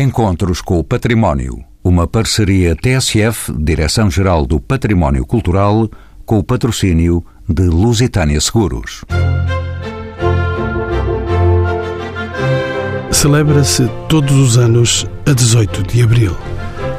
Encontros 0.00 0.62
com 0.62 0.78
o 0.78 0.84
Património. 0.84 1.62
Uma 1.84 2.06
parceria 2.06 2.74
TSF, 2.74 3.52
Direção-Geral 3.52 4.46
do 4.46 4.58
Património 4.58 5.26
Cultural, 5.26 5.90
com 6.24 6.38
o 6.38 6.42
patrocínio 6.42 7.22
de 7.46 7.64
Lusitânia 7.64 8.40
Seguros. 8.40 9.04
Celebra-se 13.10 13.90
todos 14.08 14.34
os 14.34 14.56
anos 14.56 15.06
a 15.26 15.34
18 15.34 15.82
de 15.82 16.02
abril. 16.02 16.34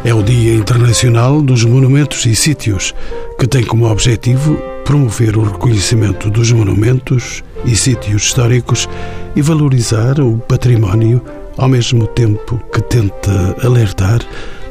É 0.06 0.14
o 0.14 0.22
Dia 0.22 0.54
Internacional 0.54 1.42
dos 1.42 1.66
Monumentos 1.66 2.28
e 2.28 2.36
Sítios, 2.36 2.94
que 3.40 3.48
tem 3.48 3.64
como 3.64 3.90
objetivo 3.90 4.56
promover 4.86 5.38
o 5.38 5.44
reconhecimento 5.44 6.30
dos 6.30 6.52
monumentos 6.52 7.44
e 7.66 7.76
sítios 7.76 8.26
históricos 8.26 8.88
e 9.36 9.42
valorizar 9.42 10.20
o 10.20 10.38
património, 10.38 11.20
ao 11.58 11.70
mesmo 11.70 12.08
tempo 12.08 12.62
que 12.74 12.82
tenta 12.82 13.56
alertar 13.64 14.20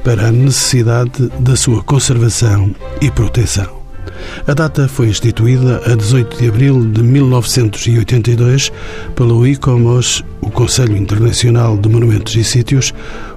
para 0.02 0.28
a 0.28 0.32
necessidade 0.32 1.28
da 1.40 1.56
sua 1.56 1.82
conservação 1.82 2.74
e 3.00 3.10
proteção. 3.10 3.80
A 4.46 4.54
data 4.54 4.88
foi 4.88 5.08
instituída 5.08 5.82
a 5.86 5.94
18 5.94 6.38
de 6.38 6.48
abril 6.48 6.84
de 6.90 7.02
1982 7.02 8.72
pelo 9.14 9.46
ICOMOS, 9.46 10.24
o 10.40 10.50
Conselho 10.50 10.96
Internacional 10.96 11.76
de 11.76 11.88
Monumentos 11.88 12.34
e 12.34 12.44
Sítios, 12.44 12.92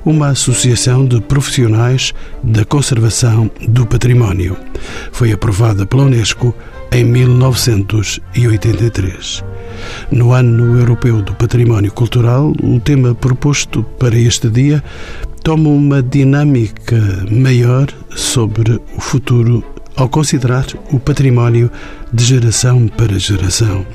uma 0.05 0.29
associação 0.29 1.05
de 1.05 1.21
profissionais 1.21 2.13
da 2.43 2.65
conservação 2.65 3.49
do 3.67 3.85
património. 3.85 4.57
Foi 5.11 5.31
aprovada 5.31 5.85
pela 5.85 6.03
Unesco 6.03 6.55
em 6.93 7.03
1983. 7.03 9.43
No 10.11 10.31
Ano 10.31 10.79
Europeu 10.79 11.23
do 11.23 11.33
Património 11.33 11.91
Cultural, 11.91 12.53
o 12.61 12.79
tema 12.79 13.15
proposto 13.15 13.81
para 13.97 14.15
este 14.15 14.47
dia 14.47 14.83
toma 15.43 15.69
uma 15.69 16.03
dinâmica 16.03 17.25
maior 17.31 17.87
sobre 18.15 18.79
o 18.95 19.01
futuro 19.01 19.63
ao 19.95 20.09
considerar 20.09 20.65
o 20.91 20.99
património 20.99 21.71
de 22.11 22.23
geração 22.23 22.87
para 22.87 23.17
geração. 23.19 23.85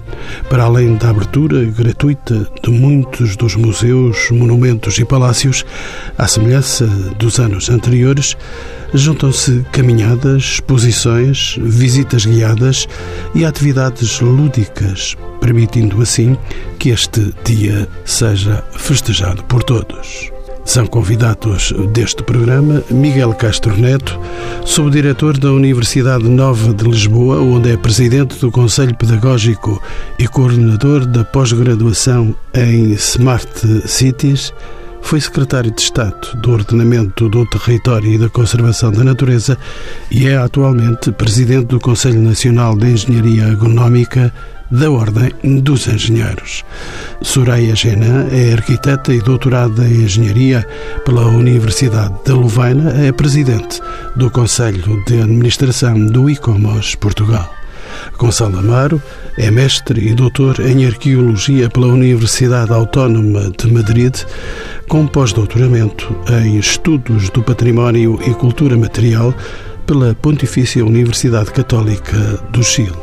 Para 0.49 0.65
além 0.65 0.97
da 0.97 1.11
abertura 1.11 1.65
gratuita 1.65 2.47
de 2.63 2.71
muitos 2.71 3.37
dos 3.37 3.55
museus, 3.55 4.31
monumentos 4.31 4.99
e 4.99 5.05
palácios, 5.05 5.65
à 6.17 6.27
semelhança 6.27 6.87
dos 7.19 7.39
anos 7.39 7.69
anteriores, 7.69 8.37
juntam-se 8.95 9.65
caminhadas, 9.73 10.43
exposições, 10.43 11.57
visitas 11.61 12.25
guiadas 12.25 12.89
e 13.35 13.45
atividades 13.45 14.21
lúdicas, 14.21 15.17
permitindo 15.41 16.01
assim 16.01 16.37
que 16.79 16.91
este 16.91 17.33
dia 17.45 17.89
seja 18.05 18.65
festejado 18.73 19.43
por 19.45 19.63
todos. 19.63 20.38
São 20.69 20.87
convidados 20.87 21.73
deste 21.95 22.23
programa 22.23 22.85
Miguel 22.91 23.33
Castro 23.33 23.75
Neto, 23.75 24.21
subdiretor 24.67 25.39
da 25.39 25.51
Universidade 25.51 26.29
Nova 26.29 26.75
de 26.75 26.85
Lisboa, 26.85 27.41
onde 27.41 27.73
é 27.73 27.77
presidente 27.79 28.39
do 28.39 28.53
Conselho 28.53 28.95
Pedagógico 28.95 29.83
e 30.19 30.29
coordenador 30.29 31.07
da 31.07 31.25
pós-graduação 31.25 32.37
em 32.53 32.93
Smart 32.93 33.49
Cities, 33.89 34.53
foi 35.01 35.23
secretário 35.23 35.71
de 35.71 35.81
Estado 35.81 36.37
do 36.43 36.53
Ordenamento 36.53 37.31
do 37.31 37.47
Território 37.47 38.13
e 38.13 38.19
da 38.19 38.29
Conservação 38.29 38.93
da 38.93 39.03
Natureza 39.03 39.57
e 40.11 40.29
é 40.29 40.37
atualmente 40.37 41.11
presidente 41.13 41.69
do 41.69 41.81
Conselho 41.81 42.21
Nacional 42.21 42.77
de 42.77 42.91
Engenharia 42.91 43.47
Agronómica 43.47 44.35
da 44.71 44.91
Ordem 44.91 45.33
dos 45.61 45.87
Engenheiros. 45.89 46.65
Soraya 47.23 47.75
Genan 47.75 48.29
é 48.31 48.53
arquiteta 48.53 49.15
e 49.15 49.21
doutorada 49.21 49.87
em 49.87 50.03
Engenharia 50.03 50.67
pela 51.05 51.27
Universidade 51.27 52.15
da 52.25 52.35
Louvaina, 52.35 52.91
é 53.05 53.11
presidente 53.13 53.81
do 54.17 54.31
Conselho 54.31 55.03
de 55.07 55.21
Administração 55.21 56.07
do 56.07 56.29
ICOMOS 56.29 56.95
Portugal. 56.97 57.55
Gonçalo 58.19 58.59
Amaro 58.59 59.03
é 59.37 59.51
mestre 59.51 60.09
e 60.09 60.15
doutor 60.15 60.61
em 60.61 60.87
Arqueologia 60.87 61.71
pela 61.71 61.87
Universidade 61.87 62.73
Autónoma 62.73 63.51
de 63.57 63.73
Madrid, 63.73 64.15
com 64.89 65.07
pós-doutoramento 65.07 66.15
em 66.43 66.59
Estudos 66.59 67.31
do 67.31 67.43
Património 67.43 68.19
e 68.27 68.35
Cultura 68.35 68.77
Material 68.77 69.35
pela 69.87 70.15
Pontifícia 70.15 70.85
Universidade 70.85 71.51
Católica 71.51 72.17
do 72.51 72.63
Chile 72.63 72.97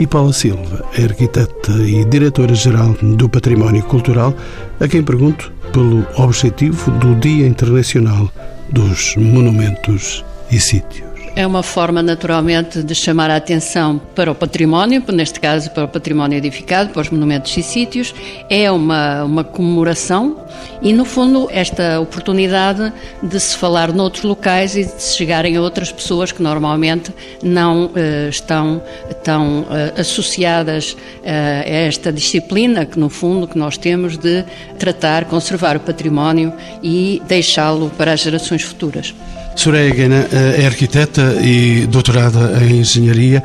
e 0.00 0.06
Paula 0.06 0.32
Silva, 0.32 0.82
é 0.96 1.02
arquiteta 1.02 1.72
e 1.72 2.02
diretora-geral 2.06 2.96
do 3.02 3.28
Património 3.28 3.82
Cultural, 3.82 4.34
a 4.80 4.88
quem 4.88 5.02
pergunto 5.02 5.52
pelo 5.74 6.06
objetivo 6.16 6.90
do 6.92 7.14
Dia 7.16 7.46
Internacional 7.46 8.32
dos 8.70 9.14
Monumentos 9.16 10.24
e 10.50 10.58
Sítios. 10.58 11.10
É 11.36 11.46
uma 11.46 11.62
forma, 11.62 12.02
naturalmente, 12.02 12.82
de 12.82 12.94
chamar 12.94 13.30
a 13.30 13.36
atenção 13.36 14.00
para 14.14 14.32
o 14.32 14.34
património, 14.34 15.02
neste 15.12 15.38
caso 15.38 15.70
para 15.70 15.84
o 15.84 15.88
património 15.88 16.38
edificado, 16.38 16.90
para 16.90 17.02
os 17.02 17.10
monumentos 17.10 17.54
e 17.56 17.62
sítios. 17.62 18.14
É 18.48 18.70
uma, 18.70 19.24
uma 19.24 19.44
comemoração 19.44 20.38
e, 20.82 20.92
no 20.92 21.04
fundo, 21.04 21.48
esta 21.50 22.00
oportunidade 22.00 22.92
de 23.22 23.38
se 23.38 23.56
falar 23.56 23.92
noutros 23.92 24.24
locais 24.24 24.76
e 24.76 24.84
de 24.84 25.02
se 25.02 25.16
chegarem 25.16 25.56
a 25.56 25.60
outras 25.60 25.92
pessoas 25.92 26.32
que 26.32 26.42
normalmente 26.42 27.12
não 27.42 27.86
uh, 27.86 28.28
estão 28.28 28.82
tão 29.22 29.60
uh, 29.60 29.66
associadas 30.00 30.92
uh, 30.92 30.96
a 31.24 31.68
esta 31.68 32.12
disciplina 32.12 32.86
que, 32.86 32.98
no 32.98 33.08
fundo, 33.08 33.46
que 33.46 33.58
nós 33.58 33.76
temos 33.76 34.16
de 34.16 34.44
tratar, 34.78 35.24
conservar 35.26 35.76
o 35.76 35.80
património 35.80 36.52
e 36.82 37.22
deixá-lo 37.26 37.90
para 37.96 38.12
as 38.12 38.20
gerações 38.20 38.62
futuras. 38.62 39.14
Soraya 39.56 39.90
Guena 39.90 40.26
é 40.32 40.64
arquiteta 40.64 41.34
e 41.42 41.86
doutorada 41.86 42.64
em 42.64 42.80
engenharia. 42.80 43.42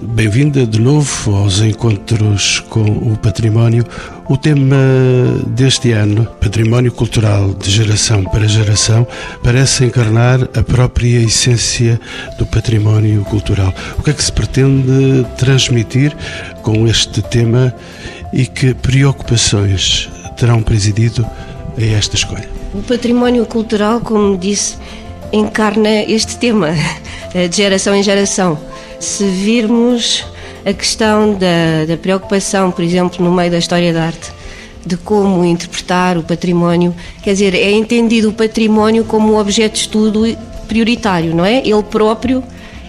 Bem-vinda 0.00 0.64
de 0.64 0.80
novo 0.80 1.34
aos 1.34 1.60
encontros 1.60 2.60
com 2.68 2.84
o 2.84 3.16
património. 3.16 3.84
O 4.28 4.36
tema 4.36 4.76
deste 5.48 5.90
ano, 5.90 6.24
Património 6.40 6.92
Cultural 6.92 7.52
de 7.52 7.68
Geração 7.68 8.22
para 8.22 8.46
Geração, 8.46 9.06
parece 9.42 9.84
encarnar 9.84 10.42
a 10.56 10.62
própria 10.62 11.18
essência 11.18 12.00
do 12.38 12.46
património 12.46 13.24
cultural. 13.24 13.74
O 13.98 14.02
que 14.02 14.10
é 14.10 14.12
que 14.12 14.22
se 14.22 14.32
pretende 14.32 15.26
transmitir 15.36 16.16
com 16.62 16.86
este 16.86 17.22
tema 17.22 17.74
e 18.32 18.46
que 18.46 18.72
preocupações 18.72 20.08
terão 20.36 20.62
presidido 20.62 21.26
a 21.76 21.84
esta 21.84 22.14
escolha? 22.14 22.48
O 22.72 22.82
património 22.82 23.44
cultural, 23.46 24.00
como 24.00 24.38
disse, 24.38 24.76
encarna 25.32 26.02
este 26.02 26.36
tema 26.36 26.70
de 27.50 27.56
geração 27.56 27.94
em 27.94 28.02
geração. 28.02 28.58
Se 28.98 29.24
virmos 29.24 30.24
a 30.64 30.72
questão 30.72 31.34
da, 31.34 31.86
da, 31.88 31.96
preocupação, 31.96 32.70
por 32.70 32.84
exemplo, 32.84 33.24
no 33.24 33.32
meio 33.32 33.50
da 33.50 33.58
história 33.58 33.92
da 33.92 34.04
arte, 34.04 34.32
de 34.84 34.96
como 34.96 35.44
interpretar 35.44 36.16
o 36.16 36.22
património, 36.22 36.94
quer 37.22 37.32
dizer, 37.32 37.54
é 37.54 37.70
entendido 37.70 38.30
o 38.30 38.32
património 38.32 39.04
como 39.04 39.32
um 39.32 39.38
objeto 39.38 39.74
de 39.74 39.80
estudo 39.80 40.38
prioritário, 40.66 41.34
não 41.34 41.44
é? 41.44 41.58
Ele 41.58 41.82
próprio 41.82 42.42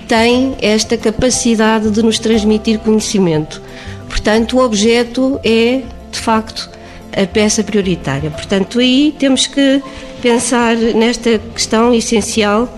tem 0.08 0.56
esta 0.62 0.98
capacidade 0.98 1.90
de 1.90 2.02
nos 2.04 2.20
transmitir 2.20 2.80
conhecimento. 2.80 3.62
Portanto, 4.10 4.58
o 4.58 4.64
objeto 4.64 5.40
é, 5.44 5.82
de 6.12 6.20
facto, 6.20 6.70
a 7.16 7.26
peça 7.26 7.64
prioritária. 7.64 8.30
Portanto, 8.30 8.80
aí 8.80 9.16
temos 9.18 9.48
que 9.48 9.82
pensar 10.22 10.76
nesta 10.76 11.40
questão 11.40 11.94
essencial 11.94 12.70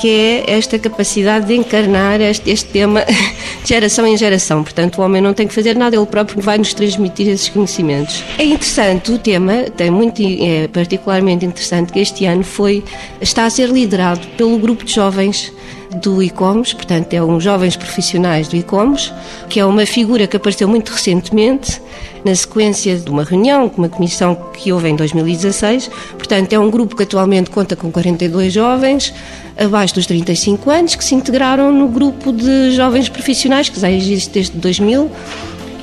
que 0.00 0.08
é 0.08 0.54
esta 0.56 0.78
capacidade 0.78 1.46
de 1.46 1.54
encarnar 1.54 2.20
este, 2.22 2.50
este, 2.50 2.70
tema 2.70 3.04
de 3.04 3.14
geração 3.68 4.06
em 4.06 4.16
geração. 4.16 4.62
Portanto, 4.62 4.98
o 4.98 5.04
homem 5.04 5.20
não 5.20 5.34
tem 5.34 5.46
que 5.46 5.54
fazer 5.54 5.76
nada, 5.76 5.94
ele 5.94 6.06
próprio 6.06 6.40
vai 6.40 6.56
nos 6.56 6.72
transmitir 6.72 7.28
esses 7.28 7.50
conhecimentos. 7.50 8.24
É 8.38 8.44
interessante 8.44 9.12
o 9.12 9.18
tema, 9.18 9.64
tem 9.76 9.90
muito, 9.90 10.22
é 10.22 10.68
particularmente 10.68 11.44
interessante 11.44 11.92
que 11.92 11.98
este 11.98 12.24
ano 12.24 12.42
foi, 12.42 12.82
está 13.20 13.44
a 13.44 13.50
ser 13.50 13.68
liderado 13.68 14.26
pelo 14.38 14.58
grupo 14.58 14.84
de 14.84 14.94
jovens 14.94 15.52
do 15.96 16.22
ICOMOS, 16.22 16.72
portanto, 16.72 17.12
é 17.14 17.22
um 17.22 17.40
jovens 17.40 17.76
profissionais 17.76 18.48
do 18.48 18.56
ICOMOS, 18.56 19.12
que 19.48 19.58
é 19.58 19.64
uma 19.64 19.84
figura 19.84 20.26
que 20.26 20.36
apareceu 20.36 20.68
muito 20.68 20.90
recentemente 20.90 21.80
na 22.24 22.34
sequência 22.34 22.96
de 22.96 23.10
uma 23.10 23.24
reunião 23.24 23.68
com 23.68 23.78
uma 23.78 23.88
comissão 23.88 24.36
que 24.52 24.72
houve 24.72 24.88
em 24.88 24.96
2016. 24.96 25.90
Portanto, 26.16 26.52
é 26.52 26.58
um 26.58 26.70
grupo 26.70 26.94
que 26.94 27.02
atualmente 27.02 27.50
conta 27.50 27.74
com 27.74 27.90
42 27.90 28.52
jovens 28.52 29.12
abaixo 29.58 29.94
dos 29.94 30.06
35 30.06 30.70
anos 30.70 30.94
que 30.94 31.04
se 31.04 31.14
integraram 31.14 31.72
no 31.72 31.88
grupo 31.88 32.32
de 32.32 32.70
jovens 32.72 33.08
profissionais 33.08 33.68
que 33.68 33.80
já 33.80 33.90
existe 33.90 34.30
desde 34.30 34.56
2000 34.58 35.10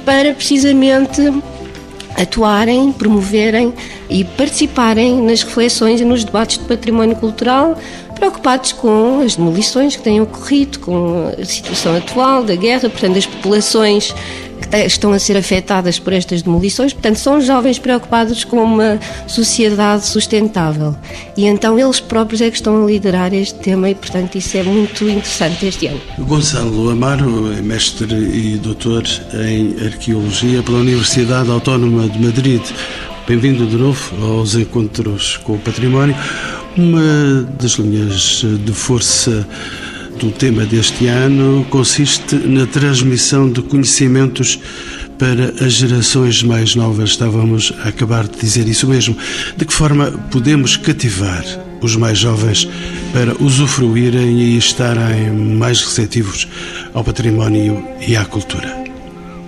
para 0.05 0.33
precisamente 0.33 1.21
atuarem, 2.17 2.91
promoverem 2.91 3.73
e 4.09 4.23
participarem 4.23 5.21
nas 5.21 5.43
reflexões 5.43 6.01
e 6.01 6.05
nos 6.05 6.23
debates 6.23 6.57
de 6.57 6.65
património 6.65 7.15
cultural, 7.15 7.77
preocupados 8.17 8.71
com 8.71 9.21
as 9.21 9.35
demolições 9.35 9.95
que 9.95 10.01
têm 10.01 10.19
ocorrido, 10.19 10.79
com 10.79 11.31
a 11.39 11.45
situação 11.45 11.95
atual 11.95 12.43
da 12.43 12.55
guerra, 12.55 12.89
portanto, 12.89 13.17
as 13.17 13.25
populações 13.25 14.13
que 14.57 14.77
estão 14.77 15.13
a 15.13 15.19
ser 15.19 15.37
afetadas 15.37 15.99
por 15.99 16.13
estas 16.13 16.41
demolições. 16.41 16.93
Portanto, 16.93 17.17
são 17.17 17.39
jovens 17.39 17.79
preocupados 17.79 18.43
com 18.43 18.63
uma 18.63 18.99
sociedade 19.27 20.05
sustentável. 20.05 20.95
E 21.35 21.45
então 21.45 21.77
eles 21.79 21.99
próprios 21.99 22.41
é 22.41 22.49
que 22.49 22.57
estão 22.57 22.83
a 22.83 22.87
liderar 22.87 23.33
este 23.33 23.59
tema 23.59 23.89
e, 23.89 23.95
portanto, 23.95 24.35
isso 24.35 24.57
é 24.57 24.63
muito 24.63 25.03
interessante 25.03 25.65
este 25.67 25.87
ano. 25.87 26.01
Gonçalo 26.19 26.89
Amaro 26.89 27.53
é 27.53 27.61
mestre 27.61 28.13
e 28.13 28.57
doutor 28.57 29.03
em 29.33 29.75
Arqueologia 29.85 30.63
pela 30.63 30.79
Universidade 30.79 31.49
Autónoma 31.49 32.09
de 32.09 32.19
Madrid. 32.19 32.61
Bem-vindo 33.27 33.65
de 33.65 33.75
novo 33.75 34.25
aos 34.25 34.55
Encontros 34.55 35.37
com 35.37 35.53
o 35.53 35.59
Património. 35.59 36.15
Uma 36.77 37.41
das 37.59 37.71
linhas 37.71 38.45
de 38.63 38.71
força 38.71 39.47
do 40.19 40.29
tema 40.29 40.63
deste 40.63 41.07
ano 41.07 41.65
consiste 41.71 42.35
na 42.35 42.67
transmissão 42.67 43.51
de 43.51 43.63
conhecimentos 43.63 44.59
para 45.17 45.65
as 45.65 45.73
gerações 45.73 46.43
mais 46.43 46.75
novas. 46.75 47.09
Estávamos 47.09 47.73
a 47.83 47.89
acabar 47.89 48.27
de 48.27 48.37
dizer 48.37 48.67
isso 48.67 48.87
mesmo. 48.87 49.17
De 49.57 49.65
que 49.65 49.73
forma 49.73 50.11
podemos 50.29 50.77
cativar 50.77 51.43
os 51.81 51.95
mais 51.95 52.19
jovens 52.19 52.69
para 53.11 53.35
usufruírem 53.43 54.39
e 54.39 54.57
estarem 54.57 55.31
mais 55.31 55.81
receptivos 55.81 56.47
ao 56.93 57.03
património 57.03 57.83
e 58.07 58.15
à 58.15 58.23
cultura? 58.23 58.83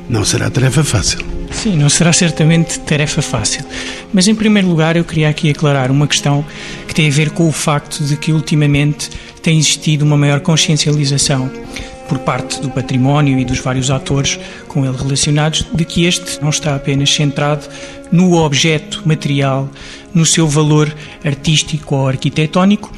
Não 0.10 0.26
será 0.26 0.50
tarefa 0.50 0.84
fácil. 0.84 1.39
Sim, 1.52 1.76
não 1.76 1.90
será 1.90 2.14
certamente 2.14 2.80
tarefa 2.80 3.22
fácil. 3.22 3.66
Mas, 4.14 4.28
em 4.28 4.36
primeiro 4.36 4.68
lugar, 4.68 4.96
eu 4.96 5.04
queria 5.04 5.30
aqui 5.30 5.50
aclarar 5.50 5.92
uma 5.92 6.08
questão 6.08 6.46
que 6.88 6.96
tem 6.96 7.08
a 7.08 7.12
ver 7.12 7.32
com 7.32 7.48
o 7.48 7.52
facto 7.52 8.04
de 8.04 8.16
que, 8.16 8.32
ultimamente, 8.32 9.10
tem 9.42 9.58
existido 9.58 10.06
uma 10.06 10.18
maior 10.18 10.40
consciencialização 10.40 11.52
por 12.08 12.18
parte 12.20 12.60
do 12.60 12.70
património 12.72 13.38
e 13.38 13.46
dos 13.46 13.60
vários 13.60 13.92
atores 13.92 14.40
com 14.68 14.84
ele 14.84 14.98
relacionados, 14.98 15.66
de 15.72 15.86
que 15.86 16.06
este 16.06 16.42
não 16.42 16.50
está 16.50 16.76
apenas 16.76 17.14
centrado 17.14 17.68
no 18.12 18.34
objeto 18.34 19.04
material, 19.06 19.70
no 20.14 20.26
seu 20.26 20.48
valor 20.48 20.94
artístico 21.24 21.96
ou 21.96 22.08
arquitetónico, 22.08 22.92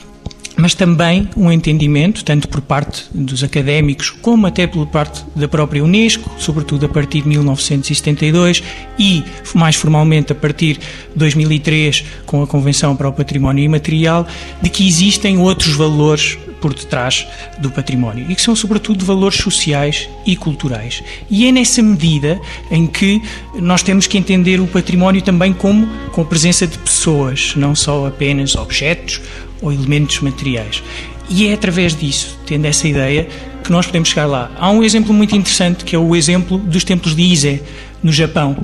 mas 0.61 0.75
também 0.75 1.27
um 1.35 1.51
entendimento, 1.51 2.23
tanto 2.23 2.47
por 2.47 2.61
parte 2.61 3.05
dos 3.11 3.43
académicos 3.43 4.11
como 4.11 4.45
até 4.45 4.67
por 4.67 4.85
parte 4.85 5.25
da 5.35 5.47
própria 5.47 5.83
Unesco, 5.83 6.29
sobretudo 6.37 6.85
a 6.85 6.89
partir 6.89 7.23
de 7.23 7.29
1972 7.29 8.61
e 8.99 9.23
mais 9.55 9.75
formalmente 9.75 10.31
a 10.31 10.35
partir 10.35 10.77
de 10.77 10.81
2003 11.15 12.05
com 12.27 12.43
a 12.43 12.47
Convenção 12.47 12.95
para 12.95 13.09
o 13.09 13.13
Património 13.13 13.63
Imaterial, 13.63 14.27
de 14.61 14.69
que 14.69 14.87
existem 14.87 15.39
outros 15.39 15.73
valores 15.73 16.37
por 16.61 16.75
detrás 16.75 17.25
do 17.57 17.71
património 17.71 18.27
e 18.29 18.35
que 18.35 18.41
são 18.41 18.55
sobretudo 18.55 19.03
valores 19.03 19.39
sociais 19.39 20.07
e 20.27 20.35
culturais. 20.35 21.01
E 21.27 21.47
é 21.47 21.51
nessa 21.51 21.81
medida 21.81 22.39
em 22.69 22.85
que 22.85 23.19
nós 23.55 23.81
temos 23.81 24.05
que 24.05 24.15
entender 24.15 24.59
o 24.59 24.67
património 24.67 25.23
também 25.23 25.53
como 25.53 25.87
com 26.11 26.21
a 26.21 26.25
presença 26.25 26.67
de 26.67 26.77
pessoas, 26.77 27.55
não 27.55 27.73
só 27.73 28.05
apenas 28.05 28.55
objetos 28.55 29.19
ou 29.61 29.71
elementos 29.71 30.19
materiais. 30.19 30.83
E 31.29 31.47
é 31.47 31.53
através 31.53 31.95
disso, 31.95 32.37
tendo 32.45 32.65
essa 32.65 32.87
ideia, 32.87 33.27
que 33.63 33.71
nós 33.71 33.85
podemos 33.85 34.09
chegar 34.09 34.25
lá. 34.25 34.51
Há 34.57 34.69
um 34.69 34.83
exemplo 34.83 35.13
muito 35.13 35.35
interessante 35.35 35.85
que 35.85 35.95
é 35.95 35.99
o 35.99 36.15
exemplo 36.15 36.57
dos 36.57 36.83
templos 36.83 37.15
de 37.15 37.21
Ise, 37.21 37.61
no 38.03 38.11
Japão, 38.11 38.57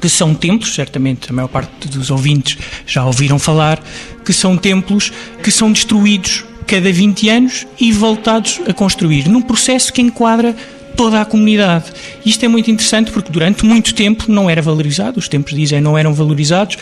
que 0.00 0.08
são 0.08 0.34
templos, 0.34 0.74
certamente 0.74 1.30
a 1.30 1.32
maior 1.32 1.48
parte 1.48 1.88
dos 1.88 2.10
ouvintes 2.10 2.58
já 2.86 3.04
ouviram 3.04 3.38
falar, 3.38 3.82
que 4.24 4.32
são 4.32 4.56
templos 4.56 5.12
que 5.42 5.50
são 5.50 5.72
destruídos 5.72 6.44
cada 6.66 6.92
20 6.92 7.28
anos 7.28 7.66
e 7.78 7.92
voltados 7.92 8.60
a 8.68 8.72
construir, 8.72 9.28
num 9.28 9.40
processo 9.40 9.92
que 9.92 10.02
enquadra 10.02 10.54
toda 10.96 11.20
a 11.20 11.24
comunidade. 11.24 11.92
Isto 12.24 12.44
é 12.44 12.48
muito 12.48 12.70
interessante 12.70 13.10
porque 13.10 13.30
durante 13.30 13.64
muito 13.64 13.94
tempo 13.94 14.24
não 14.28 14.48
era 14.48 14.62
valorizado, 14.62 15.18
os 15.18 15.28
templos 15.28 15.54
de 15.54 15.62
Ise 15.62 15.80
não 15.80 15.96
eram 15.96 16.14
valorizados, 16.14 16.76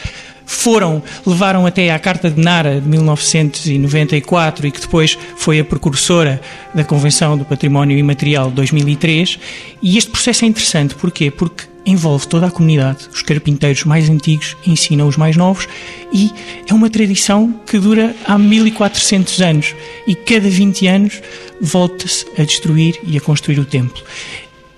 foram, 0.53 1.03
levaram 1.27 1.67
até 1.67 1.91
à 1.91 1.99
Carta 1.99 2.31
de 2.31 2.41
Nara 2.41 2.81
de 2.81 2.89
1994 2.89 4.67
e 4.67 4.71
que 4.71 4.81
depois 4.81 5.19
foi 5.37 5.59
a 5.59 5.65
precursora 5.65 6.41
da 6.75 6.85
Convenção 6.85 7.37
do 7.37 7.45
Património 7.45 7.99
Imaterial 7.99 8.49
de 8.49 8.57
2003. 8.57 9.39
E 9.83 9.99
este 9.99 10.11
processo 10.11 10.45
é 10.45 10.49
interessante, 10.49 10.95
porquê? 10.95 11.31
Porque 11.31 11.65
envolve 11.85 12.29
toda 12.29 12.47
a 12.47 12.51
comunidade. 12.51 13.09
Os 13.13 13.23
carpinteiros 13.23 13.85
mais 13.85 14.09
antigos 14.09 14.57
ensinam 14.67 15.09
os 15.09 15.17
mais 15.17 15.37
novos 15.37 15.67
e 16.13 16.31
é 16.69 16.75
uma 16.75 16.89
tradição 16.89 17.53
que 17.67 17.79
dura 17.79 18.15
há 18.25 18.39
1400 18.39 19.41
anos 19.41 19.75
e 20.07 20.15
cada 20.15 20.49
20 20.49 20.87
anos 20.87 21.23
volta-se 21.61 22.27
a 22.39 22.45
destruir 22.45 23.01
e 23.05 23.17
a 23.17 23.21
construir 23.21 23.59
o 23.59 23.65
templo. 23.65 24.03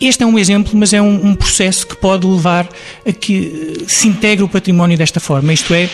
Este 0.00 0.24
é 0.24 0.26
um 0.26 0.38
exemplo, 0.38 0.72
mas 0.74 0.92
é 0.92 1.00
um, 1.00 1.28
um, 1.28 1.34
processo 1.34 1.86
que 1.86 1.96
pode 1.96 2.26
levar 2.26 2.68
a 3.06 3.12
que 3.12 3.76
eh, 3.80 3.84
se 3.86 4.08
integre 4.08 4.44
o 4.44 4.48
património 4.48 4.98
desta 4.98 5.20
forma, 5.20 5.52
isto 5.52 5.72
é, 5.72 5.88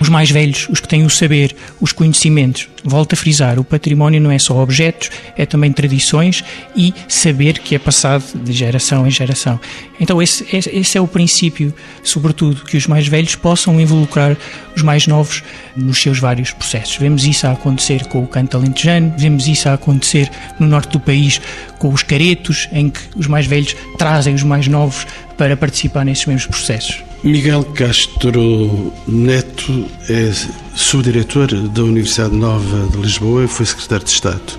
os 0.00 0.08
mais 0.08 0.30
velhos, 0.30 0.66
os 0.70 0.80
que 0.80 0.88
têm 0.88 1.04
o 1.04 1.10
saber, 1.10 1.54
os 1.80 1.92
conhecimentos. 1.92 2.68
Volto 2.82 3.14
a 3.14 3.16
frisar, 3.16 3.58
o 3.58 3.64
património 3.64 4.20
não 4.20 4.30
é 4.30 4.38
só 4.38 4.56
objetos, 4.62 5.10
é 5.36 5.46
também 5.46 5.72
tradições 5.72 6.44
e 6.76 6.92
saber 7.08 7.58
que 7.58 7.74
é 7.74 7.78
passado 7.78 8.24
de 8.34 8.52
geração 8.52 9.06
em 9.06 9.10
geração. 9.10 9.58
Então 9.98 10.20
esse, 10.20 10.44
esse 10.52 10.98
é 10.98 11.00
o 11.00 11.06
princípio, 11.06 11.72
sobretudo, 12.02 12.64
que 12.64 12.76
os 12.76 12.86
mais 12.86 13.06
velhos 13.06 13.34
possam 13.36 13.80
involucrar 13.80 14.36
os 14.76 14.82
mais 14.82 15.06
novos 15.06 15.42
nos 15.76 16.00
seus 16.00 16.18
vários 16.18 16.50
processos. 16.50 16.96
Vemos 16.96 17.24
isso 17.24 17.46
a 17.46 17.52
acontecer 17.52 18.04
com 18.06 18.22
o 18.22 18.26
canto 18.26 18.56
alentejano, 18.56 19.14
vemos 19.16 19.46
isso 19.46 19.68
a 19.68 19.74
acontecer 19.74 20.30
no 20.58 20.66
norte 20.66 20.92
do 20.92 21.00
país 21.00 21.40
com 21.78 21.92
os 21.92 22.02
caretos, 22.02 22.68
em 22.72 22.90
que 22.90 23.00
os 23.16 23.26
mais 23.26 23.46
velhos 23.46 23.74
trazem 23.96 24.34
os 24.34 24.42
mais 24.42 24.66
novos 24.68 25.06
para 25.38 25.56
participar 25.56 26.04
nesses 26.04 26.26
mesmos 26.26 26.46
processos. 26.46 27.13
Miguel 27.24 27.64
Castro 27.64 28.92
Neto 29.08 29.86
é 30.10 30.30
subdiretor 30.76 31.46
da 31.70 31.82
Universidade 31.82 32.36
Nova 32.36 32.86
de 32.88 32.98
Lisboa 32.98 33.44
e 33.44 33.48
foi 33.48 33.64
secretário 33.64 34.04
de 34.04 34.10
Estado 34.10 34.58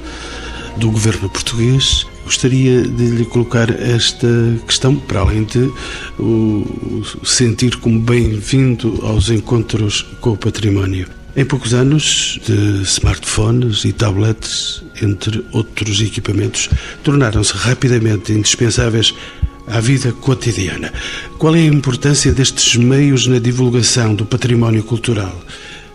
do 0.78 0.90
governo 0.90 1.30
português. 1.30 2.08
Gostaria 2.24 2.82
de 2.82 3.06
lhe 3.06 3.26
colocar 3.26 3.70
esta 3.70 4.28
questão, 4.66 4.96
para 4.96 5.20
além 5.20 5.44
de 5.44 5.72
o 6.18 7.04
sentir 7.24 7.76
como 7.76 8.00
bem-vindo 8.00 9.00
aos 9.04 9.30
encontros 9.30 10.02
com 10.20 10.32
o 10.32 10.38
património. 10.38 11.08
Em 11.38 11.46
poucos 11.46 11.74
anos, 11.76 12.40
de 12.48 12.82
smartphones 12.82 13.86
e 13.86 13.94
tablets, 13.94 14.82
entre 15.04 15.46
outros 15.52 16.02
equipamentos, 16.02 16.70
tornaram-se 17.04 17.54
rapidamente 17.54 18.32
indispensáveis 18.32 19.14
à 19.68 19.80
vida 19.80 20.12
cotidiana. 20.12 20.92
Qual 21.38 21.56
é 21.56 21.60
a 21.60 21.66
importância 21.66 22.32
destes 22.32 22.76
meios 22.76 23.28
na 23.28 23.40
divulgação 23.40 24.14
do 24.14 24.26
património 24.26 24.84
cultural? 24.84 25.36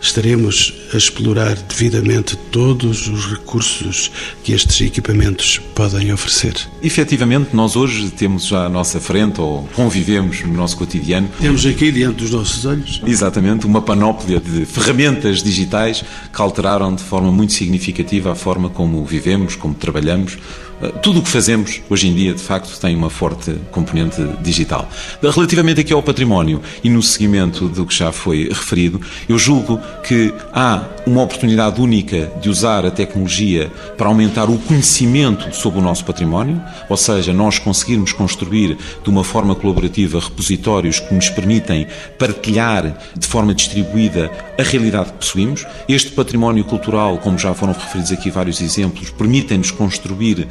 Estaremos 0.03 0.73
a 0.91 0.97
explorar 0.97 1.53
devidamente 1.53 2.35
todos 2.51 3.07
os 3.07 3.27
recursos 3.27 4.11
que 4.43 4.51
estes 4.51 4.81
equipamentos 4.81 5.59
podem 5.75 6.11
oferecer. 6.11 6.55
Efetivamente, 6.81 7.55
nós 7.55 7.75
hoje 7.75 8.09
temos 8.09 8.47
já 8.47 8.65
à 8.65 8.69
nossa 8.69 8.99
frente, 8.99 9.39
ou 9.39 9.69
convivemos 9.75 10.41
no 10.41 10.53
nosso 10.53 10.75
cotidiano. 10.75 11.29
Temos 11.39 11.63
aqui 11.67 11.91
diante 11.91 12.15
dos 12.15 12.31
nossos 12.31 12.65
olhos. 12.65 12.99
Exatamente, 13.05 13.67
uma 13.67 13.83
panóplia 13.83 14.39
de 14.39 14.65
ferramentas 14.65 15.43
digitais 15.43 16.03
que 16.33 16.41
alteraram 16.41 16.95
de 16.95 17.03
forma 17.03 17.31
muito 17.31 17.53
significativa 17.53 18.31
a 18.31 18.35
forma 18.35 18.71
como 18.71 19.05
vivemos, 19.05 19.55
como 19.55 19.75
trabalhamos, 19.75 20.35
tudo 21.01 21.19
o 21.19 21.23
que 21.23 21.29
fazemos 21.29 21.81
hoje 21.89 22.07
em 22.07 22.13
dia, 22.13 22.33
de 22.33 22.41
facto, 22.41 22.79
tem 22.79 22.95
uma 22.95 23.09
forte 23.09 23.55
componente 23.71 24.21
digital. 24.41 24.89
Relativamente 25.21 25.81
aqui 25.81 25.93
ao 25.93 26.01
património 26.01 26.61
e 26.83 26.89
no 26.89 27.01
seguimento 27.01 27.67
do 27.67 27.85
que 27.85 27.95
já 27.95 28.11
foi 28.11 28.49
referido, 28.49 28.99
eu 29.27 29.37
julgo 29.37 29.79
que 30.03 30.33
há 30.53 30.83
uma 31.05 31.23
oportunidade 31.23 31.81
única 31.81 32.31
de 32.41 32.49
usar 32.49 32.85
a 32.85 32.91
tecnologia 32.91 33.71
para 33.97 34.07
aumentar 34.07 34.49
o 34.49 34.57
conhecimento 34.59 35.53
sobre 35.55 35.79
o 35.79 35.81
nosso 35.81 36.05
património, 36.05 36.61
ou 36.89 36.97
seja, 36.97 37.33
nós 37.33 37.59
conseguirmos 37.59 38.13
construir 38.13 38.77
de 39.03 39.09
uma 39.09 39.23
forma 39.23 39.55
colaborativa 39.55 40.19
repositórios 40.19 40.99
que 40.99 41.13
nos 41.13 41.29
permitem 41.29 41.87
partilhar 42.17 42.97
de 43.17 43.27
forma 43.27 43.53
distribuída 43.53 44.31
a 44.57 44.63
realidade 44.63 45.11
que 45.11 45.17
possuímos. 45.17 45.65
Este 45.87 46.11
património 46.11 46.63
cultural, 46.63 47.17
como 47.17 47.37
já 47.37 47.53
foram 47.53 47.73
referidos 47.73 48.11
aqui 48.11 48.29
vários 48.29 48.61
exemplos, 48.61 49.09
permitem-nos 49.09 49.71
construir 49.71 50.47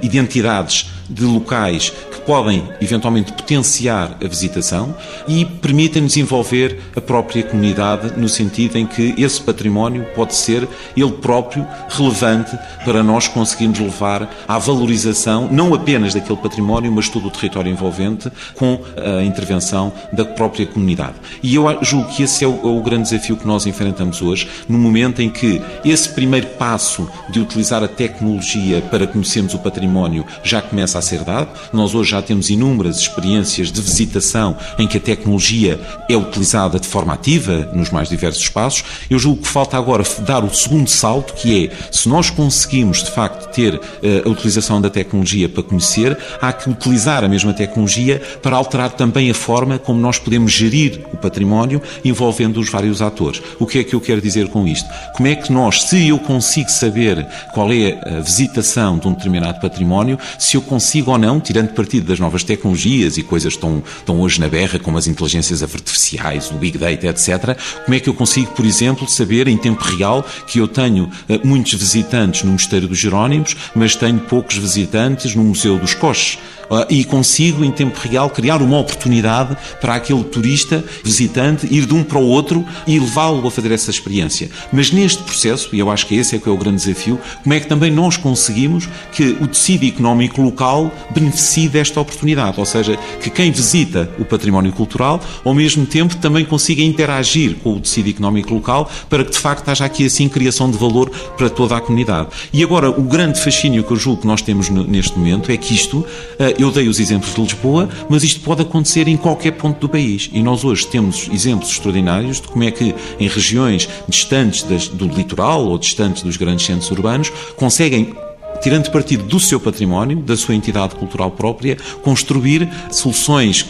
identidades 0.00 0.86
de 1.10 1.24
locais 1.24 1.90
que 1.90 2.20
podem 2.20 2.68
eventualmente 2.80 3.32
potenciar 3.32 4.16
a 4.22 4.28
visitação 4.28 4.94
e 5.26 5.44
permitem-nos 5.44 6.16
envolver 6.16 6.78
a 6.96 7.00
própria 7.00 7.42
comunidade 7.42 8.12
no 8.16 8.28
sentido 8.28 8.76
em 8.76 8.86
que 8.86 9.14
esse 9.18 9.40
património 9.40 10.06
pode 10.14 10.34
ser 10.34 10.68
ele 10.96 11.10
próprio 11.12 11.66
relevante 11.88 12.56
para 12.84 13.02
nós 13.02 13.26
conseguirmos 13.28 13.78
levar 13.78 14.30
à 14.46 14.58
valorização 14.58 15.48
não 15.50 15.74
apenas 15.74 16.14
daquele 16.14 16.38
património, 16.38 16.92
mas 16.92 17.08
todo 17.08 17.26
o 17.26 17.30
território 17.30 17.70
envolvente 17.70 18.30
com 18.54 18.80
a 18.96 19.22
intervenção 19.24 19.92
da 20.12 20.24
própria 20.24 20.66
comunidade. 20.66 21.14
E 21.42 21.54
eu 21.54 21.66
julgo 21.82 22.08
que 22.10 22.22
esse 22.22 22.44
é 22.44 22.48
o, 22.48 22.78
é 22.78 22.82
grande 22.82 23.10
desafio 23.10 23.36
que 23.36 23.46
nós 23.46 23.66
enfrentamos 23.66 24.22
hoje, 24.22 24.48
no 24.68 24.78
momento 24.78 25.20
em 25.20 25.30
que 25.30 25.60
esse 25.84 26.08
primeiro 26.10 26.46
passo 26.46 27.08
de 27.30 27.40
utilizar 27.40 27.82
a 27.82 27.88
tecnologia 27.88 28.80
para 28.82 29.06
conhecermos 29.06 29.54
o 29.54 29.58
património 29.58 30.24
já 30.42 30.62
começa 30.62 30.98
a 30.98 30.99
ser 31.00 31.24
dado. 31.24 31.48
Nós 31.72 31.94
hoje 31.94 32.10
já 32.10 32.22
temos 32.22 32.50
inúmeras 32.50 32.98
experiências 32.98 33.70
de 33.70 33.80
visitação 33.80 34.56
em 34.78 34.86
que 34.86 34.96
a 34.96 35.00
tecnologia 35.00 35.80
é 36.08 36.16
utilizada 36.16 36.78
de 36.78 36.86
forma 36.86 37.12
ativa 37.12 37.70
nos 37.72 37.90
mais 37.90 38.08
diversos 38.08 38.42
espaços. 38.42 38.84
Eu 39.08 39.18
julgo 39.18 39.42
que 39.42 39.48
falta 39.48 39.76
agora 39.76 40.04
dar 40.20 40.44
o 40.44 40.54
segundo 40.54 40.88
salto, 40.88 41.34
que 41.34 41.66
é, 41.66 41.70
se 41.90 42.08
nós 42.08 42.30
conseguimos 42.30 43.02
de 43.02 43.10
facto 43.10 43.52
ter 43.52 43.74
uh, 43.74 43.80
a 44.24 44.28
utilização 44.28 44.80
da 44.80 44.90
tecnologia 44.90 45.48
para 45.48 45.62
conhecer, 45.62 46.16
há 46.40 46.52
que 46.52 46.68
utilizar 46.68 47.24
a 47.24 47.28
mesma 47.28 47.52
tecnologia 47.52 48.20
para 48.42 48.56
alterar 48.56 48.90
também 48.92 49.30
a 49.30 49.34
forma 49.34 49.78
como 49.78 50.00
nós 50.00 50.18
podemos 50.18 50.52
gerir 50.52 51.00
o 51.12 51.16
património 51.16 51.80
envolvendo 52.04 52.60
os 52.60 52.68
vários 52.68 53.00
atores. 53.02 53.42
O 53.58 53.66
que 53.66 53.78
é 53.78 53.84
que 53.84 53.94
eu 53.94 54.00
quero 54.00 54.20
dizer 54.20 54.48
com 54.48 54.66
isto? 54.66 54.88
Como 55.16 55.28
é 55.28 55.34
que 55.34 55.52
nós, 55.52 55.82
se 55.84 56.08
eu 56.08 56.18
consigo 56.18 56.70
saber 56.70 57.26
qual 57.52 57.72
é 57.72 57.98
a 58.04 58.20
visitação 58.20 58.98
de 58.98 59.08
um 59.08 59.12
determinado 59.12 59.60
património, 59.60 60.18
se 60.38 60.56
eu 60.56 60.62
consigo 60.62 60.89
ou 61.06 61.18
não, 61.18 61.40
tirando 61.40 61.72
partido 61.74 62.06
das 62.06 62.18
novas 62.18 62.42
tecnologias 62.42 63.16
e 63.16 63.22
coisas 63.22 63.52
estão, 63.52 63.82
estão 63.98 64.20
hoje 64.20 64.40
na 64.40 64.48
berra, 64.48 64.78
como 64.78 64.98
as 64.98 65.06
inteligências 65.06 65.62
artificiais, 65.62 66.50
o 66.50 66.54
Big 66.54 66.76
Data, 66.78 67.06
etc., 67.06 67.56
como 67.84 67.94
é 67.94 68.00
que 68.00 68.08
eu 68.08 68.14
consigo, 68.14 68.52
por 68.52 68.64
exemplo, 68.64 69.08
saber 69.08 69.46
em 69.48 69.56
tempo 69.56 69.82
real 69.84 70.24
que 70.46 70.58
eu 70.58 70.66
tenho 70.66 71.10
eh, 71.28 71.40
muitos 71.44 71.74
visitantes 71.74 72.42
no 72.42 72.52
Mosteiro 72.52 72.88
dos 72.88 72.98
Jerónimos, 72.98 73.56
mas 73.74 73.94
tenho 73.94 74.18
poucos 74.20 74.56
visitantes 74.56 75.34
no 75.34 75.44
Museu 75.44 75.78
dos 75.78 75.94
Coches? 75.94 76.38
Ah, 76.70 76.86
e 76.88 77.04
consigo, 77.04 77.64
em 77.64 77.70
tempo 77.72 77.98
real, 77.98 78.30
criar 78.30 78.62
uma 78.62 78.78
oportunidade 78.78 79.56
para 79.80 79.96
aquele 79.96 80.22
turista, 80.22 80.84
visitante, 81.02 81.66
ir 81.68 81.84
de 81.84 81.94
um 81.94 82.04
para 82.04 82.18
o 82.18 82.26
outro 82.26 82.64
e 82.86 82.98
levá-lo 82.98 83.46
a 83.46 83.50
fazer 83.50 83.72
essa 83.72 83.90
experiência. 83.90 84.48
Mas 84.72 84.92
neste 84.92 85.22
processo, 85.22 85.68
e 85.72 85.80
eu 85.80 85.90
acho 85.90 86.06
que 86.06 86.14
esse 86.14 86.36
é 86.36 86.38
que 86.38 86.48
é 86.48 86.52
o 86.52 86.56
grande 86.56 86.76
desafio, 86.76 87.18
como 87.42 87.54
é 87.54 87.58
que 87.58 87.66
também 87.66 87.90
nós 87.90 88.16
conseguimos 88.16 88.88
que 89.12 89.36
o 89.40 89.48
tecido 89.48 89.84
económico 89.84 90.40
local 90.40 90.92
beneficie 91.10 91.68
desta 91.68 92.00
oportunidade, 92.00 92.60
ou 92.60 92.66
seja, 92.66 92.96
que 93.20 93.30
quem 93.30 93.50
visita 93.50 94.08
o 94.18 94.24
património 94.24 94.72
cultural, 94.72 95.20
ao 95.44 95.54
mesmo 95.54 95.84
tempo, 95.84 96.16
também 96.16 96.44
consiga 96.44 96.82
interagir 96.82 97.56
com 97.56 97.74
o 97.74 97.80
tecido 97.80 98.10
económico 98.10 98.54
local 98.54 98.88
para 99.08 99.24
que, 99.24 99.32
de 99.32 99.38
facto, 99.38 99.68
haja 99.68 99.84
aqui 99.84 100.06
assim 100.06 100.28
criação 100.28 100.70
de 100.70 100.78
valor 100.78 101.10
para 101.36 101.50
toda 101.50 101.76
a 101.76 101.80
comunidade. 101.80 102.28
E 102.52 102.62
agora, 102.62 102.90
o 102.90 103.02
grande 103.02 103.40
fascínio 103.40 103.82
que 103.82 103.90
eu 103.90 103.96
julgo 103.96 104.20
que 104.20 104.26
nós 104.26 104.40
temos 104.40 104.68
neste 104.70 105.18
momento 105.18 105.50
é 105.50 105.56
que 105.56 105.74
isto 105.74 106.06
ah, 106.38 106.59
eu 106.62 106.70
dei 106.70 106.88
os 106.88 107.00
exemplos 107.00 107.34
de 107.34 107.40
Lisboa, 107.40 107.88
mas 108.08 108.22
isto 108.22 108.40
pode 108.40 108.62
acontecer 108.62 109.08
em 109.08 109.16
qualquer 109.16 109.52
ponto 109.52 109.80
do 109.80 109.88
país. 109.88 110.28
E 110.32 110.42
nós 110.42 110.64
hoje 110.64 110.86
temos 110.86 111.28
exemplos 111.32 111.70
extraordinários 111.70 112.40
de 112.40 112.48
como 112.48 112.64
é 112.64 112.70
que 112.70 112.94
em 113.18 113.28
regiões 113.28 113.88
distantes 114.08 114.62
das, 114.62 114.88
do 114.88 115.06
litoral 115.06 115.66
ou 115.66 115.78
distantes 115.78 116.22
dos 116.22 116.36
grandes 116.36 116.66
centros 116.66 116.90
urbanos 116.90 117.30
conseguem 117.56 118.14
tirando 118.62 118.90
partido 118.90 119.24
do 119.24 119.40
seu 119.40 119.58
património, 119.58 120.18
da 120.18 120.36
sua 120.36 120.54
entidade 120.54 120.94
cultural 120.94 121.30
própria, 121.30 121.76
construir 122.02 122.68
soluções 122.90 123.66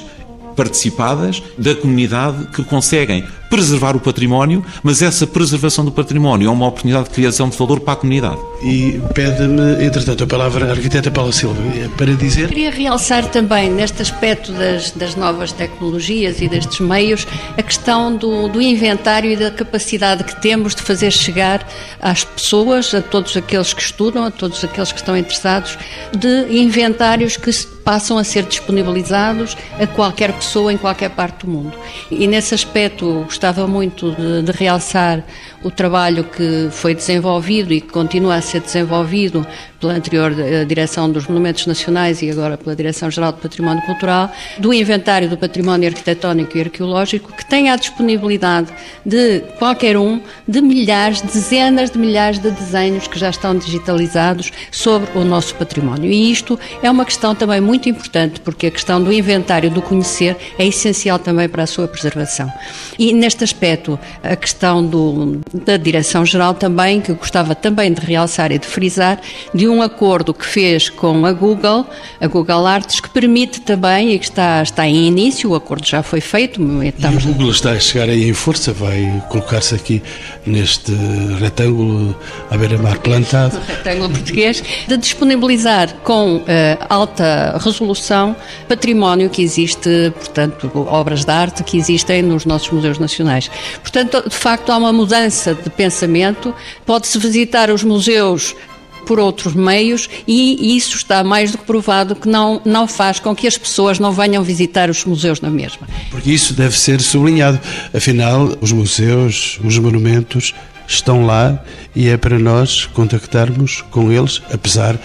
participadas 0.57 1.43
da 1.57 1.75
comunidade 1.75 2.49
que 2.49 2.65
conseguem 2.65 3.25
preservar 3.49 3.97
o 3.97 4.01
património, 4.01 4.65
mas 4.83 5.01
essa 5.01 5.27
preservação 5.27 5.85
do 5.85 5.93
património 5.93 6.49
é 6.49 6.51
uma 6.51 6.67
oportunidade 6.67 7.09
de 7.09 7.15
criação 7.15 7.49
de 7.49 7.57
valor 7.57 7.81
para 7.81 7.95
a 7.95 7.97
comunidade. 7.97 8.41
E 8.63 9.01
pede-me, 9.15 9.83
entretanto, 9.85 10.25
a 10.25 10.27
palavra 10.27 10.67
à 10.67 10.71
arquiteta 10.73 11.11
Paula 11.11 11.33
Silva 11.33 11.61
para 11.97 12.13
dizer. 12.15 12.49
Queria 12.49 12.71
realçar 12.71 13.25
também, 13.27 13.71
neste 13.71 14.03
aspecto 14.03 14.53
das, 14.53 14.91
das 14.91 15.15
novas 15.15 15.51
tecnologias 15.53 16.43
e 16.43 16.49
destes 16.49 16.79
meios, 16.81 17.27
a 17.57 17.63
questão 17.63 18.15
do, 18.15 18.49
do 18.49 18.61
inventário 18.61 19.31
e 19.31 19.37
da 19.37 19.51
capacidade 19.51 20.25
que 20.25 20.41
temos 20.43 20.75
de 20.75 20.83
fazer 20.83 21.11
chegar 21.11 21.67
às 22.01 22.23
pessoas, 22.23 22.93
a 22.95 23.01
todos 23.01 23.35
aqueles 23.35 23.73
que 23.73 23.81
estudam, 23.81 24.25
a 24.25 24.31
todos 24.31 24.63
aqueles 24.63 24.93
que 24.93 24.99
estão 24.99 25.17
interessados, 25.17 25.79
de 26.17 26.55
inventários 26.55 27.39
que 27.39 27.51
passam 27.85 28.19
a 28.19 28.25
ser 28.25 28.45
disponibilizados 28.45 29.57
a 29.79 29.87
qualquer 29.87 30.33
pessoa 30.33 30.73
em 30.73 30.77
qualquer 30.77 31.11
parte 31.11 31.45
do 31.45 31.51
mundo. 31.51 31.77
E 32.11 32.27
nesse 32.27 32.55
aspecto, 32.55 33.23
gostava 33.25 33.67
muito 33.67 34.13
de, 34.13 34.43
de, 34.43 34.53
realçar 34.53 35.25
o 35.63 35.71
trabalho 35.71 36.25
que 36.25 36.69
foi 36.71 36.95
desenvolvido 36.95 37.73
e 37.73 37.81
que 37.81 37.89
continua 37.89 38.37
a 38.37 38.43
ser 38.43 38.61
desenvolvido 38.61 39.47
pela 39.81 39.95
anterior 39.95 40.33
eh, 40.39 40.65
Direção 40.65 41.11
dos 41.11 41.27
Monumentos 41.27 41.67
Nacionais 41.67 42.21
e 42.21 42.31
agora 42.31 42.59
pela 42.59 42.77
Direção-Geral 42.77 43.33
do 43.33 43.39
Património 43.39 43.83
Cultural, 43.85 44.31
do 44.59 44.75
inventário 44.75 45.29
do 45.29 45.39
património 45.39 45.89
arquitetónico 45.89 46.57
e 46.59 46.61
arqueológico, 46.61 47.33
que 47.33 47.45
tem 47.47 47.71
à 47.71 47.77
disponibilidade 47.77 48.69
de 49.05 49.41
qualquer 49.59 49.97
um 49.97 50.21
de 50.47 50.61
milhares, 50.61 51.23
dezenas 51.23 51.91
de 51.91 51.99
milhares 51.99 52.39
de 52.39 52.51
desenhos 52.51 53.09
que 53.09 53.19
já 53.19 53.31
estão 53.31 53.57
digitalizados 53.57 54.53
sobre 54.71 55.19
o 55.19 55.25
nosso 55.25 55.55
património. 55.55 56.11
E 56.11 56.31
isto 56.31 56.61
é 56.83 56.91
uma 56.91 57.05
questão 57.05 57.35
também 57.35 57.61
muito 57.61 57.89
importante, 57.89 58.41
porque 58.41 58.67
a 58.67 58.71
questão 58.71 59.03
do 59.03 59.11
inventário, 59.11 59.71
do 59.71 59.81
conhecer, 59.81 60.37
é 60.59 60.67
essencial 60.67 61.19
também 61.19 61.49
para 61.49 61.63
a 61.63 61.67
sua 61.67 61.89
preservação. 61.89 62.53
E 62.99 63.15
neste 63.15 63.43
aspecto, 63.45 63.99
a 64.23 64.37
questão 64.37 64.85
do, 64.85 65.41
da 65.55 65.79
Direção-Geral 65.79 66.53
também, 66.55 67.01
que 67.01 67.11
eu 67.11 67.17
gostava 67.17 67.55
também 67.55 67.93
de 67.93 68.01
realçar 68.01 68.53
e 68.53 68.59
de 68.59 68.67
frisar, 68.67 69.19
de 69.55 69.70
um 69.71 69.83
acordo 69.83 70.35
que 70.35 70.45
fez 70.45 70.89
com 70.89 71.25
a 71.25 71.33
Google, 71.33 71.87
a 72.21 72.27
Google 72.27 72.67
Arts, 72.67 73.01
que 73.01 73.09
permite 73.09 73.61
também, 73.61 74.13
e 74.15 74.19
que 74.19 74.25
está, 74.25 74.63
está 74.63 74.87
em 74.87 75.07
início, 75.07 75.51
o 75.51 75.55
acordo 75.55 75.87
já 75.87 76.03
foi 76.03 76.21
feito. 76.21 76.61
Estamos... 76.83 77.25
E 77.25 77.29
o 77.29 77.33
Google 77.33 77.51
está 77.51 77.71
a 77.73 77.81
chegar 77.81 78.09
aí 78.09 78.29
em 78.29 78.35
força, 78.35 78.73
vai 78.73 79.23
colocar-se 79.29 79.75
aqui 79.75 80.03
neste 80.47 80.93
retângulo 81.39 82.17
à 82.51 82.57
beira-mar 82.57 82.99
plantado. 82.99 83.59
retângulo 83.67 84.11
português, 84.11 84.63
de 84.87 84.97
disponibilizar 84.97 85.95
com 86.03 86.37
uh, 86.37 86.45
alta 86.89 87.59
resolução 87.63 88.35
património 88.69 89.31
que 89.31 89.43
existe, 89.43 90.13
portanto, 90.17 90.71
obras 90.75 91.25
de 91.25 91.31
arte 91.31 91.63
que 91.63 91.77
existem 91.77 92.23
nos 92.23 92.45
nossos 92.45 92.71
museus 92.71 92.99
nacionais. 92.99 93.51
Portanto, 93.81 94.23
de 94.29 94.35
facto, 94.35 94.71
há 94.71 94.77
uma 94.77 94.93
mudança 94.93 95.55
de 95.55 95.71
pensamento. 95.71 96.55
Pode-se 96.85 97.19
visitar 97.19 97.71
os 97.71 97.83
museus 97.83 98.55
por 99.01 99.19
outros 99.19 99.55
meios 99.55 100.09
e 100.27 100.77
isso 100.77 100.97
está 100.97 101.23
mais 101.25 101.53
do 101.53 101.59
que 101.59 101.65
provado 101.65 102.15
que 102.15 102.29
não, 102.29 102.61
não 102.65 102.87
faz 102.87 103.19
com 103.19 103.35
que 103.35 103.47
as 103.47 103.57
pessoas 103.57 103.99
não 103.99 104.13
venham 104.13 104.43
visitar 104.43 104.91
os 104.91 105.05
museus 105.05 105.41
na 105.41 105.51
mesma. 105.51 105.89
Porque 106.11 106.31
isso 106.31 106.55
deve 106.55 106.79
ser 106.79 107.01
sublinhado. 107.01 107.61
Afinal, 107.95 108.57
os 108.61 108.73
museus, 108.73 109.59
os 109.65 109.79
monumentos 109.79 110.55
estão 110.91 111.25
lá 111.25 111.63
e 111.95 112.09
é 112.09 112.17
para 112.17 112.39
nós 112.39 112.85
contactarmos 112.87 113.83
com 113.91 114.11
eles, 114.11 114.43
apesar 114.53 114.99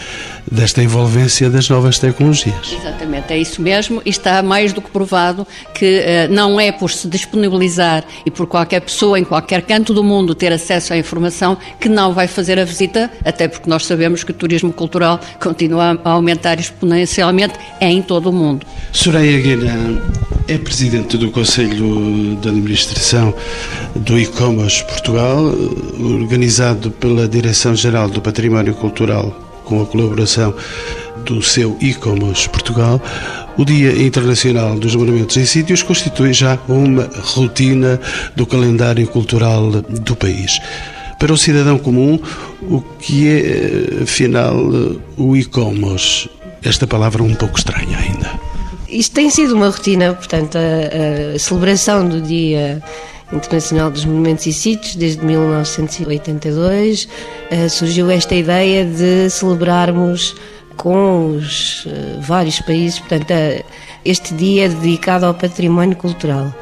desta 0.51 0.81
envolvência 0.81 1.49
das 1.49 1.69
novas 1.69 1.99
tecnologias. 1.99 2.73
Exatamente, 2.73 3.33
é 3.33 3.37
isso 3.37 3.61
mesmo 3.61 4.01
e 4.05 4.09
está 4.09 4.41
mais 4.41 4.73
do 4.73 4.81
que 4.81 4.89
provado 4.89 5.47
que 5.73 5.99
uh, 5.99 6.33
não 6.33 6.59
é 6.59 6.71
por 6.71 6.91
se 6.91 7.07
disponibilizar 7.07 8.03
e 8.25 8.31
por 8.31 8.47
qualquer 8.47 8.81
pessoa 8.81 9.19
em 9.19 9.23
qualquer 9.23 9.61
canto 9.61 9.93
do 9.93 10.03
mundo 10.03 10.35
ter 10.35 10.51
acesso 10.51 10.93
à 10.93 10.97
informação 10.97 11.57
que 11.79 11.89
não 11.89 12.13
vai 12.13 12.27
fazer 12.27 12.59
a 12.59 12.65
visita, 12.65 13.11
até 13.23 13.47
porque 13.47 13.69
nós 13.69 13.85
sabemos 13.85 14.23
que 14.23 14.31
o 14.31 14.33
turismo 14.33 14.71
cultural 14.71 15.19
continua 15.39 15.99
a 16.03 16.09
aumentar 16.11 16.59
exponencialmente 16.59 17.55
em 17.79 18.01
todo 18.01 18.29
o 18.29 18.33
mundo. 18.33 18.65
Soraya 18.91 19.39
Guinan 19.39 20.01
é 20.47 20.57
presidente 20.57 21.17
do 21.17 21.31
Conselho 21.31 22.37
de 22.41 22.49
Administração 22.49 23.33
do 23.95 24.19
e-commerce 24.19 24.83
Portugal, 24.85 25.51
organizado 25.99 26.91
pela 26.91 27.27
Direção-Geral 27.27 28.09
do 28.09 28.21
Património 28.21 28.73
Cultural 28.73 29.33
com 29.63 29.81
a 29.81 29.85
colaboração 29.85 30.53
do 31.25 31.41
seu 31.41 31.75
e-commerce 31.81 32.47
Portugal, 32.47 33.01
o 33.57 33.65
Dia 33.65 33.91
Internacional 34.01 34.77
dos 34.77 34.95
Monumentos 34.95 35.37
em 35.37 35.45
Sítios 35.45 35.81
constitui 35.81 36.33
já 36.33 36.57
uma 36.67 37.09
rotina 37.33 37.99
do 38.35 38.45
calendário 38.45 39.07
cultural 39.07 39.71
do 39.71 40.15
país. 40.15 40.59
Para 41.17 41.33
o 41.33 41.37
cidadão 41.37 41.79
comum, 41.79 42.19
o 42.61 42.81
que 42.81 43.27
é, 43.27 44.03
afinal, 44.03 44.55
o 45.17 45.35
e-commerce? 45.35 46.29
Esta 46.63 46.85
palavra 46.85 47.23
um 47.23 47.33
pouco 47.33 47.57
estranha 47.57 47.97
ainda. 47.97 48.39
Isto 48.89 49.15
tem 49.15 49.29
sido 49.29 49.55
uma 49.55 49.67
rotina, 49.67 50.13
portanto, 50.13 50.57
a, 50.57 51.35
a 51.35 51.39
celebração 51.39 52.07
do 52.07 52.21
Dia 52.21 52.81
Internacional 53.35 53.91
dos 53.91 54.05
Monumentos 54.05 54.45
e 54.45 54.53
Sítios, 54.53 54.95
desde 54.95 55.23
1982, 55.23 57.07
eh, 57.51 57.67
surgiu 57.69 58.09
esta 58.09 58.33
ideia 58.35 58.85
de 58.85 59.29
celebrarmos 59.29 60.35
com 60.75 61.35
os 61.35 61.85
eh, 61.87 62.19
vários 62.21 62.59
países, 62.61 62.99
portanto, 62.99 63.31
eh, 63.31 63.63
este 64.03 64.33
dia 64.33 64.69
dedicado 64.69 65.25
ao 65.25 65.33
património 65.33 65.97
cultural. 65.97 66.53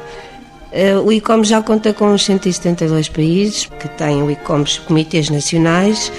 O 1.04 1.12
ICOM 1.12 1.44
já 1.44 1.62
conta 1.62 1.92
com 1.92 2.12
os 2.12 2.24
172 2.24 3.08
países 3.08 3.66
que 3.66 3.86
têm 3.90 4.24
o 4.24 4.30
ICOM 4.30 4.64
comitês 4.88 5.30
nacionais 5.30 6.10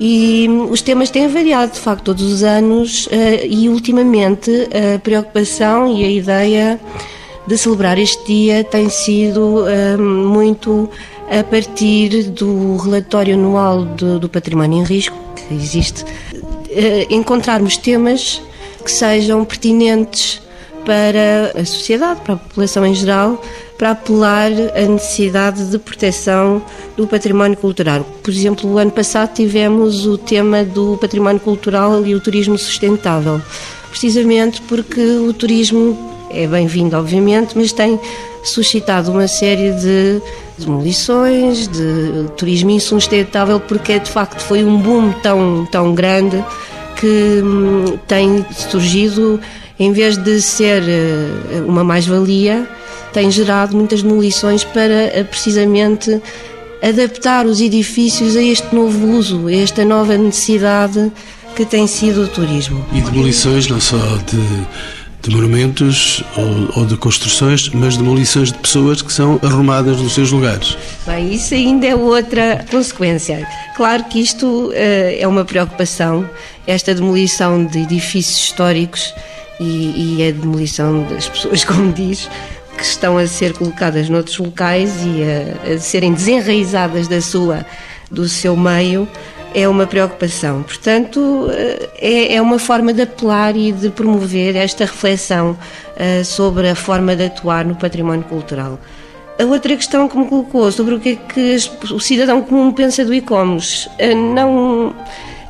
e 0.00 0.48
hum, 0.50 0.72
os 0.72 0.82
temas 0.82 1.08
têm 1.08 1.28
variado, 1.28 1.70
de 1.74 1.78
facto, 1.78 2.02
todos 2.02 2.24
os 2.24 2.42
anos 2.42 3.08
e 3.48 3.68
ultimamente 3.68 4.50
a 4.94 4.98
preocupação 4.98 5.96
e 5.96 6.04
a 6.04 6.10
ideia 6.10 6.80
de 7.46 7.56
celebrar 7.56 7.98
este 7.98 8.24
dia 8.24 8.64
tem 8.64 8.88
sido 8.88 9.64
uh, 9.64 10.02
muito 10.02 10.88
a 11.30 11.42
partir 11.42 12.24
do 12.24 12.76
relatório 12.76 13.34
anual 13.34 13.84
do, 13.84 14.18
do 14.18 14.28
património 14.28 14.80
em 14.80 14.84
risco 14.84 15.16
que 15.34 15.54
existe. 15.54 16.04
eh, 16.70 17.06
encontrarmos 17.10 17.76
temas 17.76 18.42
que 18.84 18.90
sejam 18.90 19.44
pertinentes 19.44 20.42
para 20.84 21.60
a 21.60 21.64
sociedade, 21.64 22.20
para 22.20 22.34
a 22.34 22.36
população 22.36 22.86
em 22.86 22.94
geral, 22.94 23.42
para 23.76 23.90
apelar 23.90 24.52
à 24.74 24.88
necessidade 24.88 25.66
de 25.66 25.78
proteção 25.78 26.62
do 26.96 27.06
património 27.06 27.56
cultural. 27.58 28.04
Por 28.22 28.30
exemplo, 28.30 28.70
o 28.72 28.78
ano 28.78 28.92
passado 28.92 29.34
tivemos 29.34 30.06
o 30.06 30.16
tema 30.16 30.64
do 30.64 30.96
património 30.98 31.40
cultural 31.40 32.06
e 32.06 32.14
o 32.14 32.20
turismo 32.20 32.56
sustentável, 32.56 33.42
precisamente 33.90 34.62
porque 34.62 35.00
o 35.00 35.32
turismo 35.32 36.15
é 36.30 36.46
bem-vindo, 36.46 36.96
obviamente, 36.96 37.56
mas 37.56 37.72
tem 37.72 37.98
suscitado 38.42 39.10
uma 39.10 39.28
série 39.28 39.72
de 39.72 40.20
demolições, 40.58 41.68
de 41.68 42.28
turismo 42.36 42.70
insustentável, 42.70 43.60
porque 43.60 43.98
de 43.98 44.10
facto 44.10 44.40
foi 44.40 44.64
um 44.64 44.78
boom 44.78 45.12
tão, 45.22 45.66
tão 45.70 45.94
grande 45.94 46.42
que 46.96 47.42
hum, 47.42 47.98
tem 48.06 48.44
surgido, 48.52 49.40
em 49.78 49.92
vez 49.92 50.16
de 50.16 50.40
ser 50.40 50.82
eh, 50.88 51.60
uma 51.66 51.84
mais-valia, 51.84 52.66
tem 53.12 53.30
gerado 53.30 53.76
muitas 53.76 54.02
demolições 54.02 54.64
para 54.64 54.92
eh, 54.92 55.24
precisamente 55.24 56.20
adaptar 56.82 57.46
os 57.46 57.60
edifícios 57.60 58.36
a 58.36 58.42
este 58.42 58.74
novo 58.74 59.06
uso, 59.08 59.46
a 59.48 59.52
esta 59.52 59.84
nova 59.84 60.16
necessidade 60.16 61.12
que 61.54 61.64
tem 61.64 61.86
sido 61.86 62.22
o 62.22 62.28
turismo. 62.28 62.84
E 62.92 63.00
demolições 63.00 63.66
não 63.68 63.80
só 63.80 63.96
de 63.96 64.38
de 65.28 65.34
monumentos 65.34 66.22
ou, 66.36 66.80
ou, 66.80 66.86
de 66.86 66.96
construções, 66.96 67.68
mas 67.70 67.96
demolições 67.96 68.52
de 68.52 68.58
pessoas 68.58 69.02
que 69.02 69.12
são 69.12 69.40
arrumadas 69.42 70.00
nos 70.00 70.14
seus 70.14 70.30
lugares. 70.30 70.76
Bem, 71.06 71.34
isso 71.34 71.54
ainda 71.54 71.86
é 71.86 71.94
outra 71.94 72.64
consequência. 72.70 73.46
Claro 73.76 74.04
que 74.04 74.20
isto 74.20 74.68
uh, 74.68 74.72
é 74.74 75.26
uma 75.26 75.44
preocupação, 75.44 76.28
esta 76.66 76.94
demolição 76.94 77.64
de 77.64 77.80
edifícios 77.80 78.38
históricos 78.38 79.14
e, 79.58 80.18
e 80.18 80.28
a 80.28 80.30
demolição 80.30 81.04
das 81.04 81.28
pessoas, 81.28 81.62
como 81.66 81.92
diz, 81.92 82.28
que 82.76 82.84
estão 82.84 83.18
a 83.18 83.26
ser 83.26 83.52
colocadas 83.52 84.08
noutros 84.08 84.38
locais 84.38 84.92
e 85.04 85.22
a, 85.22 85.74
a 85.74 85.78
serem 85.78 86.12
desenraizadas 86.12 87.08
da 87.08 87.20
sua, 87.20 87.66
do 88.10 88.28
seu 88.28 88.56
meio 88.56 89.08
é 89.54 89.68
uma 89.68 89.86
preocupação. 89.86 90.62
Portanto, 90.62 91.48
eh, 91.50 91.88
é, 91.98 92.34
é 92.34 92.42
uma 92.42 92.58
forma 92.58 92.92
de 92.92 93.02
apelar 93.02 93.56
e 93.56 93.72
de 93.72 93.90
promover 93.90 94.56
esta 94.56 94.84
reflexão 94.84 95.50
uh, 95.96 96.24
sobre 96.24 96.68
a 96.68 96.74
forma 96.74 97.16
de 97.16 97.24
atuar 97.24 97.64
no 97.64 97.74
património 97.74 98.24
cultural. 98.24 98.78
A 99.38 99.44
outra 99.44 99.76
questão 99.76 100.08
que 100.08 100.16
me 100.16 100.26
colocou 100.26 100.70
sobre 100.72 100.94
o 100.94 101.00
que 101.00 101.10
é 101.10 101.16
que 101.16 101.56
o 101.92 102.00
cidadão 102.00 102.42
comum 102.42 102.72
pensa 102.72 103.04
do 103.04 103.12
ICOMOS 103.14 103.86
uh, 103.86 104.34
não, 104.34 104.94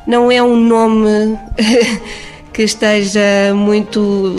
não 0.05 0.31
é 0.31 0.41
um 0.41 0.55
nome 0.55 1.37
que 2.53 2.63
esteja 2.63 3.53
muito 3.53 4.35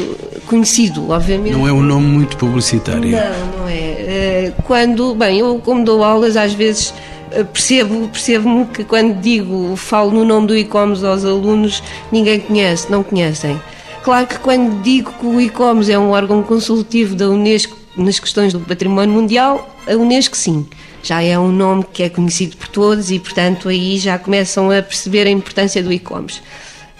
conhecido, 0.46 1.10
obviamente. 1.10 1.52
Não 1.52 1.68
é 1.68 1.72
um 1.72 1.82
nome 1.82 2.06
muito 2.06 2.36
publicitário. 2.36 3.10
Não, 3.10 3.58
não 3.58 3.68
é. 3.68 4.52
Quando, 4.64 5.14
bem, 5.14 5.38
eu 5.38 5.60
como 5.64 5.84
dou 5.84 6.02
aulas, 6.02 6.36
às 6.36 6.52
vezes 6.52 6.92
eh, 6.92 7.17
percebo 7.52 8.08
percebo-me 8.08 8.66
que 8.66 8.84
quando 8.84 9.20
digo 9.20 9.76
falo 9.76 10.10
no 10.10 10.24
nome 10.24 10.46
do 10.46 10.56
ICOMOS 10.56 11.04
aos 11.04 11.24
alunos 11.24 11.82
ninguém 12.10 12.40
conhece, 12.40 12.90
não 12.90 13.02
conhecem. 13.02 13.60
Claro 14.02 14.26
que 14.26 14.38
quando 14.38 14.82
digo 14.82 15.12
que 15.12 15.26
o 15.26 15.40
ICOMOS 15.40 15.88
é 15.88 15.98
um 15.98 16.10
órgão 16.10 16.42
consultivo 16.42 17.14
da 17.14 17.28
Unesco 17.28 17.76
nas 17.96 18.18
questões 18.18 18.52
do 18.52 18.60
património 18.60 19.12
mundial, 19.14 19.74
a 19.86 19.94
Unesco 19.94 20.36
sim, 20.36 20.66
já 21.02 21.22
é 21.22 21.38
um 21.38 21.50
nome 21.50 21.84
que 21.92 22.02
é 22.02 22.08
conhecido 22.08 22.56
por 22.56 22.68
todos 22.68 23.10
e 23.10 23.18
portanto 23.18 23.68
aí 23.68 23.98
já 23.98 24.18
começam 24.18 24.70
a 24.70 24.82
perceber 24.82 25.26
a 25.26 25.30
importância 25.30 25.82
do 25.82 25.92
ICOMOS. 25.92 26.42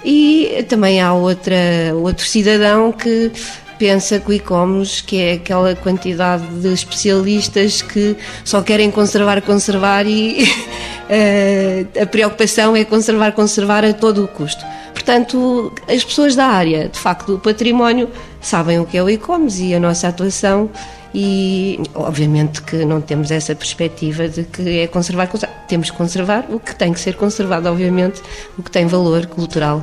E 0.04 0.64
também 0.68 1.00
há 1.00 1.12
outra, 1.12 1.56
outro 1.94 2.24
cidadão 2.24 2.92
que 2.92 3.32
pensa 3.78 4.18
que 4.18 4.30
o 4.30 4.32
ICOMOS, 4.32 5.00
que 5.00 5.20
é 5.20 5.32
aquela 5.34 5.74
quantidade 5.76 6.44
de 6.60 6.72
especialistas 6.72 7.82
que 7.82 8.16
só 8.44 8.60
querem 8.62 8.90
conservar, 8.90 9.40
conservar 9.42 10.06
e 10.06 10.44
uh, 10.44 12.00
a 12.02 12.06
preocupação 12.06 12.74
é 12.76 12.84
conservar, 12.84 13.32
conservar 13.32 13.84
a 13.84 13.92
todo 13.92 14.24
o 14.24 14.28
custo. 14.28 14.64
Portanto, 14.92 15.72
as 15.88 16.04
pessoas 16.04 16.34
da 16.34 16.46
área, 16.46 16.88
de 16.88 16.98
facto, 16.98 17.32
do 17.32 17.38
património, 17.38 18.10
sabem 18.40 18.78
o 18.78 18.84
que 18.84 18.98
é 18.98 19.02
o 19.02 19.08
ICOMOS 19.08 19.60
e 19.60 19.74
a 19.74 19.80
nossa 19.80 20.08
atuação 20.08 20.68
e 21.14 21.80
obviamente 21.94 22.62
que 22.62 22.84
não 22.84 23.00
temos 23.00 23.30
essa 23.30 23.54
perspectiva 23.54 24.28
de 24.28 24.44
que 24.44 24.80
é 24.80 24.86
conservar, 24.86 25.26
conservar. 25.28 25.54
temos 25.66 25.90
que 25.90 25.96
conservar 25.96 26.46
o 26.50 26.60
que 26.60 26.74
tem 26.74 26.92
que 26.92 27.00
ser 27.00 27.14
conservado, 27.14 27.68
obviamente, 27.68 28.20
o 28.58 28.62
que 28.62 28.70
tem 28.70 28.86
valor 28.86 29.26
cultural. 29.26 29.82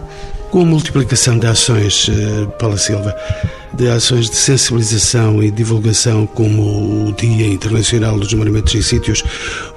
Com 0.51 0.61
a 0.61 0.65
multiplicação 0.65 1.37
de 1.37 1.47
ações, 1.47 2.09
eh, 2.09 2.45
Paula 2.59 2.77
Silva, 2.77 3.15
de 3.73 3.89
ações 3.89 4.29
de 4.29 4.35
sensibilização 4.35 5.43
e 5.43 5.51
divulgação, 5.51 6.25
como 6.25 7.07
o 7.09 7.13
Dia 7.13 7.47
Internacional 7.47 8.17
dos 8.17 8.33
Monumentos 8.33 8.73
e 8.73 8.81
Sítios, 8.81 9.23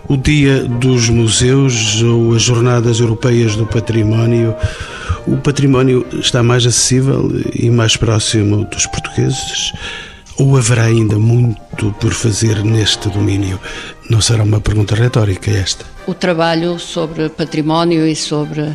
o 0.07 0.17
Dia 0.17 0.65
dos 0.65 1.09
Museus 1.09 2.01
ou 2.03 2.35
as 2.35 2.43
Jornadas 2.43 3.01
Europeias 3.01 3.57
do 3.57 3.67
Património, 3.67 4.55
o 5.27 5.37
património 5.37 6.07
está 6.13 6.43
mais 6.43 6.65
acessível 6.65 7.31
e 7.53 7.69
mais 7.69 7.97
próximo 7.97 8.65
dos 8.65 8.87
portugueses? 8.87 9.73
Ou 10.39 10.57
haverá 10.57 10.85
ainda 10.85 11.19
muito 11.19 11.93
por 12.01 12.13
fazer 12.13 12.63
neste 12.63 13.09
domínio? 13.09 13.59
Não 14.09 14.23
será 14.23 14.43
uma 14.43 14.59
pergunta 14.59 14.95
retórica 14.95 15.51
esta. 15.51 15.85
O 16.07 16.15
trabalho 16.15 16.79
sobre 16.79 17.29
património 17.29 18.07
e 18.07 18.17
sobre, 18.17 18.63
uh, 18.63 18.75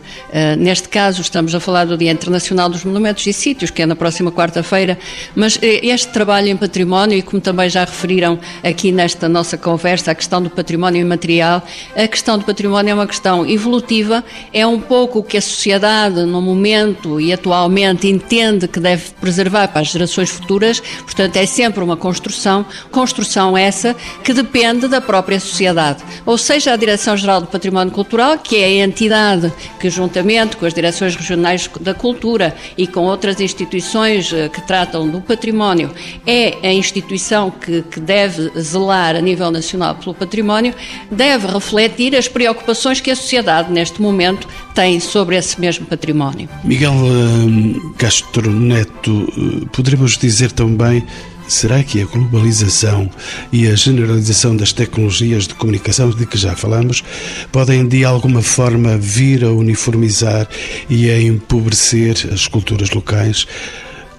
neste 0.59 0.87
caso, 0.87 1.23
estamos 1.23 1.55
a 1.55 1.59
falar 1.59 1.85
do 1.85 1.97
Dia 1.97 2.11
Internacional 2.11 2.69
dos 2.69 2.85
Monumentos 2.85 3.25
e 3.25 3.33
Sítios, 3.33 3.71
que 3.71 3.81
é 3.81 3.87
na 3.87 3.95
próxima 3.95 4.31
quarta-feira, 4.31 4.99
mas 5.35 5.57
eh, 5.63 5.83
este 5.87 6.09
trabalho 6.09 6.49
em 6.49 6.55
património, 6.55 7.17
e 7.17 7.23
como 7.23 7.41
também 7.41 7.67
já 7.67 7.83
referiram 7.85 8.37
aqui 8.63 8.91
nesta 8.91 9.27
nossa 9.27 9.57
conversa, 9.57 10.11
a 10.11 10.15
questão 10.15 10.43
do 10.43 10.51
património 10.51 11.01
imaterial, 11.01 11.63
a 11.95 12.07
questão 12.07 12.37
do 12.37 12.45
património 12.45 12.91
é 12.91 12.93
uma 12.93 13.07
questão 13.07 13.43
evolutiva, 13.49 14.23
é 14.53 14.67
um 14.67 14.79
pouco 14.79 15.17
o 15.17 15.23
que 15.23 15.37
a 15.37 15.41
sociedade, 15.41 16.21
no 16.21 16.39
momento 16.39 17.19
e 17.19 17.33
atualmente, 17.33 18.07
entende 18.07 18.67
que 18.67 18.79
deve 18.79 19.09
preservar 19.19 19.69
para 19.69 19.81
as 19.81 19.87
gerações 19.87 20.29
futuras, 20.29 20.79
portanto, 20.79 21.35
é 21.37 21.47
sempre 21.47 21.83
uma 21.83 21.97
construção, 21.97 22.63
construção 22.91 23.57
essa 23.57 23.95
que 24.23 24.33
depende 24.33 24.87
da 24.87 25.01
própria 25.01 25.22
sociedade, 25.39 26.03
ou 26.25 26.37
seja, 26.37 26.73
a 26.73 26.75
direção 26.75 27.15
Geral 27.17 27.41
do 27.41 27.47
Património 27.47 27.93
Cultural, 27.93 28.37
que 28.37 28.57
é 28.57 28.65
a 28.65 28.85
entidade 28.85 29.51
que, 29.79 29.89
juntamente 29.89 30.57
com 30.57 30.65
as 30.65 30.73
direções 30.73 31.15
regionais 31.15 31.69
da 31.79 31.93
cultura 31.93 32.55
e 32.77 32.85
com 32.85 33.01
outras 33.01 33.39
instituições 33.39 34.31
eh, 34.33 34.49
que 34.49 34.61
tratam 34.61 35.07
do 35.07 35.21
património, 35.21 35.91
é 36.25 36.57
a 36.63 36.73
instituição 36.73 37.51
que, 37.51 37.81
que 37.83 37.99
deve 37.99 38.51
zelar 38.59 39.15
a 39.15 39.21
nível 39.21 39.49
nacional 39.51 39.95
pelo 39.95 40.13
património, 40.13 40.73
deve 41.11 41.47
refletir 41.47 42.15
as 42.15 42.27
preocupações 42.27 42.99
que 42.99 43.11
a 43.11 43.15
sociedade, 43.15 43.71
neste 43.71 44.01
momento, 44.01 44.47
tem 44.73 44.99
sobre 44.99 45.35
esse 45.37 45.59
mesmo 45.59 45.85
património. 45.85 46.49
Miguel 46.63 46.93
uh, 46.93 47.93
Castro 47.97 48.51
Neto, 48.51 49.11
uh, 49.11 49.67
poderemos 49.67 50.17
dizer 50.17 50.51
também 50.51 51.05
Será 51.47 51.83
que 51.83 52.01
a 52.01 52.05
globalização 52.05 53.09
e 53.51 53.67
a 53.67 53.75
generalização 53.75 54.55
das 54.55 54.71
tecnologias 54.71 55.47
de 55.47 55.53
comunicação 55.53 56.09
de 56.09 56.25
que 56.25 56.37
já 56.37 56.55
falamos 56.55 57.03
podem 57.51 57.87
de 57.87 58.05
alguma 58.05 58.41
forma 58.41 58.97
vir 58.97 59.43
a 59.43 59.51
uniformizar 59.51 60.47
e 60.89 61.09
a 61.09 61.21
empobrecer 61.21 62.29
as 62.31 62.47
culturas 62.47 62.91
locais? 62.91 63.45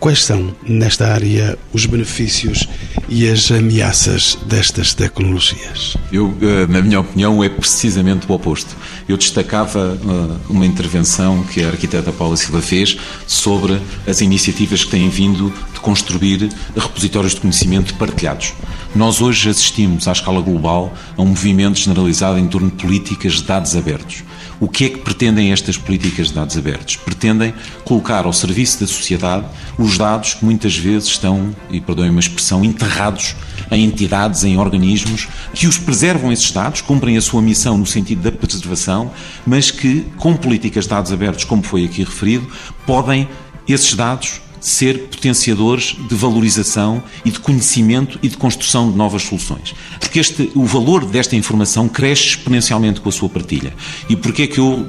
Quais 0.04 0.22
são, 0.22 0.54
nesta 0.62 1.14
área, 1.14 1.58
os 1.72 1.86
benefícios 1.86 2.68
e 3.08 3.26
as 3.26 3.50
ameaças 3.50 4.36
destas 4.44 4.92
tecnologias? 4.92 5.96
Eu, 6.12 6.36
eh, 6.42 6.66
na 6.66 6.82
minha 6.82 7.00
opinião, 7.00 7.42
é 7.42 7.48
precisamente 7.48 8.30
o 8.30 8.34
oposto. 8.34 8.76
Eu 9.08 9.16
destacava 9.16 9.98
eh, 9.98 10.36
uma 10.50 10.66
intervenção 10.66 11.42
que 11.44 11.64
a 11.64 11.68
arquiteta 11.68 12.12
Paula 12.12 12.36
Silva 12.36 12.60
fez 12.60 12.98
sobre 13.26 13.80
as 14.06 14.20
iniciativas 14.20 14.84
que 14.84 14.90
têm 14.90 15.08
vindo 15.08 15.50
de 15.72 15.80
construir 15.80 16.50
repositórios 16.76 17.34
de 17.34 17.40
conhecimento 17.40 17.94
partilhados. 17.94 18.52
Nós 18.94 19.22
hoje 19.22 19.48
assistimos, 19.48 20.06
à 20.06 20.12
escala 20.12 20.42
global, 20.42 20.92
a 21.16 21.22
um 21.22 21.28
movimento 21.28 21.78
generalizado 21.78 22.38
em 22.38 22.46
torno 22.46 22.68
de 22.68 22.76
políticas 22.76 23.36
de 23.36 23.44
dados 23.44 23.74
abertos. 23.74 24.22
O 24.60 24.68
que 24.68 24.84
é 24.84 24.88
que 24.88 24.98
pretendem 24.98 25.52
estas 25.52 25.76
políticas 25.76 26.28
de 26.28 26.34
dados 26.34 26.56
abertos? 26.56 26.96
Pretendem 26.96 27.52
colocar 27.84 28.24
ao 28.24 28.32
serviço 28.32 28.80
da 28.80 28.86
sociedade 28.86 29.46
os 29.78 29.98
dados 29.98 30.34
que 30.34 30.44
muitas 30.44 30.76
vezes 30.76 31.08
estão, 31.08 31.54
e 31.70 31.80
perdoem 31.80 32.10
uma 32.10 32.20
expressão, 32.20 32.64
enterrados 32.64 33.34
em 33.70 33.84
entidades, 33.84 34.44
em 34.44 34.56
organismos 34.56 35.28
que 35.52 35.66
os 35.66 35.76
preservam 35.78 36.30
esses 36.32 36.50
dados, 36.50 36.80
cumprem 36.80 37.16
a 37.16 37.20
sua 37.20 37.42
missão 37.42 37.76
no 37.76 37.86
sentido 37.86 38.22
da 38.22 38.32
preservação, 38.32 39.10
mas 39.46 39.70
que, 39.70 40.06
com 40.16 40.36
políticas 40.36 40.84
de 40.84 40.90
dados 40.90 41.12
abertos, 41.12 41.44
como 41.44 41.62
foi 41.62 41.84
aqui 41.84 42.04
referido, 42.04 42.46
podem 42.86 43.28
esses 43.66 43.94
dados 43.94 44.40
ser 44.64 45.08
potenciadores 45.08 45.94
de 46.08 46.14
valorização 46.14 47.02
e 47.22 47.30
de 47.30 47.38
conhecimento 47.38 48.18
e 48.22 48.28
de 48.28 48.36
construção 48.38 48.90
de 48.90 48.96
novas 48.96 49.22
soluções. 49.22 49.74
Porque 50.00 50.18
este, 50.18 50.50
o 50.54 50.64
valor 50.64 51.04
desta 51.04 51.36
informação 51.36 51.86
cresce 51.86 52.28
exponencialmente 52.28 53.02
com 53.02 53.10
a 53.10 53.12
sua 53.12 53.28
partilha. 53.28 53.74
E 54.08 54.16
porquê 54.16 54.44
é 54.44 54.46
que 54.46 54.58
eu 54.58 54.86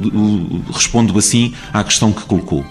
respondo 0.74 1.18
assim 1.20 1.54
à 1.74 1.84
questão 1.84 2.14
que 2.14 2.24
colocou? 2.24 2.66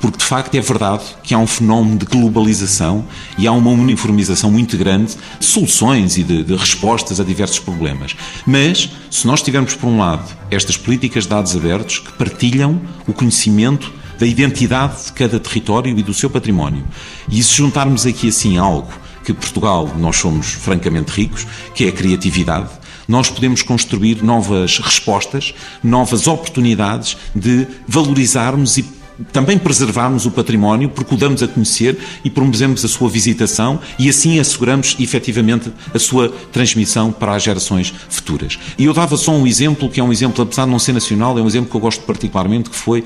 porque 0.00 0.16
de 0.16 0.24
facto 0.24 0.54
é 0.54 0.60
verdade 0.62 1.04
que 1.22 1.34
há 1.34 1.38
um 1.38 1.46
fenómeno 1.46 1.98
de 1.98 2.06
globalização 2.06 3.04
e 3.36 3.46
há 3.46 3.52
uma 3.52 3.70
uniformização 3.70 4.50
muito 4.50 4.76
grande 4.78 5.14
de 5.38 5.44
soluções 5.44 6.16
e 6.16 6.22
de, 6.22 6.42
de, 6.42 6.56
respostas 6.56 7.20
a 7.20 7.24
diversos 7.24 7.58
problemas. 7.58 8.16
Mas, 8.46 8.88
se 9.10 9.26
nós 9.26 9.42
tivermos, 9.42 9.74
por 9.74 9.88
um 9.88 9.98
lado, 9.98 10.34
estas 10.50 10.78
políticas 10.78 11.24
de 11.24 11.30
dados 11.30 11.54
abertos 11.54 11.98
que 11.98 12.12
partilham 12.12 12.80
o 13.06 13.12
conhecimento 13.12 13.92
da 14.20 14.26
identidade 14.26 15.06
de 15.06 15.12
cada 15.14 15.40
território 15.40 15.98
e 15.98 16.02
do 16.02 16.12
seu 16.12 16.28
património, 16.28 16.84
e 17.26 17.42
se 17.42 17.54
juntarmos 17.54 18.04
aqui 18.04 18.28
assim 18.28 18.58
algo 18.58 18.92
que 19.24 19.32
Portugal, 19.32 19.90
nós 19.98 20.16
somos 20.16 20.48
francamente 20.48 21.10
ricos, 21.10 21.46
que 21.74 21.86
é 21.86 21.88
a 21.88 21.92
criatividade, 21.92 22.68
nós 23.08 23.30
podemos 23.30 23.62
construir 23.62 24.22
novas 24.22 24.78
respostas, 24.78 25.54
novas 25.82 26.26
oportunidades 26.26 27.16
de 27.34 27.66
valorizarmos 27.88 28.76
e 28.76 28.82
também 29.32 29.58
preservarmos 29.58 30.26
o 30.26 30.30
património, 30.30 30.88
porque 30.88 31.14
o 31.14 31.16
damos 31.16 31.42
a 31.42 31.48
conhecer 31.48 31.98
e 32.24 32.30
promovemos 32.30 32.84
a 32.84 32.88
sua 32.88 33.08
visitação 33.08 33.80
e 33.98 34.08
assim 34.08 34.38
asseguramos 34.38 34.96
efetivamente 34.98 35.72
a 35.94 35.98
sua 35.98 36.28
transmissão 36.52 37.12
para 37.12 37.34
as 37.34 37.42
gerações 37.42 37.92
futuras. 38.08 38.58
E 38.78 38.84
eu 38.84 38.94
dava 38.94 39.16
só 39.16 39.32
um 39.32 39.46
exemplo, 39.46 39.88
que 39.88 40.00
é 40.00 40.02
um 40.02 40.12
exemplo, 40.12 40.42
apesar 40.42 40.64
de 40.64 40.70
não 40.70 40.78
ser 40.78 40.92
nacional, 40.92 41.38
é 41.38 41.42
um 41.42 41.46
exemplo 41.46 41.70
que 41.70 41.76
eu 41.76 41.80
gosto 41.80 42.02
particularmente, 42.04 42.70
que 42.70 42.76
foi 42.76 43.00
uh, 43.00 43.04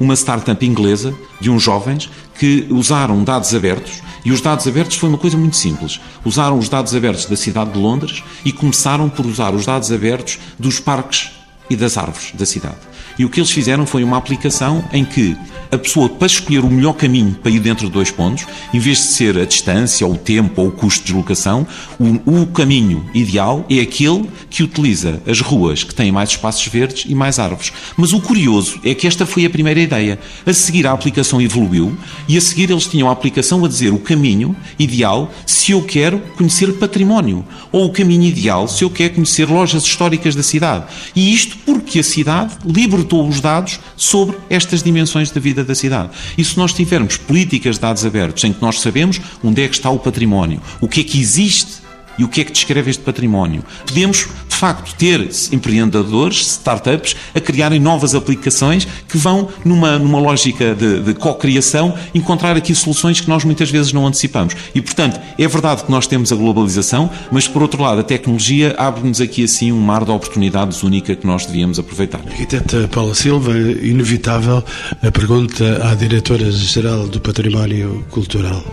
uma 0.00 0.14
startup 0.14 0.64
inglesa 0.64 1.14
de 1.40 1.50
uns 1.50 1.62
jovens 1.62 2.10
que 2.38 2.66
usaram 2.70 3.22
dados 3.22 3.54
abertos 3.54 4.02
e 4.24 4.32
os 4.32 4.40
dados 4.40 4.66
abertos 4.66 4.96
foi 4.96 5.08
uma 5.08 5.18
coisa 5.18 5.36
muito 5.36 5.56
simples. 5.56 6.00
Usaram 6.24 6.58
os 6.58 6.68
dados 6.68 6.94
abertos 6.94 7.26
da 7.26 7.36
cidade 7.36 7.72
de 7.72 7.78
Londres 7.78 8.22
e 8.44 8.52
começaram 8.52 9.08
por 9.10 9.26
usar 9.26 9.54
os 9.54 9.66
dados 9.66 9.92
abertos 9.92 10.38
dos 10.58 10.80
parques 10.80 11.30
e 11.68 11.76
das 11.76 11.98
árvores 11.98 12.32
da 12.32 12.46
cidade. 12.46 12.93
E 13.18 13.24
o 13.24 13.30
que 13.30 13.40
eles 13.40 13.50
fizeram 13.50 13.86
foi 13.86 14.02
uma 14.02 14.16
aplicação 14.16 14.84
em 14.92 15.04
que 15.04 15.36
a 15.74 15.78
pessoa, 15.78 16.08
para 16.08 16.26
escolher 16.26 16.60
o 16.60 16.70
melhor 16.70 16.92
caminho 16.92 17.36
para 17.42 17.50
ir 17.50 17.58
dentro 17.58 17.86
de 17.86 17.92
dois 17.92 18.10
pontos, 18.10 18.46
em 18.72 18.78
vez 18.78 18.98
de 18.98 19.04
ser 19.04 19.36
a 19.36 19.44
distância, 19.44 20.06
ou 20.06 20.14
o 20.14 20.16
tempo, 20.16 20.62
ou 20.62 20.68
o 20.68 20.70
custo 20.70 21.00
de 21.00 21.06
deslocação, 21.06 21.66
o, 21.98 22.42
o 22.42 22.46
caminho 22.46 23.04
ideal 23.12 23.66
é 23.68 23.80
aquele 23.80 24.28
que 24.48 24.62
utiliza 24.62 25.20
as 25.26 25.40
ruas 25.40 25.82
que 25.82 25.94
têm 25.94 26.12
mais 26.12 26.30
espaços 26.30 26.66
verdes 26.68 27.04
e 27.08 27.14
mais 27.14 27.40
árvores. 27.40 27.72
Mas 27.96 28.12
o 28.12 28.20
curioso 28.20 28.78
é 28.84 28.94
que 28.94 29.06
esta 29.06 29.26
foi 29.26 29.44
a 29.44 29.50
primeira 29.50 29.80
ideia. 29.80 30.18
A 30.46 30.52
seguir, 30.52 30.86
a 30.86 30.92
aplicação 30.92 31.40
evoluiu 31.40 31.96
e 32.28 32.36
a 32.36 32.40
seguir 32.40 32.70
eles 32.70 32.86
tinham 32.86 33.08
a 33.08 33.12
aplicação 33.12 33.64
a 33.64 33.68
dizer 33.68 33.92
o 33.92 33.98
caminho 33.98 34.54
ideal 34.78 35.32
se 35.44 35.72
eu 35.72 35.82
quero 35.82 36.20
conhecer 36.36 36.72
património, 36.74 37.44
ou 37.72 37.86
o 37.86 37.92
caminho 37.92 38.24
ideal 38.24 38.68
se 38.68 38.84
eu 38.84 38.90
quero 38.90 39.14
conhecer 39.14 39.48
lojas 39.48 39.82
históricas 39.82 40.36
da 40.36 40.42
cidade. 40.42 40.84
E 41.16 41.34
isto 41.34 41.56
porque 41.66 41.98
a 41.98 42.04
cidade 42.04 42.56
libertou 43.04 43.28
os 43.28 43.40
dados 43.40 43.78
sobre 43.96 44.36
estas 44.50 44.82
dimensões 44.82 45.30
da 45.30 45.40
vida 45.40 45.62
da 45.62 45.74
cidade. 45.74 46.10
E 46.36 46.44
se 46.44 46.56
nós 46.56 46.72
tivermos 46.72 47.16
políticas 47.16 47.76
de 47.76 47.82
dados 47.82 48.04
abertos 48.04 48.42
em 48.44 48.52
que 48.52 48.62
nós 48.62 48.80
sabemos 48.80 49.20
onde 49.42 49.62
é 49.62 49.68
que 49.68 49.74
está 49.74 49.90
o 49.90 49.98
património, 49.98 50.60
o 50.80 50.88
que 50.88 51.00
é 51.00 51.04
que 51.04 51.20
existe 51.20 51.84
e 52.18 52.24
o 52.24 52.28
que 52.28 52.40
é 52.40 52.44
que 52.44 52.52
descreve 52.52 52.90
este 52.90 53.02
património? 53.02 53.64
Podemos, 53.86 54.28
de 54.43 54.43
facto, 54.64 54.94
ter 54.94 55.28
empreendedores, 55.52 56.40
startups, 56.52 57.14
a 57.34 57.40
criarem 57.40 57.78
novas 57.78 58.14
aplicações 58.14 58.88
que 59.06 59.18
vão, 59.18 59.46
numa, 59.62 59.98
numa 59.98 60.18
lógica 60.18 60.74
de, 60.74 61.00
de 61.00 61.12
co-criação, 61.12 61.94
encontrar 62.14 62.56
aqui 62.56 62.74
soluções 62.74 63.20
que 63.20 63.28
nós 63.28 63.44
muitas 63.44 63.70
vezes 63.70 63.92
não 63.92 64.06
antecipamos. 64.06 64.56
E, 64.74 64.80
portanto, 64.80 65.20
é 65.38 65.46
verdade 65.46 65.84
que 65.84 65.90
nós 65.90 66.06
temos 66.06 66.32
a 66.32 66.36
globalização, 66.36 67.10
mas, 67.30 67.46
por 67.46 67.60
outro 67.60 67.82
lado, 67.82 68.00
a 68.00 68.02
tecnologia 68.02 68.74
abre-nos 68.78 69.20
aqui, 69.20 69.44
assim, 69.44 69.70
um 69.70 69.80
mar 69.80 70.02
de 70.02 70.10
oportunidades 70.10 70.82
única 70.82 71.14
que 71.14 71.26
nós 71.26 71.44
devíamos 71.44 71.78
aproveitar. 71.78 72.20
Arquiteta 72.26 72.88
Paula 72.88 73.14
Silva, 73.14 73.52
inevitável 73.52 74.64
a 75.02 75.10
pergunta 75.12 75.86
à 75.86 75.94
Diretora-Geral 75.94 77.06
do 77.08 77.20
Património 77.20 78.02
Cultural. 78.10 78.64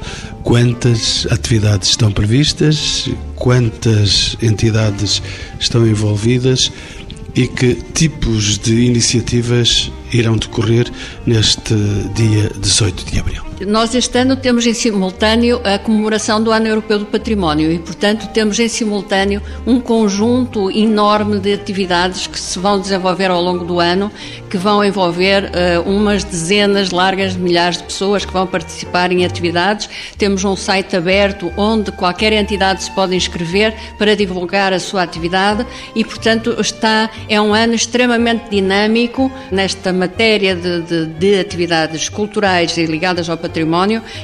Quantas 0.42 1.28
atividades 1.30 1.90
estão 1.90 2.14
previstas? 2.14 3.10
quantas 3.42 4.38
entidades 4.40 5.20
estão 5.60 5.81
envolvidas 5.88 6.72
e 7.36 7.48
que 7.48 7.76
tipos 7.94 8.58
de 8.58 8.82
iniciativas 8.82 9.92
irão 10.12 10.36
decorrer 10.36 10.92
neste 11.26 11.74
dia 12.16 12.52
18 12.60 13.06
de 13.12 13.20
abril. 13.20 13.51
Nós 13.68 13.94
este 13.94 14.18
ano 14.18 14.36
temos 14.36 14.66
em 14.66 14.74
simultâneo 14.74 15.62
a 15.64 15.78
comemoração 15.78 16.42
do 16.42 16.52
Ano 16.52 16.68
Europeu 16.68 16.98
do 16.98 17.06
Património 17.06 17.72
e, 17.72 17.78
portanto, 17.78 18.28
temos 18.34 18.60
em 18.60 18.68
simultâneo 18.68 19.40
um 19.68 19.80
conjunto 19.80 20.72
enorme 20.72 21.38
de 21.38 21.54
atividades 21.54 22.26
que 22.26 22.40
se 22.40 22.58
vão 22.58 22.80
desenvolver 22.80 23.30
ao 23.30 23.40
longo 23.40 23.64
do 23.64 23.80
ano, 23.80 24.12
que 24.50 24.58
vão 24.58 24.84
envolver 24.84 25.44
uh, 25.44 25.88
umas 25.88 26.24
dezenas 26.24 26.90
largas 26.90 27.34
de 27.34 27.40
milhares 27.40 27.78
de 27.78 27.84
pessoas 27.84 28.26
que 28.26 28.34
vão 28.34 28.48
participar 28.48 29.12
em 29.12 29.26
atividades. 29.26 29.88
Temos 30.18 30.44
um 30.44 30.56
site 30.56 30.96
aberto 30.96 31.52
onde 31.56 31.92
qualquer 31.92 32.34
entidade 32.34 32.84
se 32.84 32.92
pode 32.92 33.16
inscrever 33.16 33.76
para 33.98 34.16
divulgar 34.16 34.74
a 34.74 34.80
sua 34.80 35.04
atividade 35.04 35.68
e, 35.96 36.04
portanto, 36.04 36.56
está 36.60 37.12
é 37.30 37.40
um 37.40 37.54
ano 37.54 37.76
extremamente 37.76 38.50
dinâmico 38.50 39.32
nesta 39.52 39.94
matéria 39.94 40.56
de, 40.56 40.82
de, 40.82 41.06
de 41.06 41.40
atividades 41.40 42.10
culturais 42.10 42.76
e 42.78 42.86
ligadas 42.86 43.30
ao 43.30 43.38
património 43.38 43.51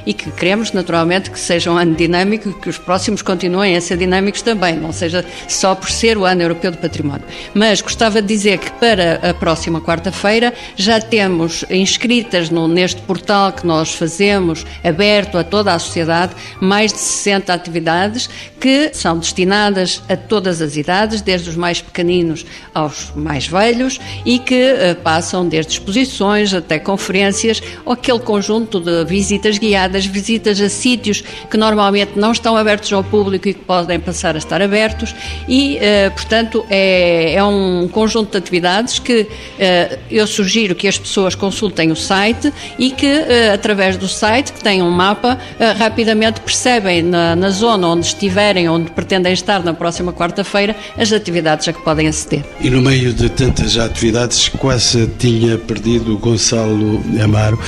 e 0.06 0.14
que 0.14 0.32
queremos, 0.32 0.72
naturalmente, 0.72 1.30
que 1.30 1.40
seja 1.40 1.72
um 1.72 1.78
ano 1.78 1.96
dinâmico 1.96 2.50
e 2.50 2.54
que 2.54 2.70
os 2.70 2.78
próximos 2.78 3.22
continuem 3.22 3.76
a 3.76 3.82
ser 3.82 3.98
dinâmicos 3.98 4.42
também, 4.42 4.76
não 4.76 4.92
seja 4.92 5.26
só 5.48 5.76
por 5.76 5.90
ser 5.90 6.18
o 6.18 6.26
ano 6.26 6.42
europeu 6.42 6.72
do 6.72 6.78
património. 6.78 7.26
Mas 7.54 7.82
gostava 7.82 8.22
de 8.22 8.28
dizer 8.28 8.58
que 8.58 8.72
para 8.72 9.30
a 9.30 9.34
próxima 9.34 9.82
quarta-feira 9.82 10.54
já 10.76 11.00
temos 11.00 11.66
inscritas 11.70 12.50
no, 12.50 12.68
neste 12.68 13.02
portal 13.02 13.52
que 13.52 13.66
nós 13.66 13.94
fazemos, 13.94 14.66
aberto 14.84 15.38
a 15.38 15.44
toda 15.44 15.74
a 15.74 15.80
sociedade, 15.80 16.34
mais 16.62 16.94
de 16.94 17.00
60 17.00 17.54
atividades 17.54 18.30
que 18.60 18.92
são 18.94 19.18
destinadas 19.18 20.02
a 20.10 20.16
todas 20.16 20.62
as 20.62 20.76
idades, 20.76 21.22
desde 21.22 21.50
os 21.50 21.56
mais 21.56 21.82
pequeninos 21.82 22.46
aos 22.74 23.12
mais 23.16 23.48
velhos 23.48 24.00
e 24.26 24.40
que 24.40 24.74
uh, 24.74 24.96
passam 25.02 25.48
desde 25.48 25.74
exposições 25.74 26.54
até 26.54 26.80
conferências 26.80 27.62
ou 27.86 27.94
aquele 27.94 28.20
conjunto 28.20 28.80
de 28.80 29.04
visitas 29.18 29.58
guiadas, 29.58 30.06
visitas 30.06 30.62
a 30.62 30.70
sítios 30.70 31.24
que 31.50 31.58
normalmente 31.58 32.12
não 32.16 32.32
estão 32.32 32.56
abertos 32.56 32.94
ao 32.94 33.04
público 33.04 33.50
e 33.50 33.54
que 33.56 33.62
podem 33.62 34.00
passar 34.00 34.36
a 34.36 34.38
estar 34.38 34.62
abertos 34.62 35.16
e, 35.50 35.78
uh, 35.78 36.12
portanto, 36.12 36.64
é, 36.70 37.34
é, 37.34 37.44
um 37.44 37.88
conjunto 37.88 38.32
de 38.32 38.38
atividades 38.38 39.00
que 39.00 39.22
uh, 39.22 39.98
eu 40.12 40.28
sugiro 40.28 40.76
que 40.76 40.88
as 40.88 41.00
pessoas 41.00 41.34
consultem 41.34 41.92
o 41.92 41.96
site 41.96 42.54
e 42.78 42.92
que, 42.92 43.08
através 43.52 43.98
do 43.98 44.08
site, 44.08 44.54
que 44.54 44.64
tem 44.64 44.82
um 44.82 44.92
mapa, 44.92 45.38
rapidamente 45.78 46.42
percebem 46.42 47.02
na, 47.02 47.36
na 47.36 47.50
zona 47.50 47.88
onde 47.88 48.06
estiverem, 48.06 48.70
onde 48.70 48.92
pretendem 48.92 49.34
estar 49.34 49.64
na 49.64 49.74
próxima 49.74 50.14
quarta-feira, 50.14 50.76
as 50.98 51.12
atividades 51.12 51.68
a 51.68 51.74
que 51.74 51.82
podem 51.84 52.08
aceder. 52.08 52.44
E 52.60 52.70
no 52.70 52.82
meio 52.82 53.14
de 53.14 53.30
tantas 53.30 53.78
atividades, 53.78 54.50
quase 54.50 55.08
tinha 55.18 55.58
perdido 55.58 56.14
o 56.14 56.18
Gonçalo 56.18 57.02
Amaro. 57.24 57.60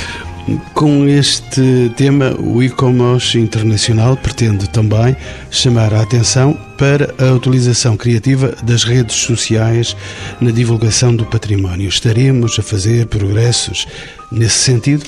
Com 0.73 1.07
este 1.07 1.91
tema, 1.95 2.35
o 2.39 2.63
e-commerce 2.63 3.37
internacional 3.37 4.17
pretende 4.17 4.67
também 4.69 5.15
chamar 5.51 5.93
a 5.93 6.01
atenção 6.01 6.57
para 6.77 7.13
a 7.19 7.33
utilização 7.33 7.97
criativa 7.97 8.55
das 8.63 8.83
redes 8.83 9.15
sociais 9.15 9.95
na 10.39 10.51
divulgação 10.51 11.15
do 11.15 11.25
património. 11.25 11.89
Estaremos 11.89 12.57
a 12.57 12.63
fazer 12.63 13.05
progressos 13.07 13.85
nesse 14.31 14.59
sentido? 14.59 15.05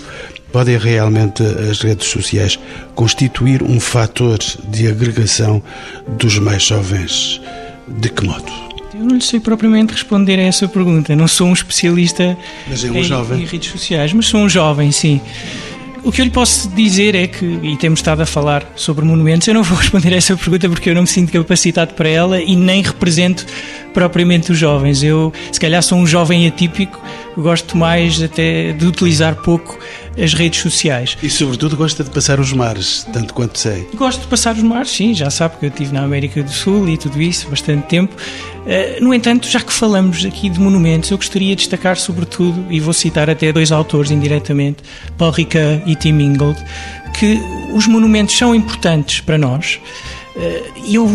Podem 0.52 0.78
realmente 0.78 1.42
as 1.44 1.80
redes 1.80 2.08
sociais 2.08 2.60
constituir 2.94 3.64
um 3.64 3.80
fator 3.80 4.38
de 4.68 4.88
agregação 4.88 5.64
dos 6.20 6.38
mais 6.40 6.64
jovens? 6.64 7.42
De 7.88 8.10
que 8.10 8.26
modo? 8.26 8.71
Eu 9.02 9.08
não 9.08 9.16
lhe 9.16 9.24
sei 9.24 9.40
propriamente 9.40 9.94
responder 9.94 10.38
a 10.38 10.44
essa 10.44 10.68
pergunta. 10.68 11.16
Não 11.16 11.28
sou 11.28 11.48
um 11.48 11.54
especialista 11.54 12.38
mas 12.70 12.84
é 12.84 12.92
um 12.92 12.96
em, 12.96 13.04
jovem. 13.04 13.42
em 13.42 13.46
redes 13.46 13.72
sociais, 13.72 14.14
mas 14.14 14.28
sou 14.28 14.42
um 14.42 14.48
jovem, 14.48 14.92
sim. 14.92 15.20
O 16.04 16.12
que 16.12 16.22
eu 16.22 16.26
lhe 16.26 16.32
posso 16.32 16.70
dizer 16.70 17.16
é 17.16 17.28
que, 17.28 17.46
e 17.46 17.78
temos 17.78 18.00
estado 18.00 18.22
a 18.22 18.26
falar 18.26 18.64
sobre 18.76 19.04
monumentos, 19.04 19.48
eu 19.48 19.54
não 19.56 19.64
vou 19.64 19.78
responder 19.80 20.14
a 20.14 20.18
essa 20.18 20.36
pergunta 20.36 20.70
porque 20.70 20.90
eu 20.90 20.96
não 20.96 21.02
me 21.02 21.08
sinto 21.08 21.32
capacitado 21.32 21.94
para 21.96 22.10
ela 22.10 22.40
e 22.40 22.56
nem 22.56 22.84
represento 22.84 23.46
propriamente 23.94 24.52
os 24.52 24.58
jovens. 24.58 25.04
Eu, 25.04 25.34
se 25.52 25.60
calhar, 25.60 25.82
sou 25.82 25.98
um 25.98 26.06
jovem 26.06 26.48
atípico, 26.48 27.00
gosto 27.36 27.76
mais 27.76 28.22
até 28.22 28.72
de 28.72 28.86
utilizar 28.86 29.36
pouco 29.36 29.78
as 30.22 30.34
redes 30.34 30.60
sociais. 30.60 31.18
E, 31.22 31.30
sobretudo, 31.30 31.78
gosta 31.78 32.04
de 32.04 32.10
passar 32.10 32.40
os 32.40 32.52
mares, 32.52 33.06
tanto 33.14 33.34
quanto 33.34 33.58
sei. 33.58 33.88
Gosto 33.96 34.22
de 34.22 34.28
passar 34.28 34.56
os 34.56 34.64
mares, 34.64 34.90
sim, 34.92 35.14
já 35.14 35.30
sabe 35.30 35.58
que 35.58 35.66
eu 35.66 35.70
estive 35.70 35.94
na 35.94 36.04
América 36.04 36.42
do 36.42 36.52
Sul 36.52 36.90
e 36.90 36.98
tudo 36.98 37.22
isso, 37.22 37.48
bastante 37.50 37.88
tempo. 37.88 38.16
Eh, 38.66 39.00
no 39.02 39.14
entanto, 39.14 39.48
já 39.48 39.60
que 39.60 39.74
falamos 39.74 40.24
aqui 40.26 40.50
de 40.50 40.60
monumentos, 40.60 41.10
eu 41.10 41.18
gostaria 41.18 41.56
de 41.56 41.62
destacar, 41.62 41.98
sobretudo, 41.98 42.66
e 42.70 42.80
vou 42.80 42.94
citar 42.94 43.30
até 43.30 43.52
dois 43.52 43.72
autores 43.72 44.12
indiretamente, 44.12 44.84
Paul 45.18 45.32
Ricoeur 45.32 45.82
e 45.86 45.96
Tim 45.96 46.20
Ingold, 46.20 46.60
que 47.18 47.40
os 47.74 47.88
monumentos 47.88 48.38
são 48.38 48.54
importantes 48.54 49.20
para 49.22 49.38
nós. 49.38 49.80
Eh, 50.36 50.64
eu 50.94 51.08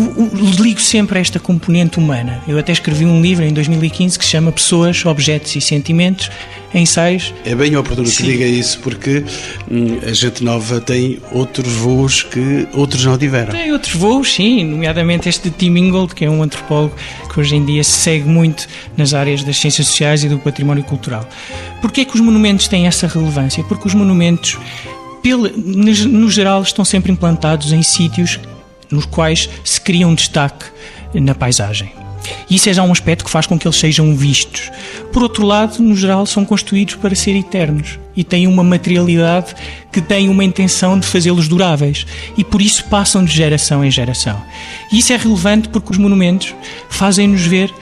ligo 0.59 0.79
sempre 0.79 1.17
a 1.17 1.21
esta 1.21 1.39
componente 1.39 1.97
humana. 1.97 2.41
Eu 2.47 2.57
até 2.57 2.71
escrevi 2.71 3.05
um 3.05 3.21
livro 3.21 3.43
em 3.43 3.51
2015 3.51 4.17
que 4.17 4.23
se 4.23 4.31
chama 4.31 4.51
Pessoas, 4.51 5.03
Objetos 5.05 5.55
e 5.55 5.61
Sentimentos, 5.61 6.29
ensaios. 6.73 7.33
É 7.43 7.55
bem 7.55 7.75
oportuno 7.75 8.07
Sim. 8.07 8.17
que 8.17 8.31
diga 8.31 8.45
isso, 8.45 8.79
porque 8.79 9.23
hum, 9.69 9.97
a 10.05 10.13
gente 10.13 10.43
nova 10.43 10.79
tem 10.79 11.19
outros 11.31 11.73
voos 11.73 12.21
que 12.21 12.67
outros 12.73 13.03
não 13.05 13.17
tiveram. 13.17 13.51
Tem 13.51 13.71
outros 13.71 13.95
voos, 13.95 14.33
sim, 14.33 14.63
nomeadamente 14.63 15.27
este 15.27 15.49
de 15.49 15.55
Tim 15.55 15.75
Ingold, 15.75 16.13
que 16.13 16.25
é 16.25 16.29
um 16.29 16.43
antropólogo 16.43 16.95
que 17.33 17.39
hoje 17.39 17.55
em 17.55 17.65
dia 17.65 17.83
se 17.83 17.91
segue 17.91 18.27
muito 18.27 18.67
nas 18.95 19.13
áreas 19.13 19.43
das 19.43 19.57
ciências 19.57 19.87
sociais 19.87 20.23
e 20.23 20.29
do 20.29 20.37
património 20.37 20.83
cultural. 20.83 21.27
Porquê 21.81 22.01
é 22.01 22.05
que 22.05 22.13
os 22.13 22.21
monumentos 22.21 22.67
têm 22.67 22.85
essa 22.85 23.07
relevância? 23.07 23.63
Porque 23.63 23.87
os 23.87 23.95
monumentos, 23.95 24.57
no 25.23 26.29
geral, 26.29 26.61
estão 26.61 26.85
sempre 26.85 27.11
implantados 27.11 27.71
em 27.71 27.81
sítios 27.81 28.39
nos 28.91 29.05
quais 29.05 29.49
se 29.63 29.79
cria 29.79 30.07
um 30.07 30.15
destaque 30.15 30.65
na 31.13 31.35
paisagem. 31.35 31.91
Isso 32.49 32.69
é 32.69 32.73
já 32.73 32.83
um 32.83 32.91
aspecto 32.91 33.25
que 33.25 33.31
faz 33.31 33.45
com 33.45 33.57
que 33.57 33.67
eles 33.67 33.77
sejam 33.77 34.15
vistos. 34.15 34.71
Por 35.11 35.23
outro 35.23 35.45
lado, 35.45 35.81
no 35.81 35.95
geral, 35.95 36.25
são 36.25 36.45
construídos 36.45 36.95
para 36.95 37.15
ser 37.15 37.35
eternos 37.35 37.99
e 38.15 38.23
têm 38.23 38.47
uma 38.47 38.63
materialidade 38.63 39.55
que 39.91 40.01
tem 40.01 40.29
uma 40.29 40.43
intenção 40.43 40.99
de 40.99 41.07
fazê-los 41.07 41.47
duráveis 41.47 42.05
e 42.37 42.43
por 42.43 42.61
isso 42.61 42.85
passam 42.85 43.23
de 43.23 43.33
geração 43.33 43.83
em 43.83 43.91
geração. 43.91 44.41
E 44.91 44.99
isso 44.99 45.13
é 45.13 45.17
relevante 45.17 45.69
porque 45.69 45.91
os 45.91 45.97
monumentos 45.97 46.53
fazem-nos 46.89 47.41
ver 47.41 47.73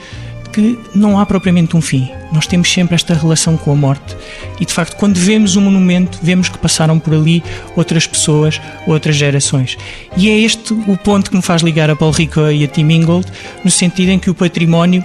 que 0.56 0.78
não 0.94 1.18
há 1.18 1.26
propriamente 1.26 1.76
um 1.76 1.82
fim. 1.82 2.10
Nós 2.32 2.46
temos 2.46 2.72
sempre 2.72 2.94
esta 2.94 3.12
relação 3.12 3.58
com 3.58 3.72
a 3.72 3.76
morte. 3.76 4.16
E 4.58 4.64
de 4.64 4.72
facto, 4.72 4.96
quando 4.96 5.18
vemos 5.18 5.54
um 5.54 5.60
monumento, 5.60 6.18
vemos 6.22 6.48
que 6.48 6.56
passaram 6.56 6.98
por 6.98 7.12
ali 7.12 7.44
outras 7.76 8.06
pessoas, 8.06 8.58
outras 8.86 9.16
gerações. 9.16 9.76
E 10.16 10.30
é 10.30 10.38
este 10.38 10.72
o 10.72 10.96
ponto 10.96 11.30
que 11.30 11.36
me 11.36 11.42
faz 11.42 11.60
ligar 11.60 11.90
a 11.90 11.94
Paul 11.94 12.10
Ricoeur 12.10 12.52
e 12.52 12.64
a 12.64 12.68
Tim 12.68 12.90
Ingold, 12.90 13.26
no 13.62 13.70
sentido 13.70 14.08
em 14.08 14.18
que 14.18 14.30
o 14.30 14.34
património 14.34 15.04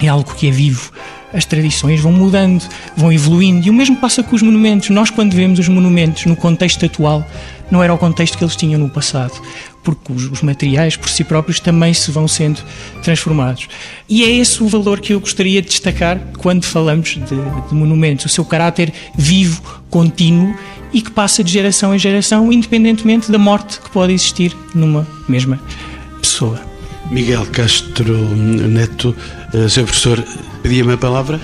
é 0.00 0.08
algo 0.08 0.34
que 0.34 0.48
é 0.48 0.50
vivo. 0.50 0.90
As 1.30 1.44
tradições 1.44 2.00
vão 2.00 2.10
mudando, 2.10 2.66
vão 2.96 3.12
evoluindo. 3.12 3.66
E 3.66 3.70
o 3.70 3.74
mesmo 3.74 3.96
passa 3.96 4.22
com 4.22 4.34
os 4.34 4.40
monumentos. 4.40 4.88
Nós, 4.88 5.10
quando 5.10 5.34
vemos 5.34 5.58
os 5.58 5.68
monumentos 5.68 6.24
no 6.24 6.34
contexto 6.34 6.86
atual, 6.86 7.28
não 7.70 7.82
era 7.82 7.92
o 7.92 7.98
contexto 7.98 8.38
que 8.38 8.42
eles 8.42 8.56
tinham 8.56 8.80
no 8.80 8.88
passado 8.88 9.34
porque 9.82 10.12
os, 10.12 10.24
os, 10.30 10.42
materiais 10.42 10.96
por 10.96 11.08
si 11.08 11.24
próprios 11.24 11.60
também 11.60 11.94
se 11.94 12.10
vão 12.10 12.28
sendo 12.28 12.60
transformados. 13.02 13.68
E 14.08 14.24
é 14.24 14.30
esse 14.30 14.62
o 14.62 14.68
valor 14.68 15.00
que 15.00 15.12
eu 15.12 15.20
gostaria 15.20 15.62
de 15.62 15.68
destacar 15.68 16.20
quando 16.38 16.64
falamos 16.64 17.10
de, 17.10 17.20
de 17.20 17.74
monumentos, 17.74 18.26
o 18.26 18.28
seu 18.28 18.44
caráter 18.44 18.92
vivo, 19.16 19.62
contínuo 19.88 20.54
e 20.92 21.00
que 21.00 21.10
passa 21.10 21.42
de 21.42 21.52
geração 21.52 21.94
em 21.94 21.98
geração, 21.98 22.52
independentemente 22.52 23.30
da 23.30 23.38
morte 23.38 23.80
que 23.80 23.90
pode 23.90 24.12
existir 24.12 24.56
numa 24.74 25.06
mesma 25.28 25.60
pessoa. 26.20 26.60
Miguel 27.10 27.46
Castro 27.46 28.16
Neto, 28.16 29.14
uh, 29.52 29.68
Sr. 29.68 29.84
Professor, 29.84 30.24
pedia-me 30.62 30.92
a 30.92 30.98
palavra? 30.98 31.40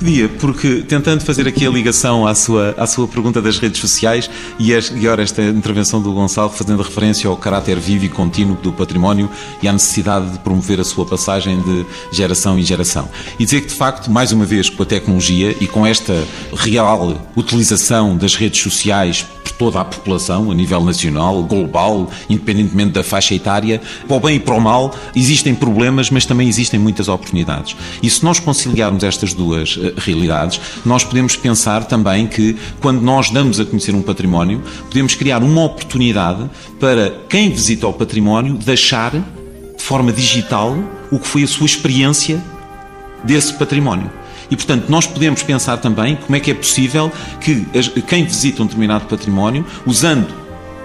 Pedia, 0.00 0.30
porque 0.30 0.76
tentando 0.76 1.22
fazer 1.22 1.46
aqui 1.46 1.66
a 1.66 1.70
ligação 1.70 2.26
à 2.26 2.34
sua, 2.34 2.74
à 2.78 2.86
sua 2.86 3.06
pergunta 3.06 3.42
das 3.42 3.58
redes 3.58 3.82
sociais 3.82 4.30
e, 4.58 4.72
e 4.72 5.06
ora 5.06 5.22
esta 5.22 5.42
intervenção 5.42 6.00
do 6.00 6.10
Gonçalo 6.14 6.48
fazendo 6.48 6.82
referência 6.82 7.28
ao 7.28 7.36
caráter 7.36 7.78
vivo 7.78 8.06
e 8.06 8.08
contínuo 8.08 8.56
do 8.56 8.72
património 8.72 9.28
e 9.62 9.68
à 9.68 9.72
necessidade 9.74 10.30
de 10.30 10.38
promover 10.38 10.80
a 10.80 10.84
sua 10.84 11.04
passagem 11.04 11.60
de 11.60 11.84
geração 12.10 12.58
em 12.58 12.62
geração. 12.62 13.10
E 13.38 13.44
dizer 13.44 13.60
que, 13.60 13.68
de 13.68 13.74
facto, 13.74 14.10
mais 14.10 14.32
uma 14.32 14.46
vez, 14.46 14.70
com 14.70 14.82
a 14.82 14.86
tecnologia 14.86 15.54
e 15.60 15.66
com 15.66 15.86
esta 15.86 16.26
real 16.54 17.20
utilização 17.36 18.16
das 18.16 18.34
redes 18.34 18.62
sociais 18.62 19.26
por 19.44 19.52
toda 19.52 19.80
a 19.80 19.84
população, 19.84 20.50
a 20.50 20.54
nível 20.54 20.82
nacional, 20.82 21.42
global, 21.42 22.10
independentemente 22.30 22.92
da 22.92 23.02
faixa 23.02 23.34
etária, 23.34 23.82
para 24.08 24.16
o 24.16 24.20
bem 24.20 24.36
e 24.36 24.40
para 24.40 24.54
o 24.54 24.60
mal, 24.60 24.94
existem 25.14 25.54
problemas, 25.54 26.08
mas 26.08 26.24
também 26.24 26.48
existem 26.48 26.80
muitas 26.80 27.06
oportunidades. 27.06 27.76
E 28.02 28.08
se 28.08 28.24
nós 28.24 28.40
conciliarmos 28.40 29.04
estas 29.04 29.34
duas 29.34 29.78
eh, 29.78 29.89
realidades, 29.96 30.60
nós 30.84 31.04
podemos 31.04 31.36
pensar 31.36 31.84
também 31.84 32.26
que 32.26 32.56
quando 32.80 33.00
nós 33.00 33.30
damos 33.30 33.60
a 33.60 33.64
conhecer 33.64 33.94
um 33.94 34.02
património, 34.02 34.62
podemos 34.88 35.14
criar 35.14 35.42
uma 35.42 35.64
oportunidade 35.64 36.48
para 36.78 37.10
quem 37.28 37.50
visita 37.50 37.86
o 37.86 37.92
património 37.92 38.54
deixar 38.54 39.12
de 39.12 39.22
forma 39.82 40.12
digital 40.12 40.76
o 41.10 41.18
que 41.18 41.26
foi 41.26 41.42
a 41.42 41.48
sua 41.48 41.66
experiência 41.66 42.42
desse 43.24 43.52
património. 43.54 44.10
E, 44.50 44.56
portanto, 44.56 44.88
nós 44.88 45.06
podemos 45.06 45.42
pensar 45.42 45.76
também 45.76 46.16
como 46.16 46.34
é 46.34 46.40
que 46.40 46.50
é 46.50 46.54
possível 46.54 47.12
que 47.40 47.64
quem 48.02 48.24
visita 48.24 48.62
um 48.62 48.66
determinado 48.66 49.06
património, 49.06 49.64
usando 49.86 50.39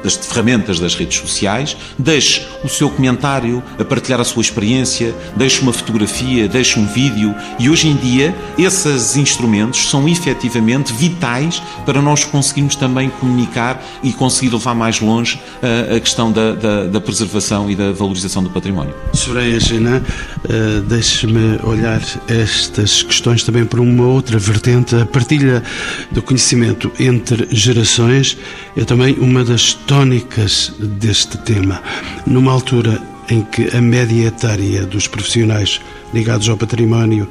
das 0.05 0.15
ferramentas 0.15 0.79
das 0.79 0.93
redes 0.93 1.17
sociais, 1.17 1.75
deixe 1.97 2.45
o 2.63 2.69
seu 2.69 2.89
comentário, 2.89 3.61
a 3.79 3.83
partilhar 3.83 4.21
a 4.21 4.23
sua 4.23 4.41
experiência, 4.41 5.13
deixe 5.35 5.61
uma 5.61 5.73
fotografia, 5.73 6.47
deixe 6.47 6.79
um 6.79 6.85
vídeo 6.85 7.33
e 7.57 7.69
hoje 7.69 7.87
em 7.87 7.95
dia 7.95 8.35
esses 8.57 9.17
instrumentos 9.17 9.89
são 9.89 10.07
efetivamente 10.07 10.93
vitais 10.93 11.61
para 11.85 12.01
nós 12.01 12.23
conseguirmos 12.23 12.75
também 12.75 13.09
comunicar 13.09 13.83
e 14.03 14.13
conseguir 14.13 14.53
levar 14.53 14.75
mais 14.75 14.99
longe 15.01 15.39
a, 15.61 15.95
a 15.95 15.99
questão 15.99 16.31
da, 16.31 16.53
da, 16.53 16.85
da, 16.85 17.01
preservação 17.01 17.69
e 17.69 17.75
da 17.75 17.91
valorização 17.91 18.43
do 18.43 18.49
património. 18.49 18.93
Soraya 19.13 19.59
Gena, 19.59 20.03
uh, 20.43 20.81
deixe-me 20.81 21.59
olhar 21.63 22.01
estas 22.27 23.01
questões 23.01 23.43
também 23.43 23.65
por 23.65 23.79
uma 23.79 24.05
outra 24.05 24.37
vertente, 24.37 24.95
a 24.95 25.05
partilha 25.05 25.63
do 26.11 26.21
conhecimento 26.21 26.91
entre 26.99 27.47
gerações 27.51 28.37
é 28.77 28.83
também 28.83 29.15
uma 29.19 29.43
das 29.43 29.73
tónicas 29.95 30.73
deste 30.77 31.38
tema. 31.38 31.81
Numa 32.27 32.51
altura 32.51 33.01
em 33.29 33.43
que 33.43 33.73
a 33.73 33.79
média 33.79 34.27
etária 34.27 34.86
dos 34.86 35.08
profissionais 35.08 35.79
ligados 36.13 36.49
ao 36.49 36.58
património, 36.58 37.29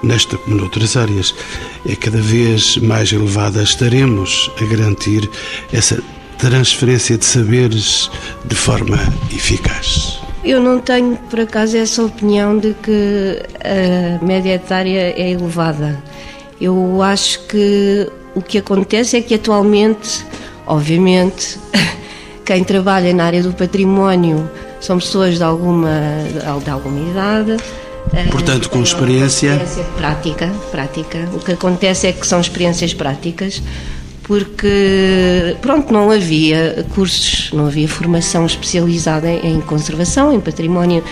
nesta 0.00 0.36
como 0.38 0.56
noutras 0.56 0.96
áreas, 0.96 1.34
é 1.88 1.96
cada 1.96 2.18
vez 2.18 2.76
mais 2.76 3.12
elevada, 3.12 3.60
estaremos 3.64 4.48
a 4.62 4.64
garantir 4.64 5.28
essa 5.72 6.00
transferência 6.38 7.18
de 7.18 7.24
saberes 7.24 8.08
de 8.44 8.54
forma 8.54 8.96
eficaz. 9.34 10.20
Eu 10.44 10.60
não 10.60 10.78
tenho, 10.78 11.16
por 11.28 11.40
acaso, 11.40 11.76
essa 11.76 12.04
opinião 12.04 12.56
de 12.56 12.74
que 12.74 13.42
a 13.64 14.24
média 14.24 14.54
etária 14.54 15.12
é 15.16 15.32
elevada. 15.32 16.00
Eu 16.60 17.02
acho 17.02 17.40
que 17.48 18.08
o 18.36 18.40
que 18.40 18.58
acontece 18.58 19.16
é 19.16 19.20
que 19.20 19.34
atualmente, 19.34 20.24
obviamente, 20.64 21.58
quem 22.44 22.62
trabalha 22.62 23.12
na 23.12 23.24
área 23.24 23.42
do 23.42 23.52
património 23.52 24.48
são 24.80 24.98
pessoas 24.98 25.36
de 25.36 25.42
alguma, 25.42 26.00
de 26.62 26.70
alguma 26.70 27.10
idade. 27.10 27.56
Eh, 28.12 28.26
Portanto, 28.30 28.68
com 28.68 28.82
experiência... 28.82 29.52
experiência 29.52 29.84
prática, 29.96 30.52
prática. 30.70 31.28
O 31.32 31.38
que 31.38 31.52
acontece 31.52 32.06
é 32.06 32.12
que 32.12 32.26
são 32.26 32.40
experiências 32.40 32.92
práticas, 32.92 33.62
porque 34.22 35.56
pronto, 35.62 35.92
não 35.92 36.10
havia 36.10 36.84
cursos, 36.94 37.50
não 37.52 37.66
havia 37.66 37.88
formação 37.88 38.44
especializada 38.44 39.30
em 39.30 39.60
conservação, 39.62 40.32
em 40.32 40.40
património 40.40 41.02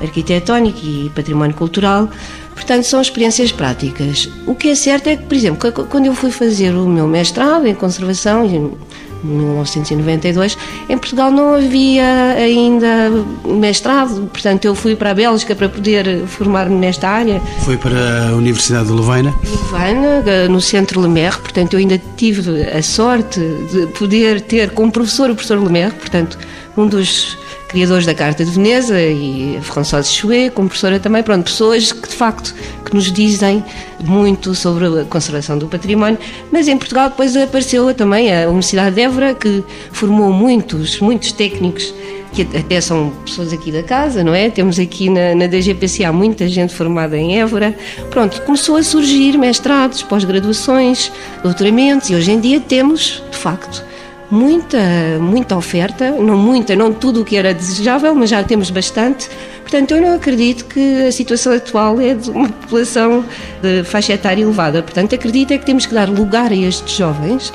arquitetónico 0.00 0.80
e 0.84 1.10
património 1.14 1.54
cultural. 1.54 2.10
Portanto, 2.54 2.84
são 2.84 3.00
experiências 3.00 3.50
práticas. 3.50 4.28
O 4.46 4.54
que 4.54 4.68
é 4.68 4.74
certo 4.74 5.06
é 5.06 5.16
que, 5.16 5.22
por 5.24 5.34
exemplo, 5.34 5.72
quando 5.88 6.06
eu 6.06 6.14
fui 6.14 6.30
fazer 6.30 6.74
o 6.74 6.86
meu 6.86 7.08
mestrado 7.08 7.66
em 7.66 7.74
conservação, 7.74 8.76
1992, 9.22 10.56
em 10.88 10.98
Portugal 10.98 11.30
não 11.30 11.54
havia 11.54 12.34
ainda 12.36 13.10
mestrado, 13.44 14.28
portanto 14.32 14.64
eu 14.64 14.74
fui 14.74 14.96
para 14.96 15.10
a 15.10 15.14
Bélgica 15.14 15.54
para 15.54 15.68
poder 15.68 16.26
formar-me 16.26 16.76
nesta 16.76 17.08
área. 17.08 17.40
Foi 17.64 17.76
para 17.76 18.28
a 18.28 18.36
Universidade 18.36 18.86
de 18.86 18.92
Louvaina? 18.92 19.34
Louvaina, 19.44 20.48
no 20.48 20.60
Centro 20.60 21.00
Lemer, 21.00 21.38
portanto 21.38 21.74
eu 21.74 21.78
ainda 21.78 22.00
tive 22.16 22.62
a 22.62 22.82
sorte 22.82 23.40
de 23.40 23.86
poder 23.98 24.40
ter 24.40 24.70
como 24.70 24.90
professor 24.90 25.30
o 25.30 25.34
professor 25.34 25.62
Lemer, 25.62 25.92
portanto 25.92 26.38
um 26.76 26.86
dos 26.86 27.36
criadores 27.72 28.04
da 28.04 28.14
Carta 28.14 28.44
de 28.44 28.50
Veneza 28.50 29.00
e 29.00 29.58
François 29.62 30.06
Chouet, 30.06 30.50
como 30.50 30.68
professora 30.68 31.00
também, 31.00 31.22
pronto, 31.22 31.44
pessoas 31.44 31.90
que 31.90 32.06
de 32.06 32.14
facto 32.14 32.54
que 32.84 32.94
nos 32.94 33.10
dizem 33.10 33.64
muito 34.04 34.54
sobre 34.54 34.84
a 34.86 35.04
conservação 35.04 35.56
do 35.56 35.66
património, 35.66 36.18
mas 36.52 36.68
em 36.68 36.76
Portugal 36.76 37.08
depois 37.08 37.34
apareceu 37.34 37.94
também 37.94 38.30
a 38.30 38.46
Universidade 38.46 38.94
de 38.94 39.00
Évora, 39.00 39.34
que 39.34 39.64
formou 39.90 40.30
muitos, 40.30 41.00
muitos 41.00 41.32
técnicos 41.32 41.94
que 42.34 42.42
até 42.42 42.78
são 42.80 43.10
pessoas 43.24 43.54
aqui 43.54 43.72
da 43.72 43.82
casa, 43.82 44.22
não 44.22 44.34
é? 44.34 44.50
Temos 44.50 44.78
aqui 44.78 45.08
na, 45.08 45.34
na 45.34 45.46
DGPCA 45.46 46.12
muita 46.12 46.48
gente 46.48 46.74
formada 46.74 47.16
em 47.16 47.40
Évora. 47.40 47.74
Pronto, 48.10 48.40
começou 48.42 48.76
a 48.76 48.82
surgir 48.82 49.38
mestrados, 49.38 50.02
pós-graduações, 50.02 51.10
doutoramentos 51.42 52.10
e 52.10 52.14
hoje 52.14 52.32
em 52.32 52.40
dia 52.40 52.60
temos, 52.60 53.22
de 53.30 53.36
facto, 53.36 53.91
muita, 54.32 54.78
muita 55.20 55.54
oferta, 55.54 56.10
não 56.10 56.38
muita, 56.38 56.74
não 56.74 56.90
tudo 56.90 57.20
o 57.20 57.24
que 57.24 57.36
era 57.36 57.52
desejável, 57.52 58.14
mas 58.14 58.30
já 58.30 58.42
temos 58.42 58.70
bastante. 58.70 59.28
Portanto, 59.60 59.90
eu 59.90 60.00
não 60.00 60.14
acredito 60.14 60.64
que 60.64 61.02
a 61.02 61.12
situação 61.12 61.52
atual 61.52 62.00
é 62.00 62.14
de 62.14 62.30
uma 62.30 62.48
população 62.48 63.26
de 63.60 63.84
faixa 63.84 64.14
etária 64.14 64.42
elevada. 64.42 64.82
Portanto, 64.82 65.14
acredito 65.14 65.52
é 65.52 65.58
que 65.58 65.66
temos 65.66 65.84
que 65.84 65.92
dar 65.92 66.08
lugar 66.08 66.50
a 66.50 66.56
estes 66.56 66.96
jovens 66.96 67.52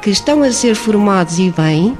que 0.00 0.08
estão 0.08 0.42
a 0.42 0.50
ser 0.50 0.74
formados 0.74 1.38
e 1.38 1.52
bem 1.54 1.96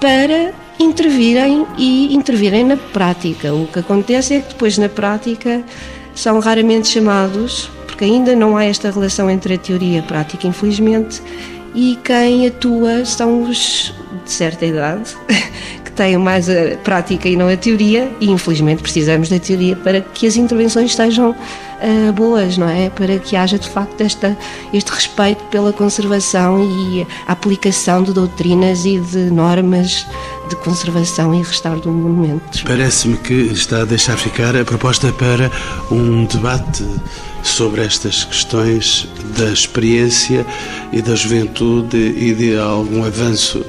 para 0.00 0.52
intervirem 0.80 1.64
e 1.78 2.12
intervirem 2.12 2.64
na 2.64 2.76
prática. 2.76 3.54
O 3.54 3.68
que 3.68 3.78
acontece 3.78 4.34
é 4.34 4.40
que 4.40 4.48
depois 4.48 4.78
na 4.78 4.88
prática 4.88 5.62
são 6.12 6.40
raramente 6.40 6.88
chamados, 6.88 7.70
porque 7.86 8.04
ainda 8.04 8.34
não 8.34 8.56
há 8.56 8.64
esta 8.64 8.90
relação 8.90 9.30
entre 9.30 9.54
a 9.54 9.58
teoria 9.58 9.98
e 9.98 10.00
a 10.00 10.02
prática, 10.02 10.48
infelizmente, 10.48 11.22
e 11.74 11.98
quem 12.02 12.46
atua 12.46 13.04
são 13.04 13.42
os 13.42 13.92
de 14.24 14.30
certa 14.30 14.66
idade, 14.66 15.16
que 15.84 15.92
têm 15.92 16.16
mais 16.16 16.48
a 16.48 16.76
prática 16.84 17.28
e 17.28 17.36
não 17.36 17.48
a 17.48 17.56
teoria, 17.56 18.10
e 18.20 18.30
infelizmente 18.30 18.82
precisamos 18.82 19.28
da 19.28 19.38
teoria 19.38 19.76
para 19.76 20.00
que 20.00 20.26
as 20.26 20.36
intervenções 20.36 20.94
sejam 20.94 21.30
uh, 21.30 22.12
boas, 22.12 22.56
não 22.56 22.68
é? 22.68 22.90
Para 22.90 23.18
que 23.18 23.36
haja 23.36 23.58
de 23.58 23.68
facto 23.68 24.00
esta, 24.00 24.36
este 24.72 24.90
respeito 24.90 25.42
pela 25.44 25.72
conservação 25.72 26.62
e 26.62 27.06
a 27.26 27.32
aplicação 27.32 28.02
de 28.02 28.12
doutrinas 28.12 28.84
e 28.84 28.98
de 28.98 29.30
normas 29.30 30.06
de 30.48 30.56
conservação 30.56 31.34
e 31.34 31.42
restauro 31.42 31.80
do 31.80 31.90
monumento. 31.90 32.64
Parece-me 32.64 33.16
que 33.16 33.32
está 33.32 33.82
a 33.82 33.84
deixar 33.84 34.16
ficar 34.16 34.56
a 34.56 34.64
proposta 34.64 35.12
para 35.12 35.50
um 35.90 36.24
debate 36.24 36.84
sobre 37.42 37.82
estas 37.82 38.24
questões 38.24 39.08
da 39.36 39.50
experiência 39.50 40.46
e 40.92 41.02
da 41.02 41.14
juventude 41.14 41.96
e 41.96 42.34
de 42.34 42.56
algum 42.56 43.04
avanço 43.04 43.64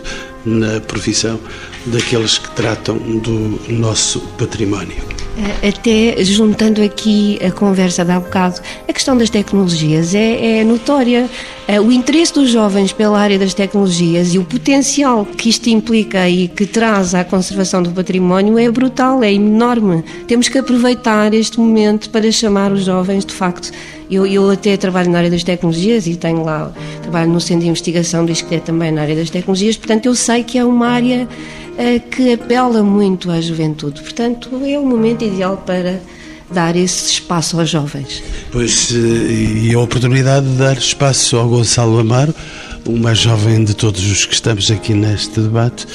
na 0.46 0.80
profissão 0.82 1.40
daqueles 1.86 2.38
que 2.38 2.50
tratam 2.52 2.98
do 2.98 3.60
nosso 3.70 4.20
património. 4.38 5.04
Eh, 5.38 5.70
até 5.70 6.24
juntando 6.24 6.84
aqui 6.84 7.40
a 7.46 7.52
conversa 7.52 8.04
de 8.04 8.12
há 8.12 8.20
bocado, 8.20 8.60
a 8.88 8.92
questão 8.92 9.16
das 9.18 9.30
tecnologias 9.30 10.14
é, 10.14 10.60
é, 10.60 10.64
notória. 10.64 11.30
Eh, 11.68 11.80
o 11.80 11.90
interesse 11.90 12.34
dos 12.34 12.50
jovens 12.50 12.92
pela 12.92 13.18
área 13.18 13.40
das 13.40 13.54
tecnologias 13.54 14.34
e 14.34 14.38
o 14.38 14.44
potencial 14.44 15.26
que 15.26 15.48
isto 15.50 15.70
implica 15.70 16.28
e 16.28 16.50
que 16.50 16.66
traz 16.66 17.16
à 17.16 17.24
conservação 17.24 17.82
do 17.82 17.92
património 17.92 18.60
é 18.60 18.70
brutal, 18.70 19.24
é 19.24 19.32
enorme. 19.32 20.04
Temos 20.28 20.50
que 20.50 20.58
aproveitar 20.58 21.34
este 21.34 21.60
momento 21.60 22.10
para 22.10 22.30
chamar 22.30 22.74
os 22.74 22.84
jovens, 22.84 23.24
de 23.26 23.34
facto. 23.34 23.72
Eu, 24.10 24.26
eu 24.26 24.50
até 24.50 24.76
trabalho 24.76 25.10
na 25.10 25.20
área 25.20 25.30
das 25.30 25.46
tecnologias 25.46 26.06
e 26.08 26.18
tenho 26.18 26.44
lá, 26.44 26.74
trabalho 27.02 27.32
no 27.32 27.40
Centro 27.40 27.62
de 27.64 27.70
Investigação 27.70 28.26
do 28.26 28.32
ISCTE 28.34 28.60
também 28.60 28.92
na 28.92 29.04
área 29.04 29.16
das 29.16 29.30
tecnologias, 29.30 29.78
portanto 29.78 30.08
eu 30.08 30.16
sei 30.16 30.44
que 30.44 30.58
é 30.58 30.66
uma 30.66 30.88
área 30.88 31.30
que 32.00 32.34
apela 32.34 32.84
muito 32.84 33.32
à 33.32 33.42
juventude. 33.42 34.02
Portanto, 34.02 34.50
é 34.66 34.78
o 34.78 34.86
momento 34.86 35.24
ideal 35.24 35.58
para 35.66 36.00
dar 36.52 36.76
esse 36.76 37.12
espaço 37.12 37.60
aos 37.60 37.70
jovens. 37.70 38.22
Pois, 38.52 38.92
eh, 38.94 39.68
e 39.70 39.74
a 39.74 39.80
oportunidade 39.80 40.46
de 40.46 40.58
dar 40.58 40.78
espaço 40.78 41.38
ao 41.38 41.48
Gonçalo 41.48 42.00
Amaro, 42.00 42.36
o 42.86 42.98
mais 42.98 43.20
jovem 43.20 43.64
de 43.64 43.74
todos 43.74 44.04
os 44.10 44.26
que 44.26 44.34
estamos 44.34 44.70
aqui 44.70 44.94
neste 44.94 45.40
debate. 45.40 45.88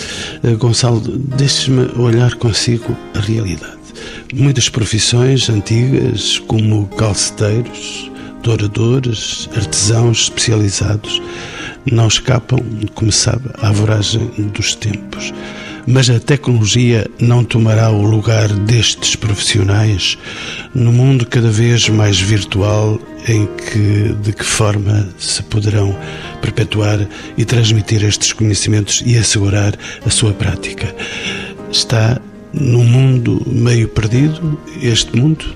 Eh, 0.43 0.55
Gonçalo, 0.55 1.01
deixe-me 1.01 1.91
olhar 2.01 2.35
consigo 2.35 2.97
a 3.15 3.21
realidade. 3.21 3.77
Muitas 4.35 4.69
profissões 4.69 5.49
antigas, 5.49 6.39
como 6.47 6.87
calceteiros, 6.89 8.11
douradores, 8.43 9.49
artesãos 9.55 10.23
especializados, 10.23 11.21
não 11.91 12.09
escapam, 12.09 12.59
como 12.95 13.13
sabe, 13.13 13.51
à 13.59 13.71
voragem 13.71 14.29
dos 14.53 14.75
tempos. 14.75 15.33
Mas 15.87 16.11
a 16.11 16.19
tecnologia 16.19 17.09
não 17.21 17.45
tomará 17.45 17.91
o 17.91 18.03
lugar 18.03 18.49
destes 18.49 19.15
profissionais 19.15 20.19
no 20.75 20.93
mundo 20.93 21.25
cada 21.27 21.51
vez 21.51 21.89
mais 21.89 22.21
virtual 22.21 22.99
em 23.29 23.47
que 23.47 24.15
de 24.21 24.33
que 24.33 24.45
forma 24.45 25.09
se 25.19 25.43
poderão 25.45 25.97
perpetuar 26.41 27.07
e 27.37 27.45
transmitir 27.45 28.05
estes 28.05 28.33
conhecimentos 28.33 29.03
e 29.07 29.17
assegurar 29.17 29.75
a 30.05 30.11
sua 30.11 30.33
prática. 30.33 30.95
Está 31.71 32.21
num 32.53 32.85
mundo 32.85 33.43
meio 33.47 33.89
perdido 33.89 34.59
este 34.83 35.17
mundo? 35.17 35.55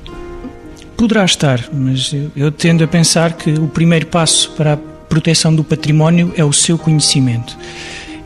Poderá 0.97 1.25
estar, 1.25 1.69
mas 1.73 2.15
eu, 2.37 2.53
tendo 2.53 2.85
a 2.85 2.87
pensar 2.87 3.33
que 3.33 3.51
o 3.53 3.67
primeiro 3.67 4.07
passo 4.07 4.51
para 4.51 4.75
a 4.75 4.77
proteção 4.77 5.55
do 5.55 5.65
património 5.65 6.33
é 6.37 6.45
o 6.45 6.53
seu 6.53 6.77
conhecimento. 6.77 7.57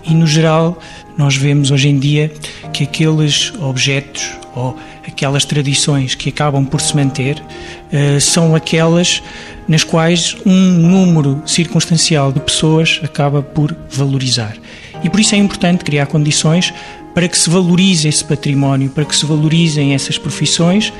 E, 0.06 0.12
no 0.12 0.26
geral, 0.26 0.78
nós 1.16 1.36
vemos 1.36 1.70
hoje 1.70 1.88
em 1.88 1.98
dia 1.98 2.32
que 2.72 2.84
aqueles 2.84 3.52
objetos 3.60 4.32
ou 4.54 4.76
aquelas 5.06 5.44
tradições 5.44 6.14
que 6.14 6.28
acabam 6.28 6.64
por 6.64 6.80
se 6.80 6.96
manter 6.96 7.38
uh, 7.40 8.20
são 8.20 8.54
aquelas 8.54 9.22
nas 9.66 9.84
quais 9.84 10.36
um 10.44 10.52
número 10.52 11.42
circunstancial 11.46 12.32
de 12.32 12.40
pessoas 12.40 13.00
acaba 13.02 13.42
por 13.42 13.74
valorizar. 13.90 14.56
E 15.02 15.10
por 15.10 15.20
isso 15.20 15.34
é 15.34 15.38
importante 15.38 15.84
criar 15.84 16.06
condições 16.06 16.72
para 17.14 17.28
que 17.28 17.38
se 17.38 17.48
valorize 17.48 18.08
esse 18.08 18.24
património, 18.24 18.90
para 18.90 19.04
que 19.04 19.14
se 19.14 19.24
valorizem 19.24 19.94
essas 19.94 20.18
profissões. 20.18 20.92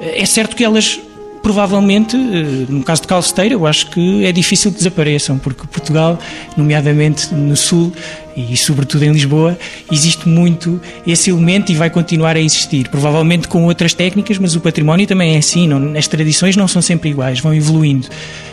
Eh, 0.00 0.22
é 0.22 0.26
certo 0.26 0.56
que 0.56 0.64
elas 0.64 0.98
provavelmente, 1.42 2.16
eh, 2.16 2.66
no 2.68 2.82
caso 2.82 3.02
de 3.02 3.08
calceteira, 3.08 3.54
eu 3.54 3.66
acho 3.66 3.90
que 3.90 4.24
é 4.24 4.32
difícil 4.32 4.70
que 4.70 4.78
desapareçam, 4.78 5.38
porque 5.38 5.66
Portugal, 5.66 6.18
nomeadamente 6.56 7.34
no 7.34 7.56
Sul 7.56 7.92
e 8.36 8.56
sobretudo 8.56 9.02
em 9.02 9.12
Lisboa, 9.12 9.58
existe 9.90 10.28
muito 10.28 10.80
esse 11.06 11.30
elemento 11.30 11.72
e 11.72 11.74
vai 11.74 11.90
continuar 11.90 12.36
a 12.36 12.40
existir. 12.40 12.88
Provavelmente 12.88 13.48
com 13.48 13.64
outras 13.64 13.94
técnicas, 13.94 14.38
mas 14.38 14.54
o 14.54 14.60
património 14.60 15.06
também 15.06 15.34
é 15.34 15.38
assim, 15.38 15.66
não, 15.66 15.96
as 15.96 16.06
tradições 16.06 16.56
não 16.56 16.68
são 16.68 16.80
sempre 16.80 17.10
iguais, 17.10 17.40
vão 17.40 17.52
evoluindo. 17.52 18.08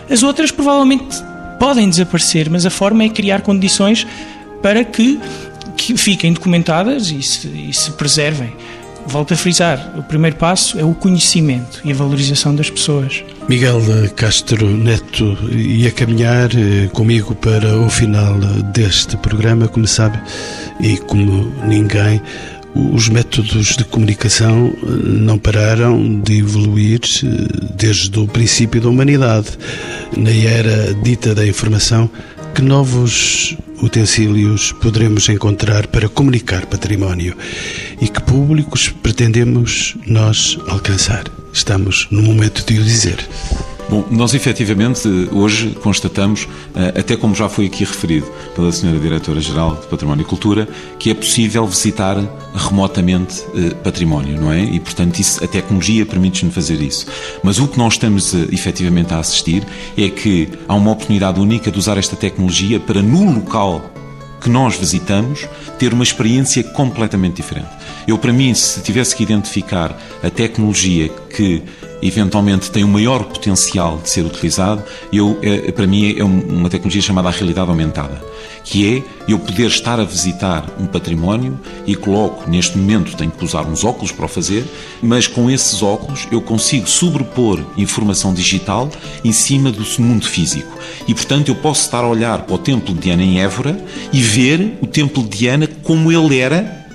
As 0.09 0.23
outras 0.23 0.51
provavelmente 0.51 1.23
podem 1.59 1.89
desaparecer, 1.89 2.49
mas 2.49 2.65
a 2.65 2.69
forma 2.69 3.03
é 3.03 3.09
criar 3.09 3.41
condições 3.41 4.07
para 4.61 4.83
que, 4.83 5.19
que 5.77 5.95
fiquem 5.97 6.33
documentadas 6.33 7.11
e 7.11 7.21
se, 7.21 7.47
e 7.47 7.73
se 7.73 7.91
preservem. 7.91 8.53
Volto 9.07 9.33
a 9.33 9.37
frisar, 9.37 9.93
o 9.97 10.03
primeiro 10.03 10.35
passo 10.35 10.79
é 10.79 10.83
o 10.83 10.93
conhecimento 10.93 11.79
e 11.85 11.91
a 11.91 11.95
valorização 11.95 12.55
das 12.55 12.69
pessoas. 12.69 13.23
Miguel 13.47 13.79
Castro 14.15 14.65
Neto 14.65 15.37
ia 15.51 15.91
caminhar 15.91 16.49
eh, 16.55 16.87
comigo 16.91 17.35
para 17.35 17.77
o 17.77 17.89
final 17.89 18.33
deste 18.73 19.15
programa, 19.17 19.67
como 19.67 19.85
sabe, 19.85 20.19
e 20.79 20.97
como 20.97 21.51
ninguém, 21.65 22.19
os 22.73 23.07
métodos 23.07 23.77
de 23.77 23.85
comunicação 23.85 24.73
eh, 24.75 24.85
não 25.03 25.37
pararam 25.37 26.19
de 26.21 26.39
evoluir 26.39 26.99
eh, 27.23 27.27
desde 27.75 28.19
o 28.19 28.27
princípio 28.27 28.81
da 28.81 28.89
humanidade. 28.89 29.49
Na 30.17 30.31
era 30.31 30.93
dita 30.95 31.35
da 31.35 31.45
informação, 31.45 32.09
que 32.55 32.61
novos 32.61 33.55
utensílios 33.81 34.71
poderemos 34.73 35.29
encontrar 35.29 35.87
para 35.87 36.09
comunicar 36.09 36.65
património 36.65 37.35
e 38.01 38.07
que 38.07 38.21
públicos 38.21 38.89
pretendemos 38.89 39.95
nós 40.05 40.57
alcançar? 40.67 41.25
Estamos 41.53 42.07
no 42.11 42.21
momento 42.21 42.65
de 42.65 42.79
o 42.79 42.83
dizer. 42.83 43.17
Bom, 43.87 44.03
nós 44.09 44.33
efetivamente 44.33 45.07
hoje 45.31 45.77
constatamos, 45.81 46.47
eh, 46.75 46.99
até 46.99 47.15
como 47.15 47.35
já 47.35 47.47
foi 47.47 47.67
aqui 47.67 47.83
referido 47.83 48.25
pela 48.55 48.71
Senhora 48.71 48.99
Diretora-Geral 48.99 49.75
de 49.75 49.85
Património 49.85 50.23
e 50.23 50.25
Cultura, 50.25 50.67
que 50.97 51.11
é 51.11 51.13
possível 51.13 51.67
visitar 51.67 52.17
remotamente 52.55 53.43
eh, 53.55 53.75
património, 53.83 54.41
não 54.41 54.51
é? 54.51 54.59
E, 54.59 54.79
portanto, 54.79 55.19
isso, 55.19 55.43
a 55.43 55.47
tecnologia 55.47 56.03
permite-nos 56.03 56.55
fazer 56.55 56.81
isso. 56.81 57.05
Mas 57.43 57.59
o 57.59 57.67
que 57.67 57.77
nós 57.77 57.93
estamos 57.93 58.33
eh, 58.33 58.47
efetivamente 58.51 59.13
a 59.13 59.19
assistir 59.19 59.63
é 59.95 60.09
que 60.09 60.49
há 60.67 60.73
uma 60.73 60.89
oportunidade 60.89 61.39
única 61.39 61.69
de 61.69 61.77
usar 61.77 61.97
esta 61.99 62.15
tecnologia 62.15 62.79
para, 62.79 63.03
no 63.03 63.35
local 63.35 63.83
que 64.41 64.49
nós 64.49 64.75
visitamos, 64.77 65.47
ter 65.77 65.93
uma 65.93 66.03
experiência 66.03 66.63
completamente 66.63 67.35
diferente. 67.35 67.69
Eu, 68.07 68.17
para 68.17 68.31
mim, 68.31 68.53
se 68.53 68.81
tivesse 68.81 69.15
que 69.15 69.23
identificar 69.23 69.99
a 70.23 70.29
tecnologia 70.29 71.09
que 71.09 71.63
eventualmente 72.01 72.71
tem 72.71 72.83
um 72.83 72.87
maior 72.87 73.23
potencial 73.23 73.97
de 73.97 74.09
ser 74.09 74.25
utilizado, 74.25 74.83
eu, 75.11 75.37
é, 75.41 75.71
para 75.71 75.87
mim 75.87 76.15
é 76.17 76.23
uma 76.23 76.69
tecnologia 76.69 77.01
chamada 77.01 77.29
a 77.29 77.31
realidade 77.31 77.69
aumentada, 77.69 78.21
que 78.63 78.97
é 78.97 79.03
eu 79.27 79.39
poder 79.39 79.67
estar 79.67 79.99
a 79.99 80.03
visitar 80.03 80.65
um 80.79 80.85
património 80.85 81.59
e 81.85 81.95
coloco, 81.95 82.49
neste 82.49 82.77
momento 82.77 83.15
tenho 83.15 83.31
que 83.31 83.43
usar 83.43 83.61
uns 83.61 83.83
óculos 83.83 84.11
para 84.11 84.25
o 84.25 84.27
fazer, 84.27 84.65
mas 85.01 85.27
com 85.27 85.49
esses 85.49 85.81
óculos 85.81 86.27
eu 86.31 86.41
consigo 86.41 86.87
sobrepor 86.87 87.59
informação 87.77 88.33
digital 88.33 88.89
em 89.23 89.31
cima 89.31 89.71
do 89.71 89.85
mundo 90.01 90.25
físico. 90.25 90.75
E, 91.07 91.13
portanto, 91.13 91.49
eu 91.49 91.55
posso 91.55 91.81
estar 91.81 92.03
a 92.03 92.07
olhar 92.07 92.43
para 92.43 92.55
o 92.55 92.57
Templo 92.57 92.93
de 92.93 93.01
Diana 93.01 93.23
em 93.23 93.39
Évora 93.39 93.77
e 94.11 94.21
ver 94.21 94.77
o 94.81 94.87
Templo 94.87 95.23
de 95.23 95.37
Diana 95.37 95.67
como 95.83 96.11
ele 96.11 96.39
era 96.39 96.85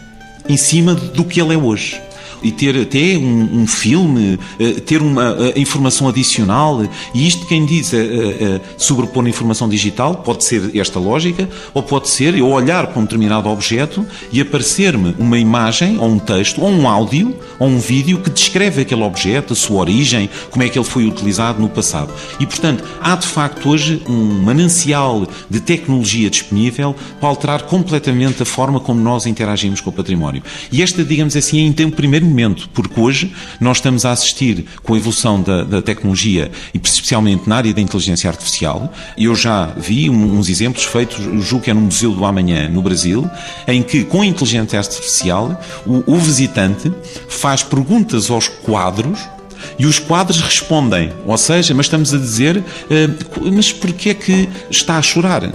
em 0.48 0.56
cima 0.56 0.94
do 0.94 1.24
que 1.24 1.40
ele 1.40 1.54
é 1.54 1.56
hoje. 1.56 2.00
E 2.42 2.50
ter 2.50 2.76
até 2.76 3.16
um, 3.16 3.62
um 3.62 3.66
filme, 3.66 4.38
ter 4.86 5.00
uma 5.02 5.36
informação 5.56 6.08
adicional. 6.08 6.82
E 7.14 7.26
isto 7.26 7.46
quem 7.46 7.64
diz 7.64 7.92
sobrepor 8.76 9.26
informação 9.26 9.68
digital 9.68 10.16
pode 10.16 10.44
ser 10.44 10.76
esta 10.76 10.98
lógica, 10.98 11.48
ou 11.74 11.82
pode 11.82 12.08
ser 12.08 12.34
eu 12.34 12.48
olhar 12.48 12.86
para 12.88 13.00
um 13.00 13.04
determinado 13.04 13.48
objeto 13.48 14.06
e 14.32 14.40
aparecer-me 14.40 15.14
uma 15.18 15.38
imagem, 15.38 15.98
ou 15.98 16.08
um 16.08 16.18
texto, 16.18 16.62
ou 16.62 16.70
um 16.70 16.88
áudio, 16.88 17.34
ou 17.58 17.68
um 17.68 17.78
vídeo 17.78 18.18
que 18.18 18.30
descreve 18.30 18.82
aquele 18.82 19.02
objeto, 19.02 19.52
a 19.52 19.56
sua 19.56 19.80
origem, 19.80 20.28
como 20.50 20.62
é 20.62 20.68
que 20.68 20.78
ele 20.78 20.86
foi 20.86 21.06
utilizado 21.06 21.60
no 21.60 21.68
passado. 21.68 22.12
E, 22.38 22.46
portanto, 22.46 22.82
há 23.00 23.14
de 23.16 23.26
facto 23.26 23.68
hoje 23.68 24.02
um 24.08 24.42
manancial 24.42 25.26
de 25.48 25.60
tecnologia 25.60 26.30
disponível 26.30 26.94
para 27.18 27.28
alterar 27.28 27.62
completamente 27.62 28.42
a 28.42 28.46
forma 28.46 28.80
como 28.80 29.00
nós 29.00 29.26
interagimos 29.26 29.80
com 29.80 29.90
o 29.90 29.92
património. 29.92 30.42
E 30.72 30.82
esta, 30.82 31.04
digamos 31.04 31.36
assim, 31.36 31.58
é 31.58 31.82
em 31.82 31.86
um 31.86 31.90
primeiro 31.90 32.26
momento, 32.30 32.68
porque 32.72 32.98
hoje 32.98 33.32
nós 33.60 33.78
estamos 33.78 34.04
a 34.04 34.12
assistir 34.12 34.64
com 34.82 34.94
a 34.94 34.96
evolução 34.96 35.42
da, 35.42 35.64
da 35.64 35.82
tecnologia, 35.82 36.50
e 36.72 36.80
especialmente 36.82 37.48
na 37.48 37.56
área 37.56 37.74
da 37.74 37.80
inteligência 37.80 38.28
artificial. 38.30 38.92
Eu 39.16 39.34
já 39.34 39.66
vi 39.76 40.08
uns 40.08 40.48
exemplos 40.48 40.84
feitos, 40.84 41.18
julgo 41.44 41.64
que 41.64 41.70
é 41.70 41.74
no 41.74 41.80
Museu 41.80 42.12
do 42.12 42.24
Amanhã, 42.24 42.68
no 42.68 42.82
Brasil, 42.82 43.28
em 43.66 43.82
que, 43.82 44.04
com 44.04 44.22
a 44.22 44.26
inteligência 44.26 44.78
artificial, 44.78 45.60
o, 45.86 46.14
o 46.14 46.16
visitante 46.16 46.92
faz 47.28 47.62
perguntas 47.62 48.30
aos 48.30 48.48
quadros 48.48 49.18
e 49.78 49.86
os 49.86 49.98
quadros 49.98 50.40
respondem, 50.40 51.12
ou 51.26 51.36
seja, 51.36 51.74
mas 51.74 51.86
estamos 51.86 52.14
a 52.14 52.18
dizer, 52.18 52.58
uh, 52.58 53.52
mas 53.52 53.72
porquê 53.72 54.10
é 54.10 54.14
que 54.14 54.48
está 54.70 54.96
a 54.96 55.02
chorar? 55.02 55.50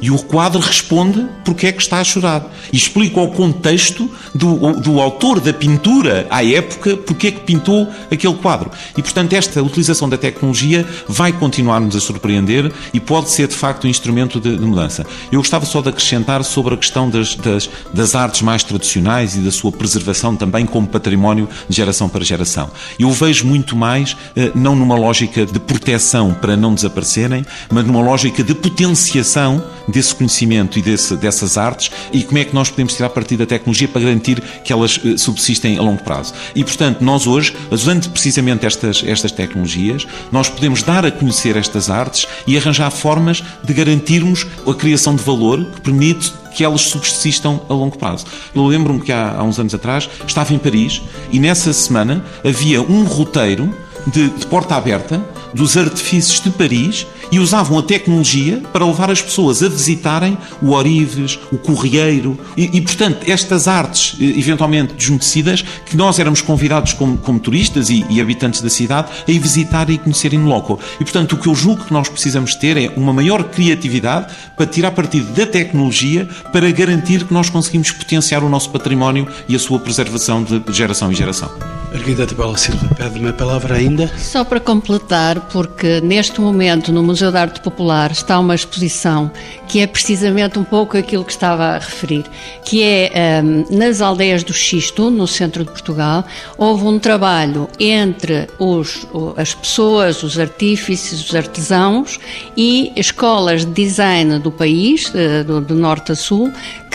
E 0.00 0.10
o 0.10 0.18
quadro 0.18 0.60
responde 0.60 1.26
porque 1.44 1.66
é 1.66 1.72
que 1.72 1.80
está 1.80 2.00
a 2.00 2.04
chorar. 2.04 2.44
E 2.72 2.76
explica 2.76 3.20
o 3.20 3.28
contexto 3.28 4.10
do, 4.34 4.74
do 4.80 5.00
autor 5.00 5.40
da 5.40 5.52
pintura 5.52 6.26
à 6.30 6.44
época 6.44 6.96
porque 6.96 7.28
é 7.28 7.30
que 7.30 7.40
pintou 7.40 7.88
aquele 8.10 8.34
quadro. 8.34 8.70
E, 8.96 9.02
portanto, 9.02 9.32
esta 9.32 9.62
utilização 9.62 10.08
da 10.08 10.18
tecnologia 10.18 10.86
vai 11.08 11.32
continuar-nos 11.32 11.96
a 11.96 12.00
surpreender 12.00 12.70
e 12.92 13.00
pode 13.00 13.30
ser, 13.30 13.48
de 13.48 13.54
facto, 13.54 13.86
um 13.86 13.90
instrumento 13.90 14.40
de, 14.40 14.56
de 14.56 14.64
mudança. 14.64 15.06
Eu 15.32 15.40
gostava 15.40 15.64
só 15.64 15.80
de 15.80 15.88
acrescentar 15.88 16.44
sobre 16.44 16.74
a 16.74 16.76
questão 16.76 17.08
das, 17.08 17.34
das, 17.34 17.70
das 17.92 18.14
artes 18.14 18.42
mais 18.42 18.62
tradicionais 18.62 19.36
e 19.36 19.40
da 19.40 19.50
sua 19.50 19.72
preservação 19.72 20.36
também 20.36 20.66
como 20.66 20.86
património 20.86 21.48
de 21.68 21.76
geração 21.76 22.08
para 22.08 22.24
geração. 22.24 22.70
Eu 22.98 23.10
vejo 23.12 23.46
muito 23.46 23.76
mais, 23.76 24.16
eh, 24.34 24.50
não 24.54 24.74
numa 24.74 24.96
lógica 24.96 25.46
de 25.46 25.58
proteção 25.58 26.34
para 26.34 26.56
não 26.56 26.74
desaparecerem, 26.74 27.44
mas 27.70 27.84
numa 27.84 28.00
lógica 28.00 28.42
de 28.42 28.54
potenciação 28.54 29.62
desse 29.88 30.14
conhecimento 30.14 30.78
e 30.78 30.82
desse, 30.82 31.16
dessas 31.16 31.56
artes 31.56 31.90
e 32.12 32.22
como 32.22 32.38
é 32.38 32.44
que 32.44 32.54
nós 32.54 32.70
podemos 32.70 32.94
tirar 32.94 33.10
partido 33.10 33.40
da 33.40 33.46
tecnologia 33.46 33.88
para 33.88 34.02
garantir 34.02 34.40
que 34.64 34.72
elas 34.72 35.00
eh, 35.04 35.16
subsistem 35.16 35.78
a 35.78 35.82
longo 35.82 36.02
prazo. 36.02 36.34
E, 36.54 36.64
portanto, 36.64 37.02
nós 37.02 37.26
hoje, 37.26 37.54
usando 37.70 38.08
precisamente 38.10 38.66
estas, 38.66 39.02
estas 39.06 39.32
tecnologias, 39.32 40.06
nós 40.32 40.48
podemos 40.48 40.82
dar 40.82 41.04
a 41.04 41.10
conhecer 41.10 41.56
estas 41.56 41.90
artes 41.90 42.26
e 42.46 42.56
arranjar 42.56 42.90
formas 42.90 43.42
de 43.62 43.72
garantirmos 43.72 44.46
a 44.66 44.74
criação 44.74 45.14
de 45.14 45.22
valor 45.22 45.64
que 45.64 45.80
permite 45.80 46.32
que 46.56 46.64
elas 46.64 46.82
subsistam 46.82 47.60
a 47.68 47.74
longo 47.74 47.98
prazo. 47.98 48.24
Eu 48.54 48.66
lembro-me 48.66 49.00
que 49.00 49.12
há, 49.12 49.36
há 49.36 49.42
uns 49.42 49.58
anos 49.58 49.74
atrás 49.74 50.08
estava 50.26 50.54
em 50.54 50.58
Paris 50.58 51.02
e 51.30 51.38
nessa 51.38 51.72
semana 51.72 52.24
havia 52.42 52.80
um 52.80 53.04
roteiro 53.04 53.74
de, 54.06 54.30
de 54.30 54.46
porta 54.46 54.76
aberta 54.76 55.22
dos 55.52 55.76
artifícios 55.76 56.40
de 56.40 56.50
Paris 56.50 57.06
e 57.30 57.38
usavam 57.38 57.78
a 57.78 57.82
tecnologia 57.82 58.62
para 58.72 58.84
levar 58.84 59.10
as 59.10 59.20
pessoas 59.20 59.62
a 59.62 59.68
visitarem 59.68 60.36
o 60.62 60.72
Orives, 60.72 61.38
o 61.52 61.58
Correieiro 61.58 62.38
e, 62.56 62.76
e 62.76 62.80
portanto, 62.80 63.28
estas 63.28 63.68
artes 63.68 64.16
eh, 64.20 64.24
eventualmente 64.38 64.94
desconhecidas 64.94 65.62
que 65.84 65.96
nós 65.96 66.18
éramos 66.18 66.40
convidados 66.40 66.92
como, 66.92 67.18
como 67.18 67.38
turistas 67.38 67.90
e, 67.90 68.04
e, 68.08 68.20
habitantes 68.20 68.60
da 68.60 68.70
cidade 68.70 69.10
a 69.26 69.30
ir 69.30 69.38
visitar 69.38 69.88
e 69.90 69.98
conhecerem 69.98 70.38
no 70.38 70.48
loco. 70.48 70.78
E, 71.00 71.04
portanto, 71.04 71.32
o 71.34 71.36
que 71.36 71.48
eu 71.48 71.54
julgo 71.54 71.84
que 71.84 71.92
nós 71.92 72.08
precisamos 72.08 72.54
ter 72.54 72.76
é 72.76 72.92
uma 72.96 73.12
maior 73.12 73.44
criatividade 73.44 74.32
para 74.56 74.66
tirar 74.66 74.90
partido 74.92 75.32
da 75.32 75.46
tecnologia 75.46 76.28
para 76.52 76.70
garantir 76.70 77.24
que 77.24 77.32
nós 77.32 77.50
conseguimos 77.50 77.90
potenciar 77.90 78.42
o 78.42 78.48
nosso 78.48 78.70
património 78.70 79.28
e 79.48 79.54
a 79.54 79.58
sua 79.58 79.78
preservação 79.78 80.42
de 80.42 80.62
geração 80.72 81.10
em 81.10 81.14
geração. 81.14 81.50
Arquiteta 81.94 82.34
Paula 82.34 82.58
Silva, 82.58 82.88
pede-me 82.96 83.28
a 83.28 83.32
palavra 83.32 83.76
ainda? 83.76 84.10
Só 84.18 84.44
para 84.44 84.58
completar, 84.58 85.40
porque 85.52 86.00
neste 86.00 86.40
momento 86.40 86.92
no 86.92 87.02
Museu 87.02 87.30
de 87.30 87.38
Arte 87.38 87.60
Popular 87.60 88.10
está 88.10 88.38
uma 88.38 88.54
exposição 88.54 89.30
que 89.68 89.80
é 89.80 89.86
precisamente 89.86 90.58
um 90.58 90.64
pouco 90.64 90.96
aquilo 90.96 91.24
que 91.24 91.32
estava 91.32 91.64
a 91.64 91.78
referir, 91.78 92.24
que 92.64 92.82
é 92.82 93.40
um, 93.42 93.64
nas 93.76 94.00
aldeias 94.00 94.42
do 94.44 94.52
Xisto, 94.52 95.10
no 95.10 95.26
centro 95.26 95.64
de 95.64 95.70
Portugal, 95.70 96.24
houve 96.58 96.84
um 96.84 96.98
trabalho 96.98 97.68
entre 97.78 98.48
os, 98.58 99.06
as 99.36 99.54
pessoas, 99.54 100.22
os 100.22 100.38
artífices, 100.38 101.24
os 101.28 101.34
artesãos 101.34 102.18
e 102.56 102.92
escolas 102.96 103.64
de 103.64 103.72
design 103.72 104.38
do 104.38 104.50
país, 104.50 105.10
eh, 105.14 105.42
do, 105.42 105.60
do 105.60 105.74
norte 105.74 106.12
a 106.12 106.14
sul, 106.14 106.52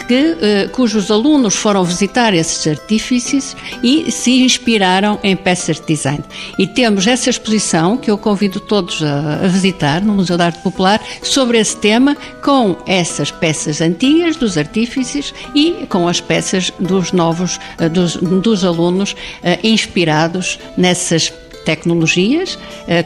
que, 0.08 0.38
eh, 0.42 0.70
cujos 0.72 1.12
alunos 1.12 1.56
foram 1.56 1.84
visitar 1.84 2.34
esses 2.34 2.66
artífices 2.68 3.56
e 3.84 4.12
se 4.12 4.44
inspiraram 4.44 4.81
em 5.24 5.36
peças 5.36 5.80
de 5.80 5.88
design. 5.88 6.24
E 6.58 6.68
temos 6.68 7.08
essa 7.08 7.30
exposição 7.30 7.98
que 7.98 8.10
eu 8.10 8.18
convido 8.18 8.60
todos 8.60 9.04
a, 9.04 9.46
a 9.46 9.48
visitar 9.48 10.02
no 10.02 10.14
Museu 10.14 10.38
da 10.38 10.46
Arte 10.46 10.60
Popular 10.60 11.02
sobre 11.24 11.60
esse 11.60 11.78
tema, 11.78 12.16
com 12.44 12.76
essas 12.86 13.32
peças 13.32 13.82
antigas 13.82 14.36
dos 14.36 14.58
artífices 14.58 15.34
e 15.54 15.86
com 15.88 16.08
as 16.08 16.20
peças 16.20 16.72
dos 16.80 17.12
novos, 17.12 17.60
eh, 17.80 17.90
dos, 17.90 18.16
dos 18.16 18.64
alunos 18.64 19.16
eh, 19.44 19.60
inspirados 19.64 20.60
nessas 20.78 21.32
tecnologias, 21.66 22.58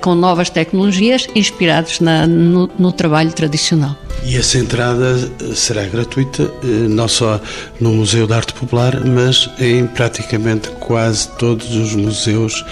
com 0.01 0.16
novas 0.16 0.49
tecnologias 0.49 1.28
inspirados 1.36 1.99
na, 1.99 2.26
no, 2.28 2.70
no 2.78 2.91
trabalho 2.91 3.32
tradicional. 3.32 3.95
E 4.24 4.38
essa 4.38 4.58
entrada 4.58 5.30
eh, 5.39 5.53
será 5.53 5.84
gratuita, 5.84 6.43
eh, 6.64 6.88
não 6.89 7.08
só 7.08 7.39
no 7.80 7.93
Museu 7.93 8.26
da 8.26 8.38
Arte 8.38 8.53
Popular, 8.53 8.99
mas 9.06 9.49
em 9.60 9.86
praticamente 9.86 10.70
quase 10.80 11.28
todos 11.38 11.76
os 11.76 11.93
museus 11.95 12.66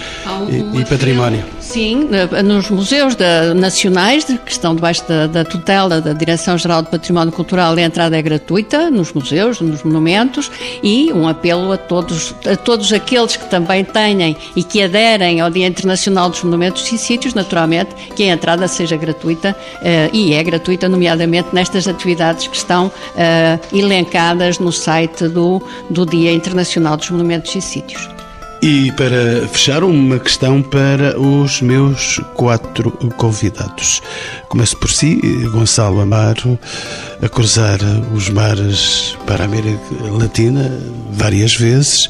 e, 0.48 0.80
e, 0.80 0.84
património. 0.84 1.44
Sim, 1.60 2.08
nos 2.44 2.70
museus 2.70 3.16
nacionais, 3.56 4.24
que 4.24 4.50
estão 4.50 4.74
debaixo 4.74 5.06
da, 5.06 5.26
da 5.26 5.44
tutela 5.44 6.00
da 6.00 6.12
Direção-Geral 6.12 6.82
de 6.82 6.90
Património 6.90 7.32
Cultural, 7.32 7.74
a 7.74 7.80
entrada 7.80 8.16
é 8.16 8.22
gratuita, 8.22 8.90
nos 8.90 9.12
museus, 9.12 9.60
nos 9.60 9.82
monumentos, 9.84 10.50
e 10.82 11.12
um 11.12 11.28
apelo 11.28 11.72
a 11.72 11.76
todos, 11.76 12.34
a 12.50 12.56
todos 12.56 12.92
aqueles 12.92 13.36
que 13.36 13.48
também 13.48 13.84
tenham 13.84 14.34
e 14.56 14.62
que 14.62 14.82
aderem 14.82 15.40
ao 15.40 15.50
Dia 15.50 15.70
Internacional 15.74 16.30
dos 16.30 16.42
Monumentos 16.44 16.90
e 16.92 16.96
Sítios, 16.96 17.34
naturalmente, 17.34 17.94
que 18.14 18.22
a 18.22 18.32
entrada 18.32 18.68
seja 18.68 18.96
gratuita, 18.96 19.56
eh, 19.82 20.08
e 20.12 20.32
é 20.32 20.42
gratuita, 20.42 20.88
nomeadamente 20.88 21.48
nestas 21.52 21.88
atividades 21.88 22.46
que 22.46 22.56
estão 22.56 22.86
uh, 22.86 23.76
elencadas 23.76 24.58
no 24.58 24.70
site 24.70 25.28
do, 25.28 25.60
do 25.90 26.06
Dia 26.06 26.32
Internacional 26.32 26.96
dos 26.96 27.10
Monumentos 27.10 27.54
e 27.54 27.60
Sítios. 27.60 28.08
E 28.66 28.90
para 28.92 29.46
fechar, 29.48 29.84
uma 29.84 30.18
questão 30.18 30.62
para 30.62 31.20
os 31.20 31.60
meus 31.60 32.18
quatro 32.32 32.90
convidados. 33.14 34.00
Começo 34.48 34.74
por 34.78 34.90
si, 34.90 35.16
Gonçalo 35.52 36.00
Amaro, 36.00 36.58
a 37.20 37.28
cruzar 37.28 37.78
os 38.14 38.30
mares 38.30 39.18
para 39.26 39.42
a 39.42 39.44
América 39.44 39.78
Latina 40.18 40.80
várias 41.12 41.54
vezes, 41.54 42.08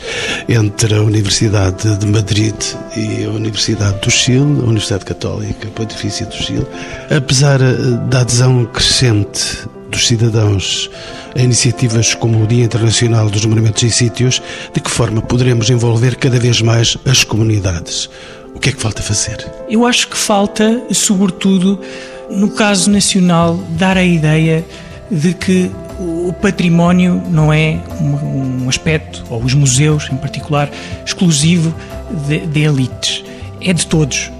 entre 0.48 0.94
a 0.94 1.02
Universidade 1.02 1.96
de 1.96 2.06
Madrid 2.06 2.54
e 2.96 3.24
a 3.24 3.30
Universidade 3.30 3.98
do 3.98 4.10
Chile, 4.12 4.60
a 4.60 4.68
Universidade 4.68 5.06
Católica 5.06 5.66
Pontifícia 5.74 6.24
do 6.24 6.36
Chile. 6.36 6.66
Apesar 7.10 7.58
da 8.08 8.20
adesão 8.20 8.64
crescente 8.66 9.68
dos 9.88 10.06
cidadãos 10.06 10.90
a 11.34 11.40
iniciativas 11.40 12.14
como 12.14 12.42
o 12.42 12.46
Dia 12.46 12.64
Internacional 12.64 13.28
dos 13.28 13.44
Monumentos 13.44 13.82
e 13.82 13.90
Sítios, 13.90 14.42
de 14.72 14.80
que 14.80 14.90
forma 14.90 15.20
poderemos 15.20 15.70
envolver 15.70 16.16
cada 16.16 16.38
vez 16.38 16.60
mais 16.62 16.96
as 17.04 17.24
comunidades? 17.24 18.08
O 18.54 18.60
que 18.60 18.68
é 18.68 18.72
que 18.72 18.80
falta 18.80 19.02
fazer? 19.02 19.44
Eu 19.68 19.84
acho 19.84 20.08
que 20.08 20.16
falta, 20.16 20.82
sobretudo, 20.92 21.80
no 22.30 22.50
caso 22.50 22.90
nacional, 22.90 23.56
dar 23.70 23.96
a 23.96 24.04
ideia 24.04 24.64
de 25.10 25.34
que 25.34 25.70
o 25.98 26.32
património 26.32 27.22
não 27.28 27.52
é 27.52 27.78
um 28.00 28.68
aspecto, 28.68 29.24
ou 29.28 29.42
os 29.42 29.54
museus 29.54 30.08
em 30.10 30.16
particular, 30.16 30.70
exclusivo 31.04 31.74
de, 32.26 32.46
de 32.46 32.60
elites. 32.62 33.24
É 33.60 33.72
de 33.72 33.86
todos. 33.86 34.30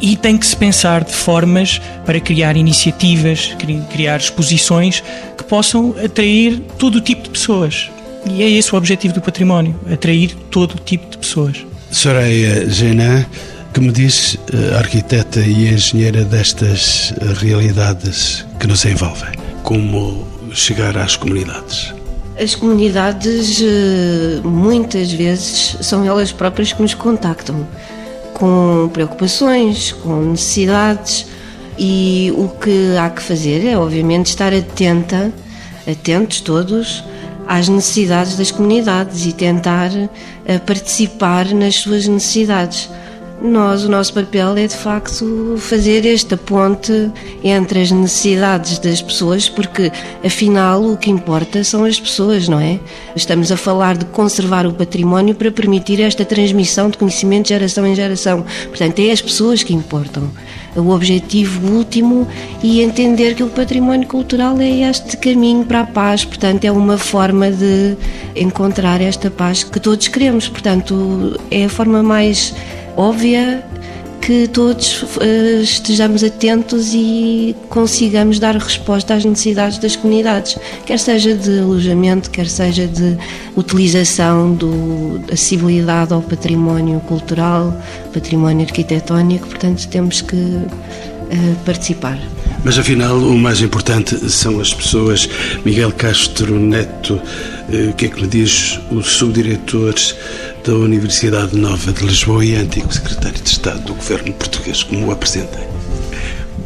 E 0.00 0.16
tem 0.16 0.36
que 0.36 0.46
se 0.46 0.56
pensar 0.56 1.04
de 1.04 1.12
formas 1.12 1.80
para 2.04 2.20
criar 2.20 2.56
iniciativas, 2.56 3.56
criar 3.90 4.18
exposições 4.18 5.02
que 5.36 5.44
possam 5.44 5.94
atrair 6.04 6.60
todo 6.78 6.96
o 6.96 7.00
tipo 7.00 7.22
de 7.22 7.30
pessoas. 7.30 7.90
E 8.30 8.42
é 8.42 8.48
esse 8.48 8.74
o 8.74 8.78
objetivo 8.78 9.14
do 9.14 9.20
património, 9.20 9.78
atrair 9.90 10.34
todo 10.50 10.72
o 10.72 10.78
tipo 10.78 11.08
de 11.10 11.18
pessoas. 11.18 11.64
Soraya 11.90 12.68
Genan, 12.68 13.24
que 13.72 13.80
me 13.80 13.92
diz, 13.92 14.38
eh, 14.52 14.76
arquiteta 14.76 15.40
e 15.40 15.68
engenheira 15.68 16.24
destas 16.24 17.12
eh, 17.20 17.34
realidades 17.40 18.44
que 18.58 18.66
nos 18.66 18.84
envolvem, 18.84 19.32
como 19.62 20.26
chegar 20.52 20.96
às 20.96 21.16
comunidades? 21.16 21.92
As 22.40 22.54
comunidades, 22.54 23.60
eh, 23.60 24.40
muitas 24.42 25.12
vezes, 25.12 25.76
são 25.80 26.04
elas 26.04 26.32
próprias 26.32 26.72
que 26.72 26.80
nos 26.80 26.94
contactam 26.94 27.66
com 28.34 28.90
preocupações, 28.92 29.92
com 29.92 30.22
necessidades 30.22 31.26
e 31.78 32.32
o 32.36 32.48
que 32.48 32.96
há 32.96 33.10
que 33.10 33.22
fazer 33.22 33.66
é, 33.66 33.76
obviamente, 33.76 34.26
estar 34.26 34.52
atenta, 34.52 35.32
atentos 35.90 36.40
todos 36.40 37.02
às 37.46 37.68
necessidades 37.68 38.36
das 38.36 38.50
comunidades 38.50 39.26
e 39.26 39.32
tentar 39.32 39.90
eh, 40.44 40.58
participar 40.58 41.46
nas 41.54 41.76
suas 41.76 42.06
necessidades. 42.06 42.88
Nós, 43.42 43.84
o 43.84 43.90
nosso 43.90 44.14
papel 44.14 44.56
é 44.56 44.66
de 44.66 44.76
facto 44.76 45.56
fazer 45.58 46.06
esta 46.06 46.36
ponte 46.36 47.10
entre 47.42 47.82
as 47.82 47.90
necessidades 47.90 48.78
das 48.78 49.02
pessoas, 49.02 49.48
porque 49.48 49.92
afinal 50.24 50.82
o 50.82 50.96
que 50.96 51.10
importa 51.10 51.62
são 51.62 51.84
as 51.84 52.00
pessoas, 52.00 52.48
não 52.48 52.58
é? 52.58 52.80
Estamos 53.14 53.52
a 53.52 53.56
falar 53.56 53.96
de 53.96 54.06
conservar 54.06 54.66
o 54.66 54.72
património 54.72 55.34
para 55.34 55.50
permitir 55.50 56.00
esta 56.00 56.24
transmissão 56.24 56.88
de 56.88 56.96
conhecimento 56.96 57.44
de 57.44 57.48
geração 57.50 57.86
em 57.86 57.94
geração. 57.94 58.44
Portanto, 58.68 58.98
é 59.00 59.10
as 59.10 59.20
pessoas 59.20 59.62
que 59.62 59.74
importam. 59.74 60.30
O 60.74 60.90
objetivo 60.90 61.68
último 61.70 62.26
e 62.62 62.82
entender 62.82 63.34
que 63.34 63.42
o 63.42 63.48
património 63.48 64.08
cultural 64.08 64.58
é 64.58 64.88
este 64.88 65.16
caminho 65.16 65.64
para 65.64 65.80
a 65.80 65.86
paz, 65.86 66.24
portanto, 66.24 66.64
é 66.64 66.72
uma 66.72 66.96
forma 66.96 67.50
de 67.50 67.96
encontrar 68.34 69.00
esta 69.00 69.30
paz 69.30 69.62
que 69.62 69.78
todos 69.78 70.08
queremos. 70.08 70.48
Portanto, 70.48 71.38
é 71.50 71.66
a 71.66 71.68
forma 71.68 72.02
mais 72.02 72.54
óbvia 72.96 73.64
que 74.24 74.48
todos 74.48 75.02
uh, 75.02 75.60
estejamos 75.62 76.24
atentos 76.24 76.94
e 76.94 77.54
consigamos 77.68 78.38
dar 78.38 78.56
resposta 78.56 79.12
às 79.12 79.22
necessidades 79.22 79.76
das 79.76 79.96
comunidades, 79.96 80.56
quer 80.86 80.98
seja 80.98 81.34
de 81.34 81.58
alojamento, 81.58 82.30
quer 82.30 82.48
seja 82.48 82.86
de 82.86 83.18
utilização, 83.54 84.54
do, 84.54 85.20
acessibilidade 85.30 86.14
ao 86.14 86.22
património 86.22 87.00
cultural, 87.00 87.78
património 88.14 88.64
arquitetónico, 88.64 89.46
portanto 89.46 89.86
temos 89.88 90.22
que 90.22 90.36
uh, 90.36 90.66
participar. 91.66 92.18
Mas 92.64 92.78
afinal, 92.78 93.18
o 93.18 93.38
mais 93.38 93.60
importante 93.60 94.16
são 94.30 94.58
as 94.58 94.72
pessoas. 94.72 95.28
Miguel 95.66 95.92
Castro 95.92 96.58
Neto, 96.58 97.20
eh, 97.70 97.90
o 97.90 97.92
que 97.92 98.06
é 98.06 98.08
que 98.08 98.22
lhe 98.22 98.26
diz 98.26 98.80
o 98.90 99.02
subdiretor 99.02 99.94
da 100.64 100.72
Universidade 100.72 101.54
Nova 101.58 101.92
de 101.92 102.06
Lisboa 102.06 102.42
e 102.42 102.56
antigo 102.56 102.90
secretário 102.90 103.38
de 103.38 103.50
Estado 103.50 103.84
do 103.84 103.94
governo 103.94 104.32
português, 104.32 104.82
como 104.82 105.08
o 105.08 105.10
apresentei? 105.10 105.64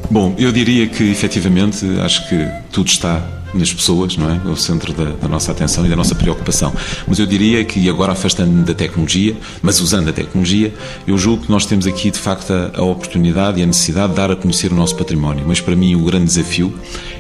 Bom, 0.09 0.37
eu 0.39 0.53
diria 0.53 0.87
que 0.87 1.03
efetivamente 1.11 1.85
acho 2.01 2.29
que 2.29 2.49
tudo 2.71 2.87
está 2.87 3.21
nas 3.53 3.73
pessoas, 3.73 4.17
não 4.17 4.31
é? 4.31 4.37
O 4.49 4.55
centro 4.55 4.93
da, 4.93 5.07
da, 5.17 5.27
nossa 5.27 5.51
atenção 5.51 5.85
e 5.85 5.89
da 5.89 5.97
nossa 5.97 6.15
preocupação. 6.15 6.73
Mas 7.09 7.19
eu 7.19 7.27
diria 7.27 7.65
que, 7.65 7.89
agora 7.89 8.13
afastando 8.13 8.65
da 8.65 8.73
tecnologia, 8.73 9.37
mas 9.61 9.81
usando 9.81 10.11
a 10.11 10.13
tecnologia, 10.13 10.73
eu 11.05 11.19
julgo 11.19 11.47
que 11.47 11.51
nós 11.51 11.67
temos 11.67 11.85
aqui, 11.85 12.13
de 12.13 12.21
facto, 12.21 12.53
a, 12.53 12.71
a 12.79 12.83
oportunidade 12.85 13.59
e 13.59 13.65
a 13.65 13.67
necessidade 13.67 14.11
de 14.11 14.17
dar 14.17 14.31
a 14.31 14.37
conhecer 14.37 14.71
o 14.71 14.77
nosso 14.77 14.95
património. 14.95 15.45
Mas 15.45 15.61
para 15.61 15.75
mim, 15.75 15.97
o 15.97 16.05
grande 16.05 16.27
desafio 16.27 16.73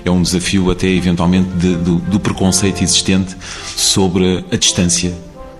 é 0.05 0.11
um 0.11 0.22
desafio 0.22 0.70
até, 0.70 0.87
eventualmente, 0.87 1.49
de, 1.57 1.74
do, 1.74 1.97
do 1.97 2.20
preconceito 2.20 2.85
existente 2.85 3.37
sobre 3.74 4.45
a 4.53 4.57
distância 4.57 5.12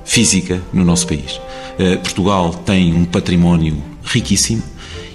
física 0.09 0.62
no 0.72 0.84
nosso 0.84 1.06
país. 1.06 1.38
Uh, 1.78 1.98
Portugal 1.98 2.54
tem 2.54 2.94
um 2.94 3.04
património 3.04 3.76
riquíssimo, 4.02 4.62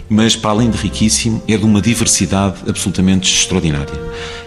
mas 0.08 0.36
para 0.36 0.52
além 0.52 0.70
de 0.70 0.78
riquíssimo, 0.78 1.42
é 1.48 1.58
de 1.58 1.66
uma 1.66 1.82
diversidade 1.82 2.58
absolutamente 2.68 3.34
extraordinária. 3.34 4.00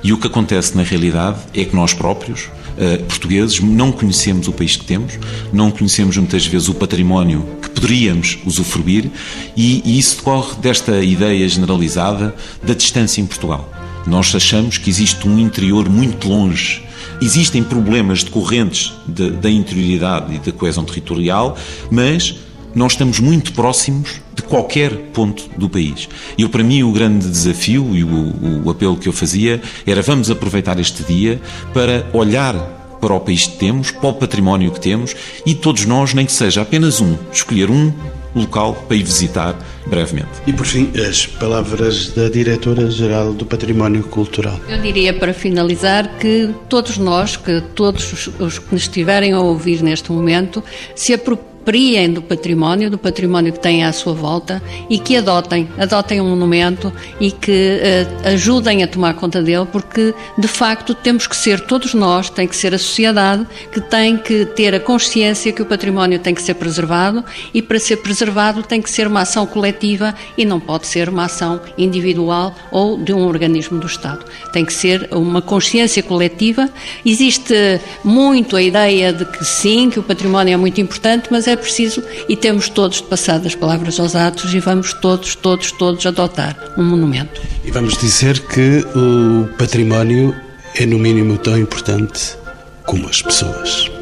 E 0.05 0.13
o 0.13 0.19
que 0.19 0.29
acontece 0.29 0.77
na 0.77 0.85
realidade 0.85 1.39
é 1.53 1.65
que 1.65 1.75
nós 1.75 1.93
próprios, 1.93 2.45
uh, 2.45 3.03
portugueses, 3.09 3.59
não 3.59 3.91
conhecemos 3.91 4.47
o 4.47 4.53
país 4.53 4.77
que 4.77 4.85
temos, 4.85 5.19
não 5.53 5.73
conhecemos 5.73 6.17
muitas 6.17 6.47
vezes 6.47 6.69
o 6.69 6.75
património 6.75 7.45
que 7.61 7.69
poderíamos 7.69 8.39
usufruir, 8.47 9.11
e 9.57 9.99
isso 9.99 10.19
decorre 10.19 10.55
desta 10.61 11.03
ideia 11.03 11.47
generalizada 11.49 12.37
da 12.63 12.73
distância 12.73 13.21
em 13.21 13.27
Portugal. 13.27 13.69
Nós 14.07 14.33
achamos 14.33 14.79
que 14.79 14.89
existe 14.89 15.27
um 15.27 15.41
interior 15.41 15.89
muito 15.89 16.29
longe 16.29 16.86
Existem 17.21 17.63
problemas 17.63 18.23
decorrentes 18.23 18.93
de, 19.07 19.31
da 19.31 19.51
interioridade 19.51 20.35
e 20.35 20.39
da 20.39 20.53
coesão 20.53 20.85
territorial, 20.85 21.57
mas 21.91 22.37
nós 22.75 22.93
estamos 22.93 23.19
muito 23.21 23.53
próximos 23.55 24.21
de 24.35 24.43
qualquer 24.43 24.95
ponto 25.15 25.49
do 25.57 25.69
país. 25.69 26.09
E 26.37 26.47
para 26.47 26.63
mim 26.63 26.83
o 26.83 26.93
grande 26.93 27.27
desafio 27.27 27.97
e 27.97 28.05
o, 28.05 28.65
o 28.65 28.71
apelo 28.71 28.99
que 28.99 29.09
eu 29.09 29.13
fazia 29.13 29.63
era 29.87 30.03
vamos 30.03 30.31
aproveitar 30.31 30.79
este 30.79 31.03
dia 31.03 31.41
para 31.73 32.07
olhar 32.13 32.55
para 33.01 33.15
o 33.15 33.21
país 33.21 33.47
que 33.47 33.57
temos, 33.57 33.91
para 33.91 34.09
o 34.09 34.15
património 34.15 34.71
que 34.71 34.81
temos 34.81 35.15
e 35.47 35.55
todos 35.55 35.87
nós, 35.87 36.13
nem 36.13 36.27
que 36.27 36.33
seja 36.33 36.63
apenas 36.63 37.01
um, 37.01 37.17
escolher 37.33 37.71
um 37.71 37.93
local 38.37 38.75
para 38.87 38.97
ir 38.97 39.03
visitar 39.03 39.57
brevemente. 39.87 40.29
E 40.47 40.53
por 40.53 40.67
fim, 40.67 40.93
as 41.09 41.27
palavras 41.27 42.11
da 42.11 42.29
Diretora-Geral 42.29 43.33
do 43.33 43.47
Património 43.47 44.05
Cultural. 44.05 44.61
Eu 44.69 44.79
diria 44.79 45.15
para 45.15 45.33
finalizar 45.33 46.19
que 46.19 46.55
todos 46.69 46.99
nós, 46.99 47.37
que 47.37 47.61
todos 47.75 48.29
os 48.39 48.59
que 48.59 48.73
nos 48.73 48.83
estiverem 48.83 49.33
a 49.33 49.41
ouvir 49.41 49.83
neste 49.83 50.13
momento, 50.13 50.63
se 50.95 51.15
apropriem 51.15 51.56
apropriem 51.67 52.13
do 52.13 52.23
património, 52.23 52.89
do 52.89 52.97
património 52.97 53.53
que 53.53 53.59
têm 53.59 53.85
à 53.85 53.93
sua 53.93 54.15
volta 54.15 54.63
e 54.89 55.01
que 55.01 55.17
adotem, 55.17 55.69
adotem 55.77 56.21
um 56.21 56.29
monumento 56.31 56.93
e 57.21 57.33
que 57.33 57.81
uh, 57.81 58.29
ajudem 58.29 58.85
a 58.85 58.87
tomar 58.87 59.15
conta 59.15 59.43
dele, 59.43 59.67
porque 59.73 60.15
de 60.39 60.47
facto 60.47 60.95
temos 60.95 61.27
que 61.27 61.35
ser 61.35 61.61
todos 61.61 61.93
nós, 61.93 62.31
tem 62.31 62.47
que 62.47 62.55
ser 62.55 62.73
a 62.73 62.79
sociedade 62.79 63.45
que 63.73 63.81
tem 63.81 64.17
que 64.17 64.47
ter 64.47 64.77
a 64.77 64.81
consciência 64.81 65.53
que 65.53 65.61
o 65.61 65.67
património 65.67 66.21
tem 66.21 66.33
que 66.33 66.41
ser 66.41 66.55
preservado 66.55 67.25
e 67.53 67.61
para 67.61 67.81
ser 67.81 67.97
preservado 67.97 68.63
tem 68.63 68.81
que 68.81 68.89
ser 68.89 69.09
uma 69.09 69.23
ação 69.23 69.45
coletiva 69.45 70.15
e 70.39 70.45
não 70.45 70.61
pode 70.61 70.87
ser 70.87 71.09
uma 71.09 71.25
ação 71.25 71.61
individual 71.77 72.55
ou 72.71 72.97
de 72.97 73.13
um 73.13 73.27
organismo 73.27 73.81
do 73.81 73.89
Estado. 73.89 74.25
Tem 74.53 74.65
que 74.65 74.73
ser 74.73 75.09
uma 75.11 75.43
consciência 75.43 76.03
coletiva. 76.03 76.71
Existe 77.05 77.81
muito 78.05 78.55
a 78.55 78.63
ideia 78.63 79.13
de 79.13 79.25
que 79.25 79.45
sim, 79.45 79.91
que 79.91 79.99
o 79.99 80.03
património 80.03 80.55
é 80.55 80.57
muito 80.57 80.81
importante, 80.81 81.27
mas 81.29 81.49
é 81.49 81.56
é 81.57 81.59
preciso 81.59 82.03
e 82.29 82.37
temos 82.37 82.69
todos 82.69 82.99
de 82.99 83.05
passar 83.05 83.39
das 83.39 83.55
palavras 83.55 83.99
aos 83.99 84.15
atos 84.15 84.55
e 84.55 84.61
vamos 84.61 84.93
todos, 84.95 85.35
todos, 85.35 85.73
todos 85.73 86.07
adotar 86.07 86.57
um 86.77 86.85
monumento. 86.85 87.41
E 87.65 87.71
vamos 87.71 87.97
dizer 87.99 88.39
que 88.41 88.85
o 88.95 89.49
património 89.57 90.35
é 90.75 90.87
no 90.87 90.99
mínimo 90.99 91.39
tão 91.39 91.59
importante 91.59 92.37
como 92.85 93.09
as 93.09 93.23
pessoas. 93.23 93.96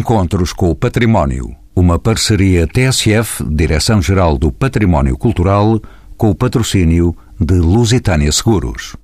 Encontros 0.00 0.54
com 0.54 0.70
o 0.70 0.74
Património, 0.74 1.54
uma 1.76 1.98
parceria 1.98 2.66
TSF, 2.66 3.44
Direção-Geral 3.44 4.38
do 4.38 4.50
Património 4.50 5.14
Cultural, 5.14 5.78
com 6.16 6.30
o 6.30 6.34
patrocínio 6.34 7.14
de 7.38 7.56
Lusitânia 7.56 8.32
Seguros. 8.32 8.96